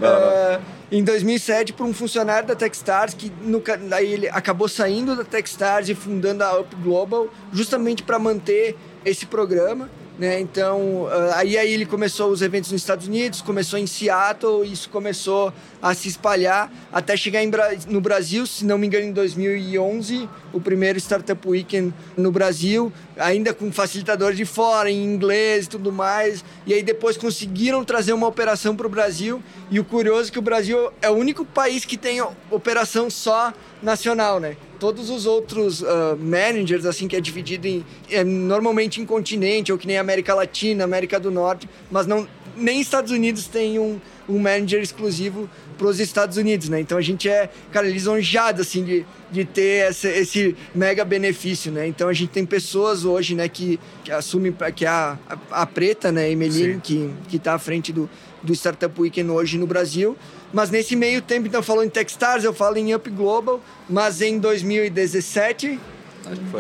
Vai 0.01 0.11
lá. 0.11 0.19
Ah, 0.57 0.61
em 0.91 1.05
2007, 1.05 1.75
por 1.75 1.85
um 1.85 1.93
funcionário 1.93 2.49
da 2.49 2.55
Techstars, 2.55 3.13
que 3.13 3.31
no, 3.43 3.63
daí 3.89 4.13
ele 4.13 4.29
acabou 4.29 4.69
saindo 4.69 5.15
da 5.15 5.25
Techstars 5.25 5.89
e 5.89 5.95
fundando 5.95 6.43
a 6.43 6.59
Up 6.61 6.75
Global, 6.77 7.29
justamente 7.53 8.03
para 8.03 8.19
manter 8.19 8.75
esse 9.05 9.27
programa. 9.27 9.91
Né? 10.19 10.41
Então, 10.41 11.07
ah, 11.11 11.37
aí, 11.37 11.57
aí 11.57 11.73
ele 11.73 11.87
começou 11.87 12.31
os 12.31 12.43
eventos 12.43 12.73
nos 12.73 12.81
Estados 12.81 13.07
Unidos, 13.07 13.41
começou 13.41 13.79
em 13.79 13.87
Seattle, 13.87 14.67
e 14.67 14.73
isso 14.73 14.91
começou 14.91 15.53
a 15.81 15.95
se 15.95 16.09
espalhar 16.09 16.73
até 16.93 17.17
chegar 17.17 17.43
em 17.43 17.51
no 17.89 18.01
Brasil, 18.01 18.45
se 18.45 18.65
não 18.65 18.77
me 18.77 18.87
engano, 18.87 19.07
em 19.07 19.13
2011, 19.13 20.29
o 20.53 20.61
primeiro 20.61 20.99
Startup 20.99 21.49
Weekend 21.49 21.95
no 22.17 22.33
Brasil, 22.33 22.93
ainda 23.17 23.55
com 23.55 23.71
facilitador 23.71 24.33
de 24.33 24.45
fora, 24.45 24.91
em 24.91 25.05
inglês 25.05 25.67
e 25.67 25.69
tudo 25.69 25.93
mais. 25.93 26.45
E 26.67 26.75
aí 26.75 26.83
depois 26.83 27.17
conseguiram 27.17 27.85
trazer 27.85 28.13
uma 28.13 28.27
operação 28.27 28.75
para 28.75 28.87
o 28.87 28.91
Brasil. 28.91 29.43
E 29.71 29.79
o 29.79 29.85
curioso 29.85 30.31
é 30.31 30.33
que 30.33 30.39
o 30.39 30.43
Brasil 30.43 30.93
é 31.01 31.09
o 31.09 31.15
único 31.15 31.45
país 31.45 31.85
que 31.85 31.97
tem 31.97 32.21
operação 32.51 33.09
só 33.09 33.53
nacional, 33.83 34.41
né? 34.41 34.57
Todos 34.79 35.11
os 35.11 35.27
outros 35.27 35.83
ah, 35.83 36.17
managers, 36.19 36.85
assim, 36.85 37.09
que 37.09 37.17
é 37.17 37.21
dividido 37.21 37.67
em, 37.67 37.85
é, 38.11 38.23
normalmente 38.25 39.01
em 39.01 39.07
continente, 39.07 39.73
ou 39.73 39.79
que 39.79 39.87
nem 39.87 39.99
América 39.99 40.35
Latina, 40.35 40.85
América 40.85 41.19
do 41.19 41.31
Norte, 41.31 41.69
mas 41.91 42.07
não, 42.07 42.27
nem 42.57 42.81
Estados 42.81 43.13
Unidos 43.13 43.47
tem 43.47 43.79
um, 43.79 44.01
um 44.29 44.39
manager 44.39 44.83
exclusivo 44.83 45.49
para 45.77 45.87
os 45.87 46.01
Estados 46.01 46.37
Unidos, 46.37 46.69
né? 46.69 46.81
Então 46.81 46.99
a 46.99 47.01
gente 47.01 47.29
é, 47.29 47.49
cara, 47.71 47.89
lisonjeado, 47.89 48.63
assim, 48.63 48.85
de, 48.85 49.07
de 49.31 49.45
ter 49.45 49.89
essa, 49.89 50.09
esse 50.09 50.57
mega 50.75 51.05
benefício, 51.05 51.71
né? 51.71 51.87
Então 51.87 52.09
a 52.09 52.13
gente 52.13 52.31
tem 52.31 52.45
pessoas 52.45 53.05
hoje, 53.05 53.35
né, 53.35 53.49
que, 53.49 53.79
que 54.03 54.11
assumem, 54.11 54.55
que 54.75 54.85
é 54.85 54.89
a, 54.89 55.17
a, 55.29 55.63
a 55.63 55.67
Preta, 55.67 56.11
né, 56.11 56.31
Emeline, 56.31 56.81
que, 56.81 57.11
que 57.29 57.39
tá 57.39 57.55
à 57.55 57.59
frente 57.59 57.93
do, 57.93 58.11
do 58.43 58.53
Startup 58.53 59.01
Weekend 59.01 59.31
hoje 59.31 59.57
no 59.57 59.67
Brasil. 59.67 60.17
Mas 60.53 60.71
nesse 60.71 60.97
meio 60.97 61.21
tempo, 61.21 61.47
então, 61.47 61.63
falou 61.63 61.85
em 61.85 61.91
Techstars, 61.91 62.45
eu 62.45 62.55
falo 62.55 62.77
em 62.79 62.95
Up 62.95 63.09
Global, 63.11 63.61
mas 63.89 64.23
em 64.23 64.39
2017 64.39 65.79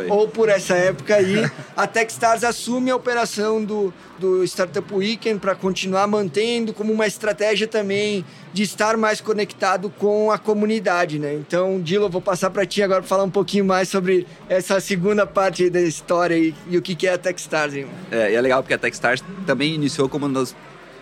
ou 0.08 0.28
por 0.28 0.48
essa 0.48 0.74
época 0.74 1.16
aí, 1.16 1.50
a 1.76 1.86
Techstars 1.86 2.44
assume 2.44 2.90
a 2.90 2.96
operação 2.96 3.62
do, 3.62 3.92
do 4.18 4.44
Startup 4.44 4.94
Weekend 4.94 5.38
para 5.40 5.54
continuar 5.54 6.06
mantendo 6.06 6.72
como 6.72 6.92
uma 6.92 7.06
estratégia 7.06 7.66
também 7.66 8.24
de 8.52 8.62
estar 8.62 8.96
mais 8.96 9.20
conectado 9.20 9.90
com 9.90 10.30
a 10.30 10.38
comunidade, 10.38 11.18
né? 11.18 11.34
Então, 11.34 11.80
Dilo, 11.80 12.06
eu 12.06 12.10
vou 12.10 12.20
passar 12.20 12.50
para 12.50 12.64
ti 12.64 12.82
agora 12.82 13.02
para 13.02 13.08
falar 13.08 13.24
um 13.24 13.30
pouquinho 13.30 13.64
mais 13.64 13.88
sobre 13.88 14.26
essa 14.48 14.80
segunda 14.80 15.26
parte 15.26 15.68
da 15.68 15.80
história 15.80 16.36
e, 16.36 16.54
e 16.68 16.78
o 16.78 16.82
que, 16.82 16.94
que 16.94 17.06
é 17.06 17.12
a 17.12 17.18
Techstars. 17.18 17.74
Hein? 17.74 17.86
É, 18.10 18.32
e 18.32 18.34
é 18.34 18.40
legal 18.40 18.62
porque 18.62 18.74
a 18.74 18.78
Techstars 18.78 19.22
também 19.46 19.74
iniciou 19.74 20.08
como 20.08 20.26
uma 20.26 20.40
das, 20.40 20.56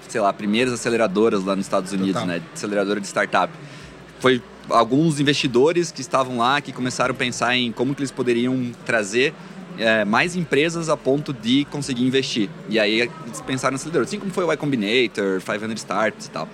sei 0.08 0.20
lá, 0.20 0.32
primeiras 0.32 0.72
aceleradoras 0.72 1.44
lá 1.44 1.56
nos 1.56 1.66
Estados 1.66 1.92
Unidos, 1.92 2.20
Total. 2.20 2.26
né? 2.26 2.42
Aceleradora 2.54 3.00
de 3.00 3.06
startup. 3.06 3.52
Foi 4.20 4.42
alguns 4.68 5.20
investidores 5.20 5.92
que 5.92 6.00
estavam 6.00 6.38
lá 6.38 6.60
que 6.60 6.72
começaram 6.72 7.14
a 7.14 7.16
pensar 7.16 7.56
em 7.56 7.70
como 7.70 7.94
que 7.94 8.00
eles 8.00 8.10
poderiam 8.10 8.72
trazer 8.84 9.34
é, 9.78 10.04
mais 10.04 10.34
empresas 10.36 10.88
a 10.88 10.96
ponto 10.96 11.32
de 11.32 11.64
conseguir 11.66 12.04
investir. 12.04 12.48
E 12.68 12.78
aí 12.78 13.00
eles 13.00 13.40
pensaram 13.46 13.72
no 13.72 13.76
acelerador, 13.76 14.06
assim 14.06 14.18
como 14.18 14.32
foi 14.32 14.44
o 14.44 14.52
Y 14.52 14.56
Combinator, 14.56 15.40
500 15.40 15.80
Starts 15.80 16.26
e 16.26 16.30
tal. 16.30 16.48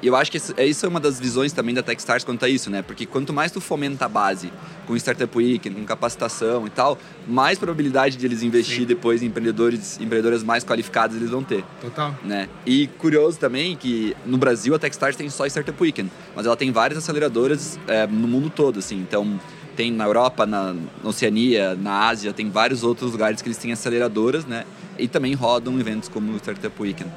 E 0.00 0.06
eu 0.06 0.14
acho 0.14 0.30
que 0.30 0.38
isso 0.38 0.86
é 0.86 0.88
uma 0.88 1.00
das 1.00 1.18
visões 1.18 1.52
também 1.52 1.74
da 1.74 1.82
Techstars 1.82 2.24
quanto 2.24 2.44
a 2.44 2.48
isso, 2.48 2.70
né? 2.70 2.82
Porque 2.82 3.04
quanto 3.04 3.32
mais 3.32 3.50
tu 3.50 3.60
fomenta 3.60 4.04
a 4.04 4.08
base 4.08 4.52
com 4.86 4.96
Startup 4.96 5.36
Week, 5.36 5.68
com 5.68 5.84
capacitação 5.84 6.66
e 6.66 6.70
tal, 6.70 6.96
mais 7.26 7.58
probabilidade 7.58 8.16
de 8.16 8.24
eles 8.24 8.42
investir 8.42 8.80
Sim. 8.80 8.86
depois 8.86 9.22
em 9.22 9.26
empreendedores, 9.26 9.98
empreendedoras 10.00 10.42
mais 10.42 10.64
qualificados 10.64 11.16
eles 11.16 11.30
vão 11.30 11.42
ter. 11.42 11.64
Total. 11.80 12.14
Né? 12.24 12.48
E 12.64 12.86
curioso 12.86 13.38
também 13.38 13.76
que 13.76 14.16
no 14.24 14.38
Brasil 14.38 14.74
a 14.74 14.78
Techstars 14.78 15.16
tem 15.16 15.28
só 15.28 15.46
Startup 15.46 15.82
Weekend, 15.82 16.10
mas 16.34 16.46
ela 16.46 16.56
tem 16.56 16.70
várias 16.70 16.98
aceleradoras 16.98 17.78
é, 17.88 18.06
no 18.06 18.28
mundo 18.28 18.48
todo, 18.50 18.78
assim. 18.78 18.96
Então 18.96 19.38
tem 19.74 19.92
na 19.92 20.04
Europa, 20.04 20.46
na, 20.46 20.72
na 20.72 21.08
Oceania, 21.08 21.74
na 21.74 22.08
Ásia, 22.08 22.32
tem 22.32 22.50
vários 22.50 22.82
outros 22.82 23.12
lugares 23.12 23.42
que 23.42 23.48
eles 23.48 23.58
têm 23.58 23.72
aceleradoras, 23.72 24.44
né? 24.44 24.64
E 24.98 25.06
também 25.06 25.34
rodam 25.34 25.78
eventos 25.78 26.08
como 26.08 26.32
o 26.32 26.36
Startup 26.36 26.82
Weekend. 26.82 27.10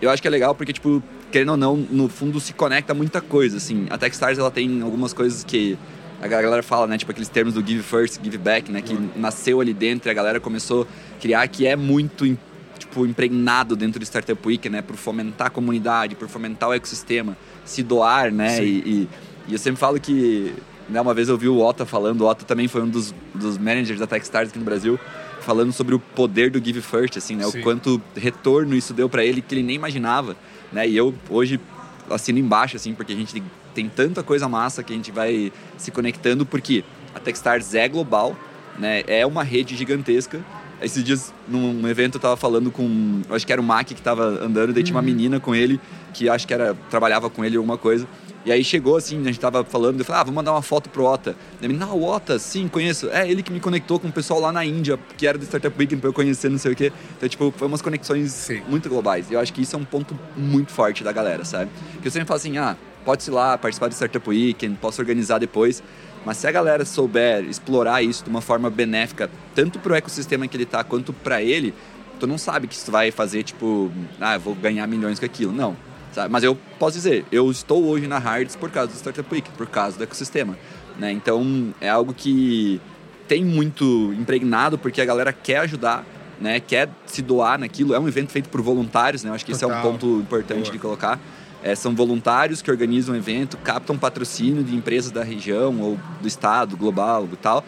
Eu 0.00 0.10
acho 0.10 0.20
que 0.22 0.26
é 0.26 0.30
legal 0.30 0.54
porque, 0.54 0.72
tipo, 0.72 1.02
querendo 1.30 1.50
ou 1.50 1.56
não, 1.56 1.76
no 1.76 2.08
fundo 2.08 2.40
se 2.40 2.52
conecta 2.52 2.92
muita 2.92 3.20
coisa, 3.20 3.56
assim. 3.56 3.86
A 3.90 3.96
Techstars, 3.96 4.38
ela 4.38 4.50
tem 4.50 4.82
algumas 4.82 5.12
coisas 5.12 5.44
que 5.44 5.78
a 6.20 6.28
galera 6.28 6.62
fala, 6.62 6.86
né? 6.86 6.98
Tipo 6.98 7.12
aqueles 7.12 7.28
termos 7.28 7.54
do 7.54 7.66
give 7.66 7.82
first, 7.82 8.20
give 8.22 8.36
back, 8.36 8.70
né? 8.70 8.82
Que 8.82 8.94
uhum. 8.94 9.08
nasceu 9.16 9.60
ali 9.60 9.72
dentro 9.72 10.08
e 10.08 10.10
a 10.10 10.14
galera 10.14 10.38
começou 10.38 10.82
a 10.82 11.20
criar, 11.20 11.46
que 11.48 11.66
é 11.66 11.76
muito, 11.76 12.36
tipo, 12.78 13.06
impregnado 13.06 13.74
dentro 13.74 13.98
do 13.98 14.04
Startup 14.04 14.46
Week, 14.46 14.68
né? 14.68 14.82
Por 14.82 14.96
fomentar 14.96 15.46
a 15.46 15.50
comunidade, 15.50 16.14
por 16.14 16.28
fomentar 16.28 16.68
o 16.68 16.74
ecossistema, 16.74 17.36
se 17.64 17.82
doar, 17.82 18.30
né? 18.30 18.62
E, 18.62 18.68
e, 18.68 19.08
e, 19.48 19.52
eu 19.52 19.58
sempre 19.58 19.80
falo 19.80 19.98
que, 19.98 20.54
né? 20.88 21.00
Uma 21.00 21.14
vez 21.14 21.28
eu 21.28 21.38
vi 21.38 21.48
o 21.48 21.58
Otto 21.58 21.86
falando, 21.86 22.20
o 22.22 22.28
Otto 22.28 22.44
também 22.44 22.68
foi 22.68 22.82
um 22.82 22.88
dos, 22.88 23.14
dos 23.34 23.56
managers 23.56 23.98
da 23.98 24.06
Techstars 24.06 24.50
aqui 24.50 24.58
no 24.58 24.64
Brasil, 24.64 25.00
falando 25.40 25.72
sobre 25.72 25.94
o 25.94 25.98
poder 25.98 26.50
do 26.50 26.62
give 26.62 26.82
first, 26.82 27.16
assim, 27.16 27.34
né? 27.34 27.44
Sim. 27.44 27.60
O 27.60 27.62
quanto 27.62 28.00
retorno 28.14 28.74
isso 28.74 28.92
deu 28.92 29.08
para 29.08 29.24
ele 29.24 29.40
que 29.40 29.54
ele 29.54 29.62
nem 29.62 29.76
imaginava, 29.76 30.36
né? 30.72 30.88
E 30.88 30.96
eu 30.96 31.14
hoje 31.28 31.60
assino 32.10 32.38
embaixo, 32.38 32.76
assim, 32.76 32.94
porque 32.94 33.12
a 33.12 33.16
gente 33.16 33.42
tem 33.74 33.88
tanta 33.88 34.22
coisa 34.22 34.48
massa 34.48 34.82
que 34.82 34.92
a 34.92 34.96
gente 34.96 35.10
vai 35.10 35.52
se 35.76 35.90
conectando, 35.90 36.44
porque 36.44 36.84
a 37.14 37.20
Techstars 37.20 37.74
é 37.74 37.88
global, 37.88 38.36
né? 38.78 39.02
É 39.06 39.24
uma 39.26 39.42
rede 39.42 39.76
gigantesca. 39.76 40.40
Esses 40.82 41.04
dias, 41.04 41.34
num 41.46 41.86
evento, 41.86 42.14
eu 42.16 42.20
tava 42.20 42.36
falando 42.36 42.70
com. 42.70 43.20
Acho 43.28 43.46
que 43.46 43.52
era 43.52 43.60
o 43.60 43.64
Mac 43.64 43.86
que 43.86 44.00
tava 44.00 44.24
andando, 44.24 44.72
daí 44.72 44.82
tinha 44.82 44.94
uma 44.94 45.00
uhum. 45.00 45.06
menina 45.06 45.38
com 45.38 45.54
ele, 45.54 45.78
que 46.14 46.28
acho 46.28 46.46
que 46.46 46.54
era. 46.54 46.74
trabalhava 46.88 47.28
com 47.28 47.44
ele 47.44 47.56
alguma 47.56 47.76
coisa. 47.76 48.06
E 48.44 48.50
aí 48.50 48.64
chegou 48.64 48.96
assim, 48.96 49.20
a 49.20 49.24
gente 49.24 49.38
tava 49.38 49.62
falando, 49.64 49.98
eu 49.98 50.04
falei, 50.04 50.22
ah, 50.22 50.24
vou 50.24 50.34
mandar 50.34 50.52
uma 50.52 50.62
foto 50.62 50.88
pro 50.88 51.04
Ota. 51.04 51.36
Ele, 51.60 51.74
não, 51.74 51.94
o 51.94 52.04
Ota, 52.04 52.38
sim, 52.38 52.68
conheço. 52.68 53.08
É 53.10 53.30
ele 53.30 53.42
que 53.42 53.52
me 53.52 53.60
conectou 53.60 54.00
com 54.00 54.08
o 54.08 54.12
pessoal 54.12 54.40
lá 54.40 54.50
na 54.50 54.64
Índia, 54.64 54.98
que 55.18 55.26
era 55.26 55.36
do 55.36 55.44
Startup 55.44 55.76
Weekend 55.78 56.00
pra 56.00 56.08
eu 56.08 56.14
conhecer, 56.14 56.48
não 56.48 56.56
sei 56.56 56.72
o 56.72 56.76
quê. 56.76 56.90
Então, 57.16 57.28
tipo, 57.28 57.52
foi 57.54 57.68
umas 57.68 57.82
conexões 57.82 58.32
sim. 58.32 58.62
muito 58.66 58.88
globais. 58.88 59.30
E 59.30 59.34
eu 59.34 59.40
acho 59.40 59.52
que 59.52 59.60
isso 59.60 59.76
é 59.76 59.78
um 59.78 59.84
ponto 59.84 60.18
muito 60.34 60.72
forte 60.72 61.04
da 61.04 61.12
galera, 61.12 61.44
sabe? 61.44 61.70
Que 62.00 62.08
eu 62.08 62.10
sempre 62.10 62.26
falo 62.26 62.38
assim, 62.38 62.56
ah, 62.56 62.76
pode 63.04 63.28
ir 63.28 63.30
lá, 63.30 63.58
participar 63.58 63.88
do 63.88 63.94
Startup 63.94 64.26
Weekend, 64.26 64.78
posso 64.80 65.02
organizar 65.02 65.38
depois. 65.38 65.82
Mas 66.24 66.38
se 66.38 66.46
a 66.46 66.50
galera 66.50 66.84
souber 66.86 67.44
explorar 67.44 68.02
isso 68.02 68.24
de 68.24 68.30
uma 68.30 68.40
forma 68.40 68.70
benéfica, 68.70 69.30
tanto 69.54 69.78
para 69.78 69.92
o 69.92 69.96
ecossistema 69.96 70.48
que 70.48 70.56
ele 70.56 70.64
está, 70.64 70.82
quanto 70.82 71.12
para 71.12 71.42
ele, 71.42 71.74
tu 72.18 72.26
não 72.26 72.38
sabe 72.38 72.66
que 72.66 72.74
isso 72.74 72.90
vai 72.90 73.10
fazer, 73.10 73.42
tipo, 73.42 73.90
ah, 74.18 74.38
vou 74.38 74.54
ganhar 74.54 74.86
milhões 74.86 75.18
com 75.18 75.26
aquilo. 75.26 75.52
Não. 75.52 75.89
Sabe? 76.12 76.32
Mas 76.32 76.42
eu 76.42 76.56
posso 76.78 76.96
dizer, 76.96 77.24
eu 77.30 77.50
estou 77.50 77.84
hoje 77.84 78.06
na 78.06 78.18
Hards 78.18 78.56
por 78.56 78.70
causa 78.70 78.92
do 78.92 78.96
Startup 78.96 79.32
Week, 79.32 79.48
por 79.50 79.66
causa 79.66 79.96
do 79.96 80.04
ecossistema. 80.04 80.58
Né? 80.98 81.12
Então, 81.12 81.72
é 81.80 81.88
algo 81.88 82.12
que 82.12 82.80
tem 83.28 83.44
muito 83.44 84.12
impregnado, 84.18 84.76
porque 84.76 85.00
a 85.00 85.04
galera 85.04 85.32
quer 85.32 85.58
ajudar, 85.58 86.04
né? 86.40 86.58
quer 86.58 86.88
se 87.06 87.22
doar 87.22 87.58
naquilo. 87.58 87.94
É 87.94 88.00
um 88.00 88.08
evento 88.08 88.32
feito 88.32 88.48
por 88.48 88.60
voluntários, 88.60 89.22
né? 89.22 89.30
Eu 89.30 89.34
acho 89.34 89.46
que 89.46 89.52
Total. 89.52 89.70
esse 89.70 89.78
é 89.78 89.80
um 89.80 89.82
ponto 89.82 90.06
importante 90.20 90.62
Boa. 90.62 90.72
de 90.72 90.78
colocar. 90.78 91.20
É, 91.62 91.74
são 91.74 91.94
voluntários 91.94 92.62
que 92.62 92.70
organizam 92.70 93.14
o 93.14 93.18
evento, 93.18 93.56
captam 93.58 93.96
patrocínio 93.96 94.64
de 94.64 94.74
empresas 94.74 95.10
da 95.10 95.22
região 95.22 95.78
ou 95.80 95.98
do 96.20 96.26
estado, 96.26 96.76
global 96.76 97.28
e 97.30 97.36
tal, 97.36 97.62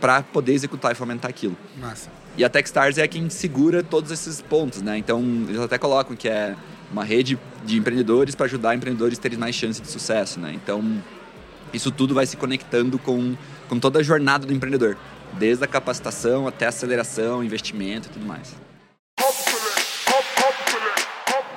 para 0.00 0.22
poder 0.22 0.52
executar 0.52 0.92
e 0.92 0.94
fomentar 0.94 1.28
aquilo. 1.28 1.56
Massa. 1.76 2.08
E 2.36 2.44
a 2.44 2.48
Techstars 2.48 2.98
é 2.98 3.06
quem 3.06 3.28
segura 3.28 3.82
todos 3.82 4.10
esses 4.10 4.40
pontos, 4.40 4.80
né? 4.80 4.96
Então, 4.96 5.20
eles 5.48 5.60
até 5.60 5.76
colocam 5.76 6.16
que 6.16 6.28
é 6.28 6.56
uma 6.92 7.04
rede 7.04 7.38
de 7.64 7.78
empreendedores 7.78 8.34
para 8.34 8.46
ajudar 8.46 8.74
empreendedores 8.74 9.18
a 9.18 9.22
terem 9.22 9.38
mais 9.38 9.54
chance 9.54 9.80
de 9.80 9.88
sucesso, 9.88 10.38
né? 10.38 10.52
Então, 10.54 11.02
isso 11.72 11.90
tudo 11.90 12.14
vai 12.14 12.26
se 12.26 12.36
conectando 12.36 12.98
com, 12.98 13.34
com 13.68 13.78
toda 13.78 13.98
a 13.98 14.02
jornada 14.02 14.46
do 14.46 14.52
empreendedor, 14.52 14.96
desde 15.38 15.64
a 15.64 15.66
capacitação 15.66 16.46
até 16.46 16.66
a 16.66 16.68
aceleração, 16.68 17.42
investimento 17.42 18.08
e 18.08 18.12
tudo 18.12 18.26
mais. 18.26 18.54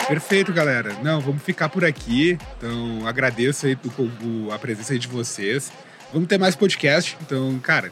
Perfeito, 0.08 0.54
galera. 0.54 0.96
Não, 1.04 1.20
vamos 1.20 1.42
ficar 1.42 1.68
por 1.68 1.84
aqui. 1.84 2.38
Então, 2.58 3.08
agradeço 3.08 3.66
aí 3.66 3.78
a 4.54 4.60
presença 4.60 4.94
aí 4.94 5.00
de 5.00 5.08
vocês. 5.08 5.72
Vamos 6.14 6.28
ter 6.28 6.38
mais 6.38 6.56
podcast. 6.56 7.18
Então, 7.22 7.60
cara, 7.60 7.92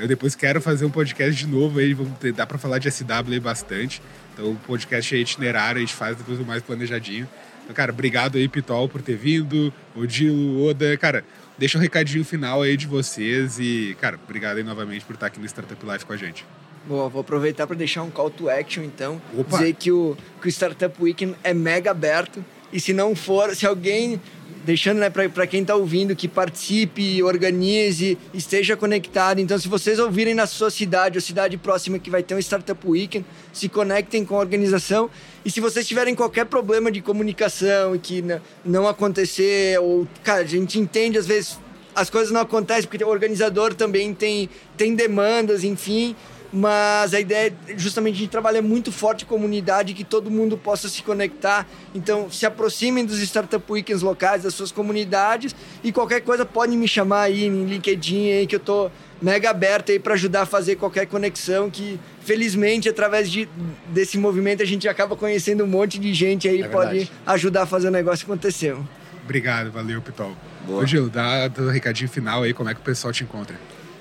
eu 0.00 0.08
depois 0.08 0.34
quero 0.34 0.60
fazer 0.60 0.84
um 0.84 0.90
podcast 0.90 1.34
de 1.34 1.46
novo 1.46 1.78
aí. 1.78 1.92
Vamos 1.94 2.18
ter, 2.18 2.32
dá 2.32 2.46
para 2.46 2.58
falar 2.58 2.78
de 2.78 2.90
SW 2.90 3.04
aí 3.30 3.40
bastante. 3.40 4.00
Então, 4.32 4.52
o 4.52 4.56
podcast 4.56 5.14
é 5.14 5.18
itinerário, 5.18 5.78
a 5.78 5.80
gente 5.80 5.94
faz 5.94 6.16
depois 6.16 6.38
mais 6.46 6.62
planejadinho. 6.62 7.28
Então, 7.62 7.74
cara, 7.74 7.92
obrigado 7.92 8.36
aí, 8.36 8.48
Pitol, 8.48 8.88
por 8.88 9.02
ter 9.02 9.16
vindo. 9.16 9.72
Odilo, 9.94 10.66
Oda. 10.66 10.96
Cara, 10.96 11.24
deixa 11.56 11.78
um 11.78 11.80
recadinho 11.80 12.24
final 12.24 12.62
aí 12.62 12.76
de 12.76 12.86
vocês. 12.86 13.58
E, 13.60 13.96
cara, 14.00 14.18
obrigado 14.22 14.56
aí 14.56 14.64
novamente 14.64 15.04
por 15.04 15.14
estar 15.14 15.26
aqui 15.26 15.38
no 15.38 15.46
Startup 15.46 15.86
Life 15.86 16.04
com 16.04 16.12
a 16.12 16.16
gente. 16.16 16.44
Boa, 16.86 17.08
vou 17.08 17.20
aproveitar 17.20 17.66
para 17.66 17.76
deixar 17.76 18.02
um 18.02 18.10
call 18.10 18.30
to 18.30 18.48
action, 18.48 18.82
então. 18.82 19.20
Opa. 19.36 19.58
Dizer 19.58 19.74
que 19.74 19.92
o, 19.92 20.16
que 20.40 20.48
o 20.48 20.50
Startup 20.50 20.94
Weekend 21.00 21.36
é 21.44 21.52
mega 21.52 21.90
aberto. 21.90 22.44
E 22.72 22.80
se 22.80 22.92
não 22.92 23.14
for, 23.14 23.54
se 23.54 23.66
alguém, 23.66 24.20
deixando 24.64 24.98
né, 24.98 25.10
para 25.10 25.46
quem 25.46 25.62
está 25.62 25.74
ouvindo, 25.74 26.14
que 26.14 26.28
participe, 26.28 27.22
organize, 27.22 28.18
esteja 28.32 28.76
conectado. 28.76 29.40
Então, 29.40 29.58
se 29.58 29.68
vocês 29.68 29.98
ouvirem 29.98 30.34
na 30.34 30.46
sua 30.46 30.70
cidade 30.70 31.18
ou 31.18 31.22
cidade 31.22 31.56
próxima 31.56 31.98
que 31.98 32.10
vai 32.10 32.22
ter 32.22 32.34
um 32.34 32.38
Startup 32.38 32.78
Weekend, 32.86 33.24
se 33.52 33.68
conectem 33.68 34.24
com 34.24 34.36
a 34.36 34.38
organização. 34.38 35.10
E 35.44 35.50
se 35.50 35.60
vocês 35.60 35.86
tiverem 35.86 36.14
qualquer 36.14 36.46
problema 36.46 36.90
de 36.90 37.00
comunicação 37.00 37.98
que 37.98 38.22
não 38.64 38.86
acontecer, 38.86 39.80
ou, 39.80 40.06
cara, 40.22 40.42
a 40.42 40.46
gente 40.46 40.78
entende 40.78 41.18
às 41.18 41.26
vezes 41.26 41.58
as 41.94 42.08
coisas 42.08 42.30
não 42.30 42.40
acontecem 42.40 42.88
porque 42.88 43.02
o 43.02 43.08
organizador 43.08 43.74
também 43.74 44.14
tem, 44.14 44.48
tem 44.76 44.94
demandas, 44.94 45.64
enfim 45.64 46.14
mas 46.52 47.14
a 47.14 47.20
ideia 47.20 47.54
é 47.68 47.78
justamente 47.78 48.16
a 48.16 48.18
gente 48.18 48.30
trabalha 48.30 48.60
muito 48.60 48.90
forte 48.90 49.24
comunidade, 49.24 49.94
que 49.94 50.04
todo 50.04 50.30
mundo 50.30 50.56
possa 50.56 50.88
se 50.88 51.02
conectar. 51.02 51.66
Então, 51.94 52.30
se 52.30 52.44
aproximem 52.44 53.04
dos 53.04 53.20
Startup 53.20 53.64
Weekends 53.70 54.02
locais, 54.02 54.42
das 54.42 54.54
suas 54.54 54.72
comunidades, 54.72 55.54
e 55.82 55.92
qualquer 55.92 56.20
coisa 56.20 56.44
pode 56.44 56.76
me 56.76 56.88
chamar 56.88 57.22
aí 57.22 57.44
em 57.44 57.64
LinkedIn, 57.64 58.32
aí, 58.32 58.46
que 58.46 58.56
eu 58.56 58.60
tô 58.60 58.90
mega 59.22 59.50
aberto 59.50 59.92
aí 59.92 59.98
para 59.98 60.14
ajudar 60.14 60.42
a 60.42 60.46
fazer 60.46 60.76
qualquer 60.76 61.06
conexão, 61.06 61.70
que 61.70 62.00
felizmente, 62.22 62.88
através 62.88 63.30
de, 63.30 63.48
desse 63.88 64.18
movimento, 64.18 64.62
a 64.62 64.66
gente 64.66 64.88
acaba 64.88 65.14
conhecendo 65.14 65.64
um 65.64 65.66
monte 65.66 65.98
de 65.98 66.12
gente 66.14 66.48
aí, 66.48 66.62
é 66.62 66.68
pode 66.68 67.10
ajudar 67.26 67.62
a 67.62 67.66
fazer 67.66 67.88
o 67.88 67.90
negócio 67.90 68.24
acontecer. 68.24 68.76
Obrigado, 69.24 69.70
valeu, 69.70 70.00
Pitol. 70.02 70.34
Ô, 70.68 70.84
Gil, 70.84 71.08
dá 71.08 71.50
o 71.58 71.68
recadinho 71.68 72.10
final 72.10 72.42
aí, 72.42 72.52
como 72.52 72.68
é 72.68 72.74
que 72.74 72.80
o 72.80 72.82
pessoal 72.84 73.12
te 73.12 73.22
encontra. 73.22 73.56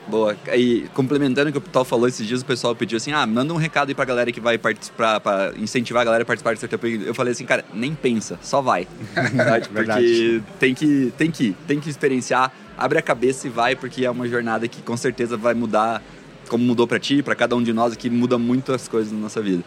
Boa. 0.09 0.35
E 0.55 0.89
complementando 0.95 1.49
o 1.49 1.51
que 1.51 1.57
o 1.59 1.61
Pital 1.61 1.85
falou 1.85 2.07
esses 2.07 2.25
dias, 2.25 2.41
o 2.41 2.45
pessoal 2.45 2.75
pediu 2.75 2.97
assim: 2.97 3.11
ah, 3.11 3.25
manda 3.27 3.53
um 3.53 3.57
recado 3.57 3.89
aí 3.89 3.95
pra 3.95 4.05
galera 4.05 4.31
que 4.31 4.41
vai 4.41 4.57
participar, 4.57 5.19
pra 5.19 5.53
incentivar 5.55 6.01
a 6.01 6.05
galera 6.05 6.23
a 6.23 6.25
participar 6.25 6.55
do 6.55 6.83
Week. 6.83 7.05
Eu 7.05 7.13
falei 7.13 7.31
assim, 7.31 7.45
cara, 7.45 7.63
nem 7.73 7.93
pensa, 7.93 8.39
só 8.41 8.59
vai. 8.61 8.87
porque 9.71 10.41
tem 10.59 10.73
que, 10.73 11.13
tem 11.17 11.31
que, 11.31 11.55
tem 11.67 11.79
que 11.79 11.89
experienciar, 11.89 12.51
abre 12.75 12.97
a 12.97 13.01
cabeça 13.01 13.45
e 13.45 13.49
vai, 13.49 13.75
porque 13.75 14.03
é 14.03 14.09
uma 14.09 14.27
jornada 14.27 14.67
que 14.67 14.81
com 14.81 14.97
certeza 14.97 15.37
vai 15.37 15.53
mudar, 15.53 16.01
como 16.49 16.63
mudou 16.63 16.87
para 16.87 16.99
ti, 16.99 17.21
para 17.21 17.35
cada 17.35 17.55
um 17.55 17.61
de 17.61 17.71
nós, 17.71 17.95
que 17.95 18.09
muda 18.09 18.39
muito 18.39 18.73
as 18.73 18.87
coisas 18.87 19.13
na 19.13 19.19
nossa 19.19 19.41
vida. 19.41 19.63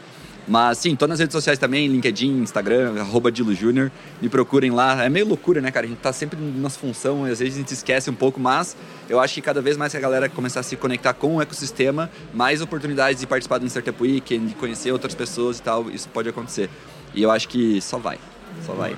Mas 0.46 0.78
sim, 0.78 0.96
tô 0.96 1.06
nas 1.06 1.20
redes 1.20 1.32
sociais 1.32 1.58
também, 1.58 1.86
LinkedIn, 1.86 2.42
Instagram, 2.42 3.00
arroba 3.00 3.30
Dilo 3.30 3.54
Júnior. 3.54 3.92
Me 4.20 4.28
procurem 4.28 4.70
lá. 4.70 5.04
É 5.04 5.08
meio 5.08 5.26
loucura, 5.26 5.60
né, 5.60 5.70
cara? 5.70 5.86
A 5.86 5.88
gente 5.88 5.98
tá 5.98 6.12
sempre 6.12 6.38
nas 6.40 6.76
função, 6.76 7.24
às 7.24 7.38
vezes 7.38 7.54
a 7.54 7.58
gente 7.58 7.72
esquece 7.72 8.10
um 8.10 8.14
pouco, 8.14 8.40
mas 8.40 8.76
eu 9.08 9.20
acho 9.20 9.34
que 9.34 9.40
cada 9.40 9.62
vez 9.62 9.76
mais 9.76 9.92
que 9.92 9.98
a 9.98 10.00
galera 10.00 10.28
começar 10.28 10.60
a 10.60 10.62
se 10.62 10.76
conectar 10.76 11.14
com 11.14 11.36
o 11.36 11.42
ecossistema, 11.42 12.10
mais 12.34 12.60
oportunidades 12.60 13.20
de 13.20 13.26
participar 13.26 13.58
do 13.58 13.66
Startup 13.66 14.02
Weekend, 14.02 14.48
de 14.48 14.54
conhecer 14.54 14.90
outras 14.90 15.14
pessoas 15.14 15.58
e 15.58 15.62
tal, 15.62 15.88
isso 15.90 16.08
pode 16.08 16.28
acontecer. 16.28 16.68
E 17.14 17.22
eu 17.22 17.30
acho 17.30 17.48
que 17.48 17.80
só 17.80 17.98
vai. 17.98 18.18
Só 18.66 18.72
vai. 18.72 18.96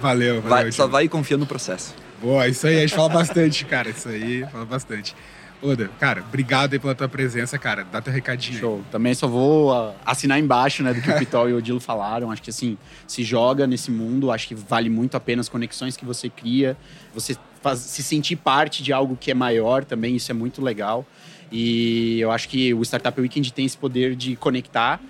Valeu, 0.00 0.40
valeu. 0.40 0.42
Vai, 0.42 0.72
só 0.72 0.86
vai 0.86 1.04
e 1.04 1.08
confia 1.08 1.36
no 1.36 1.46
processo. 1.46 1.94
Boa, 2.20 2.48
isso 2.48 2.66
aí 2.66 2.78
a 2.78 2.80
gente 2.80 2.94
fala 2.94 3.10
bastante, 3.10 3.64
cara. 3.66 3.90
Isso 3.90 4.08
aí 4.08 4.46
fala 4.50 4.64
bastante. 4.64 5.14
Oda, 5.62 5.88
cara, 5.98 6.22
obrigado 6.22 6.74
aí 6.74 6.78
pela 6.78 6.94
tua 6.94 7.08
presença, 7.08 7.58
cara. 7.58 7.84
Dá 7.84 8.00
teu 8.00 8.12
recadinho. 8.12 8.58
Show. 8.58 8.84
Também 8.90 9.14
só 9.14 9.26
vou 9.26 9.94
assinar 10.04 10.38
embaixo, 10.38 10.82
né, 10.82 10.92
do 10.92 11.00
que 11.00 11.10
o 11.10 11.18
Pitol 11.18 11.48
e 11.48 11.52
o 11.52 11.58
Odilo 11.58 11.80
falaram. 11.80 12.30
Acho 12.30 12.42
que 12.42 12.50
assim, 12.50 12.76
se 13.06 13.22
joga 13.22 13.66
nesse 13.66 13.90
mundo, 13.90 14.30
acho 14.30 14.46
que 14.48 14.54
vale 14.54 14.90
muito 14.90 15.16
a 15.16 15.20
pena 15.20 15.40
as 15.40 15.48
conexões 15.48 15.96
que 15.96 16.04
você 16.04 16.28
cria, 16.28 16.76
você 17.14 17.36
faz, 17.62 17.80
se 17.80 18.02
sentir 18.02 18.36
parte 18.36 18.82
de 18.82 18.92
algo 18.92 19.16
que 19.16 19.30
é 19.30 19.34
maior 19.34 19.84
também, 19.84 20.16
isso 20.16 20.30
é 20.30 20.34
muito 20.34 20.62
legal. 20.62 21.06
E 21.50 22.20
eu 22.20 22.30
acho 22.30 22.48
que 22.48 22.74
o 22.74 22.82
Startup 22.82 23.18
Weekend 23.20 23.52
tem 23.52 23.64
esse 23.64 23.76
poder 23.76 24.14
de 24.14 24.36
conectar 24.36 25.00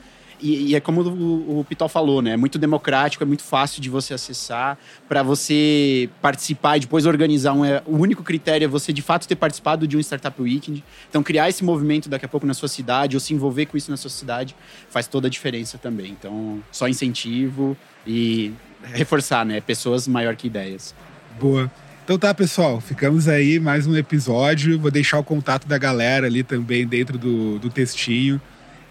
e, 0.41 0.70
e, 0.70 0.74
é 0.74 0.80
como 0.80 1.03
o, 1.03 1.61
o 1.61 1.64
Pitol 1.64 1.89
falou, 1.89 2.20
né? 2.20 2.32
É 2.32 2.37
muito 2.37 2.59
democrático, 2.59 3.22
é 3.22 3.26
muito 3.26 3.43
fácil 3.43 3.80
de 3.80 3.89
você 3.89 4.14
acessar. 4.14 4.78
Para 5.09 5.22
você 5.22 6.09
participar 6.20 6.76
e 6.76 6.80
depois 6.80 7.07
organizar 7.07 7.53
um. 7.53 7.64
É, 7.64 7.82
o 7.87 7.97
único 7.97 8.22
critério 8.22 8.64
é 8.64 8.68
você 8.68 8.93
de 8.93 9.03
fato 9.03 9.26
ter 9.26 9.37
participado 9.37 9.87
de 9.87 9.97
um 9.97 10.01
Startup 10.01 10.41
Weekend. 10.41 10.84
Então, 11.09 11.22
criar 11.22 11.49
esse 11.49 11.64
movimento 11.64 12.09
daqui 12.09 12.24
a 12.24 12.28
pouco 12.28 12.47
na 12.47 12.55
sua 12.55 12.68
cidade 12.68 13.16
ou 13.16 13.20
se 13.20 13.32
envolver 13.32 13.66
com 13.66 13.76
isso 13.76 13.91
na 13.91 13.97
sua 13.97 14.11
cidade 14.11 14.55
faz 14.91 15.07
toda 15.07 15.26
a 15.26 15.30
diferença 15.30 15.78
também. 15.78 16.11
Então, 16.12 16.62
só 16.70 16.89
incentivo 16.89 17.76
e 18.07 18.53
reforçar, 18.93 19.45
né? 19.45 19.61
Pessoas 19.61 20.07
maior 20.07 20.37
que 20.37 20.47
ideias. 20.47 20.95
Boa. 21.41 21.70
Então 22.05 22.16
tá, 22.16 22.32
pessoal, 22.32 22.80
ficamos 22.80 23.26
aí 23.26 23.59
mais 23.59 23.84
um 23.84 23.97
episódio. 23.97 24.78
Vou 24.78 24.93
deixar 24.93 25.18
o 25.18 25.24
contato 25.24 25.66
da 25.66 25.76
galera 25.76 26.26
ali 26.26 26.45
também 26.45 26.87
dentro 26.87 27.18
do, 27.18 27.59
do 27.59 27.68
textinho. 27.68 28.41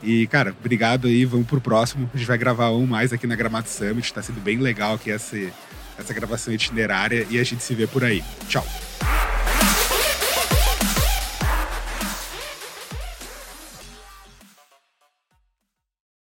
E, 0.05 0.27
cara, 0.27 0.55
obrigado 0.57 1.07
aí. 1.07 1.25
Vamos 1.25 1.47
pro 1.47 1.59
próximo. 1.59 2.09
A 2.13 2.17
gente 2.17 2.27
vai 2.27 2.37
gravar 2.37 2.69
um 2.71 2.85
mais 2.85 3.11
aqui 3.11 3.25
na 3.25 3.35
Gramado 3.35 3.67
Summit. 3.67 4.13
Tá 4.13 4.21
sendo 4.21 4.39
bem 4.39 4.59
legal 4.59 4.95
aqui 4.95 5.11
essa, 5.11 5.35
essa 5.97 6.13
gravação 6.13 6.53
itinerária. 6.53 7.25
E 7.29 7.39
a 7.39 7.43
gente 7.43 7.63
se 7.63 7.73
vê 7.73 7.87
por 7.87 8.03
aí. 8.03 8.23
Tchau. 8.47 8.65